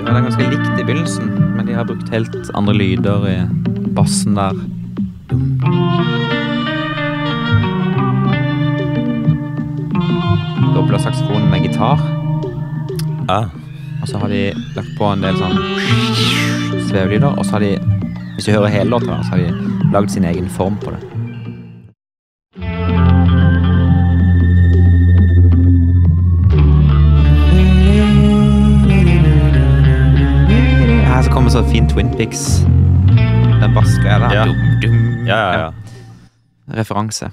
Hører 0.00 0.18
den 0.18 0.26
ganske 0.26 0.50
likt 0.50 0.68
i 0.68 0.84
begynnelsen, 0.84 1.32
men 1.56 1.64
de 1.64 1.78
har 1.78 1.88
brukt 1.88 2.12
helt 2.12 2.36
andre 2.52 2.76
lyder 2.76 3.24
i 3.30 3.38
bassen 3.96 4.36
der. 4.36 4.60
Dobla 10.90 11.02
saksofonen 11.02 11.50
med 11.50 11.62
gitar, 11.62 11.98
Ah. 13.28 13.44
og 14.02 14.08
så 14.08 14.18
har 14.18 14.28
de 14.28 14.52
lagt 14.74 14.88
på 14.98 15.04
en 15.12 15.20
del 15.22 15.36
sånn 15.38 15.54
svevelyder, 16.88 17.38
og 17.38 17.44
så 17.46 17.52
har 17.52 17.60
de, 17.62 17.78
hvis 18.34 18.46
du 18.48 18.50
hører 18.56 18.66
hele 18.74 18.90
låta, 18.90 19.20
så 19.22 19.30
har 19.30 19.38
de 19.38 19.92
lagd 19.92 20.10
sin 20.10 20.24
egen 20.24 20.48
form 20.48 20.76
på 20.82 20.90
det. 20.90 20.98
Her 31.06 31.22
så 31.22 31.30
kommer 31.30 31.50
så 31.50 31.64
fin 31.70 31.88
Twin 31.88 32.10
Pics. 32.16 32.60
Den 33.60 33.74
bassgreia 33.74 34.18
der. 34.18 34.34
Ja. 34.34 34.44
Dum, 34.44 34.56
dum. 34.82 35.26
Ja, 35.26 35.36
ja, 35.36 35.60
ja. 35.60 35.72
Referanse. 36.80 37.30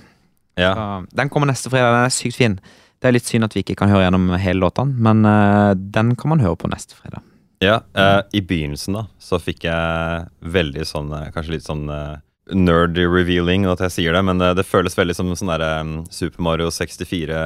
Ja. 0.57 0.73
Den 1.15 1.29
kommer 1.33 1.47
neste 1.51 1.69
fredag. 1.71 1.93
Den 1.95 2.09
er 2.09 2.13
sykt 2.17 2.37
fin. 2.39 2.59
Det 2.97 3.09
er 3.11 3.13
litt 3.13 3.27
synd 3.29 3.45
at 3.45 3.53
vi 3.53 3.61
ikke 3.61 3.75
kan 3.77 3.91
høre 3.93 4.07
gjennom 4.07 4.31
hele 4.41 4.59
låtene, 4.63 4.95
men 4.97 5.25
uh, 5.27 5.73
den 5.77 6.15
kan 6.17 6.31
man 6.33 6.41
høre 6.41 6.57
på 6.57 6.69
neste 6.71 6.97
fredag. 6.97 7.21
Ja, 7.61 7.79
uh, 7.97 8.21
I 8.37 8.41
begynnelsen 8.45 8.93
da, 8.97 9.03
så 9.21 9.37
fikk 9.41 9.63
jeg 9.65 10.25
veldig 10.45 10.83
sånn 10.85 11.07
eh, 11.17 11.29
Kanskje 11.33 11.55
litt 11.55 11.65
sånn 11.65 11.87
uh, 11.89 12.19
nerdy 12.53 13.05
revealing 13.09 13.65
at 13.69 13.81
jeg 13.85 13.93
sier 13.95 14.13
det, 14.13 14.21
men 14.27 14.41
eh, 14.45 14.53
det 14.57 14.65
føles 14.65 14.93
veldig 14.97 15.15
som 15.17 15.31
sånn 15.35 15.49
derre 15.49 15.71
um, 15.81 15.93
Super 16.13 16.45
Mario 16.45 16.69
64 16.73 17.39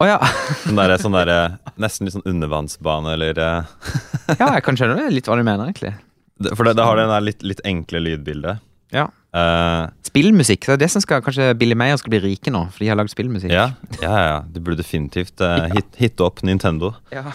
Oh, 0.00 0.06
ja. 0.08 0.16
Sånn 0.64 0.78
derre 0.80 0.96
sånn 0.98 1.12
derre, 1.12 1.38
Nesten 1.82 2.06
litt 2.08 2.14
sånn 2.16 2.24
undervannsbane, 2.30 3.12
eller 3.18 3.36
ja, 4.40 4.46
jeg 4.56 4.62
kan 4.64 4.78
skjønne 4.80 4.96
det, 4.96 5.10
litt 5.12 5.26
hva 5.28 5.36
du 5.36 5.42
mener, 5.44 5.66
egentlig. 5.68 5.92
det- 6.40 6.54
For 6.56 6.64
det, 6.66 6.72
det 6.78 6.86
har 6.88 6.96
det 6.96 7.04
der 7.10 7.26
litt, 7.26 7.42
litt 7.44 7.60
enkle 7.68 8.00
lydbildet. 8.06 8.62
Ja. 8.92 9.06
Uh, 9.34 9.86
Spillmusikk. 10.02 10.64
Det 10.66 10.72
er 10.74 10.80
det 10.82 10.90
som 10.90 11.02
skal 11.04 11.20
kanskje 11.22 11.52
Billy 11.58 11.76
Meyer 11.78 11.96
skal 12.00 12.10
bli 12.10 12.18
rike 12.24 12.50
nå, 12.50 12.64
for 12.72 12.82
de 12.82 12.88
har 12.90 12.96
lagd 12.98 13.12
spillmusikk. 13.12 13.52
ja, 13.54 13.68
ja, 14.02 14.16
ja. 14.26 14.40
Du 14.50 14.58
burde 14.60 14.80
definitivt 14.82 15.40
uh, 15.40 15.68
hit, 15.74 15.92
hitte 16.00 16.24
opp 16.26 16.42
Nintendo. 16.42 16.94
Ja. 17.14 17.30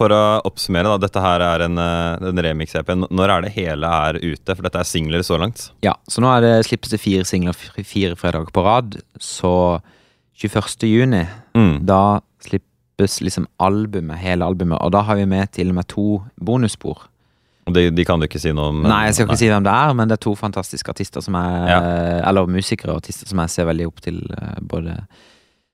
For 0.00 0.08
å 0.16 0.40
oppsummere, 0.48 0.88
da. 0.88 0.96
Dette 1.02 1.20
her 1.20 1.42
er 1.44 1.60
en, 1.66 1.74
eh, 1.76 2.22
en 2.30 2.38
remix-EP. 2.40 2.88
Når 3.12 3.32
er 3.34 3.42
det 3.44 3.50
hele 3.52 3.84
er 4.08 4.16
ute? 4.22 4.54
For 4.56 4.64
dette 4.64 4.80
er 4.80 4.88
singler 4.88 5.20
så 5.20 5.36
langt. 5.38 5.66
ja. 5.84 5.92
Så 6.08 6.22
nå 6.24 6.30
er 6.32 6.40
det 6.40 6.52
slippes 6.70 6.88
det 6.94 7.02
fire 7.02 7.26
singler 7.28 7.52
fire 7.52 8.16
fredager 8.16 8.48
på 8.56 8.64
rad. 8.64 8.96
Så 9.20 9.52
21. 10.40 10.88
juni, 10.88 11.26
Mm. 11.54 11.84
da 11.84 12.20
slippes 12.40 13.20
liksom 13.20 13.46
albumet, 13.60 14.16
hele 14.24 14.40
albumet. 14.48 14.80
Og 14.80 14.90
da 14.96 15.02
har 15.02 15.16
vi 15.20 15.26
med 15.28 15.52
til 15.52 15.68
og 15.68 15.74
med 15.74 15.86
to 15.92 16.22
bonusspor. 16.40 17.04
Og 17.70 17.74
de, 17.78 17.86
de 17.94 18.04
kan 18.08 18.18
du 18.20 18.26
ikke 18.26 18.40
si 18.42 18.50
noe 18.56 18.68
om. 18.74 18.82
Nei, 18.84 19.04
jeg 19.08 19.14
skal 19.20 19.28
ikke 19.30 19.40
si 19.40 19.48
hvem 19.52 19.64
det 19.66 19.72
er, 19.72 19.94
men 19.96 20.10
det 20.10 20.18
er 20.18 20.24
to 20.26 20.34
fantastiske 20.38 20.90
artister 20.92 21.22
som 21.24 21.38
jeg, 21.38 21.66
Ja. 21.70 21.80
Eller 22.28 22.50
musikere 22.50 22.92
og 22.96 23.04
artister 23.04 23.30
som 23.30 23.38
jeg 23.44 23.54
ser 23.54 23.68
veldig 23.70 23.86
opp 23.90 24.00
til. 24.04 24.20
eh, 24.36 24.58
Både 24.60 24.98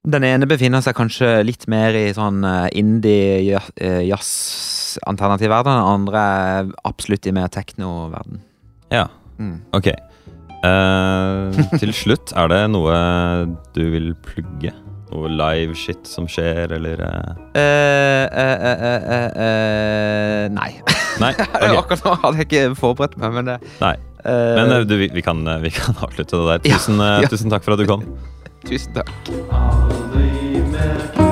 Den 0.06 0.22
ene 0.22 0.46
befinner 0.46 0.84
seg 0.84 0.94
kanskje 0.94 1.30
litt 1.42 1.64
mer 1.66 1.96
i 1.98 2.12
sånn 2.14 2.44
eh, 2.46 2.68
indie 2.78 3.40
ja- 3.48 3.64
eh, 3.80 4.04
jazz-alternativ 4.06 5.48
verden. 5.50 5.72
Den 5.80 5.90
andre 5.96 6.20
er 6.22 6.68
absolutt 6.86 7.26
i 7.26 7.32
mer 7.34 7.48
tekno-verden. 7.48 8.38
Ja, 8.92 9.08
Mm. 9.40 9.60
ok. 9.74 9.88
Uh, 10.64 11.52
til 11.78 11.92
slutt, 11.92 12.32
er 12.34 12.48
det 12.48 12.60
noe 12.72 12.94
du 13.74 13.82
vil 13.92 14.14
plugge? 14.24 14.72
Noe 15.16 15.30
live 15.32 15.72
shit 15.78 16.04
som 16.08 16.26
skjer, 16.28 16.74
eller 16.76 17.00
eh? 17.00 17.30
Eh, 17.56 18.24
eh, 18.26 18.66
eh, 18.68 18.82
eh, 18.84 19.06
eh, 19.16 19.30
eh, 19.46 20.48
nei. 20.52 20.72
Nei? 21.22 21.32
Okay. 21.56 21.72
Akkurat 21.72 22.02
nå 22.04 22.12
hadde 22.20 22.42
jeg 22.42 22.48
ikke 22.50 22.64
forberedt 22.76 23.16
meg, 23.22 23.32
men 23.38 23.48
det 23.48 23.54
Nei. 23.80 23.94
eh, 24.20 24.54
Men 24.58 24.74
eh, 24.76 24.84
du, 24.84 24.92
vi, 25.00 25.08
vi, 25.14 25.22
kan, 25.24 25.40
eh, 25.48 25.62
vi 25.64 25.72
kan 25.72 25.96
avslutte 26.04 26.36
det 26.42 26.50
der. 26.50 26.64
Tusen, 26.76 27.00
ja, 27.00 27.22
ja. 27.24 27.30
tusen 27.32 27.52
takk 27.54 27.64
for 27.64 27.76
at 27.78 27.80
du 27.80 27.88
kom. 27.88 28.04
Tusen 28.68 28.98
takk. 28.98 29.14
Aldri 29.56 30.60
mer 30.74 31.25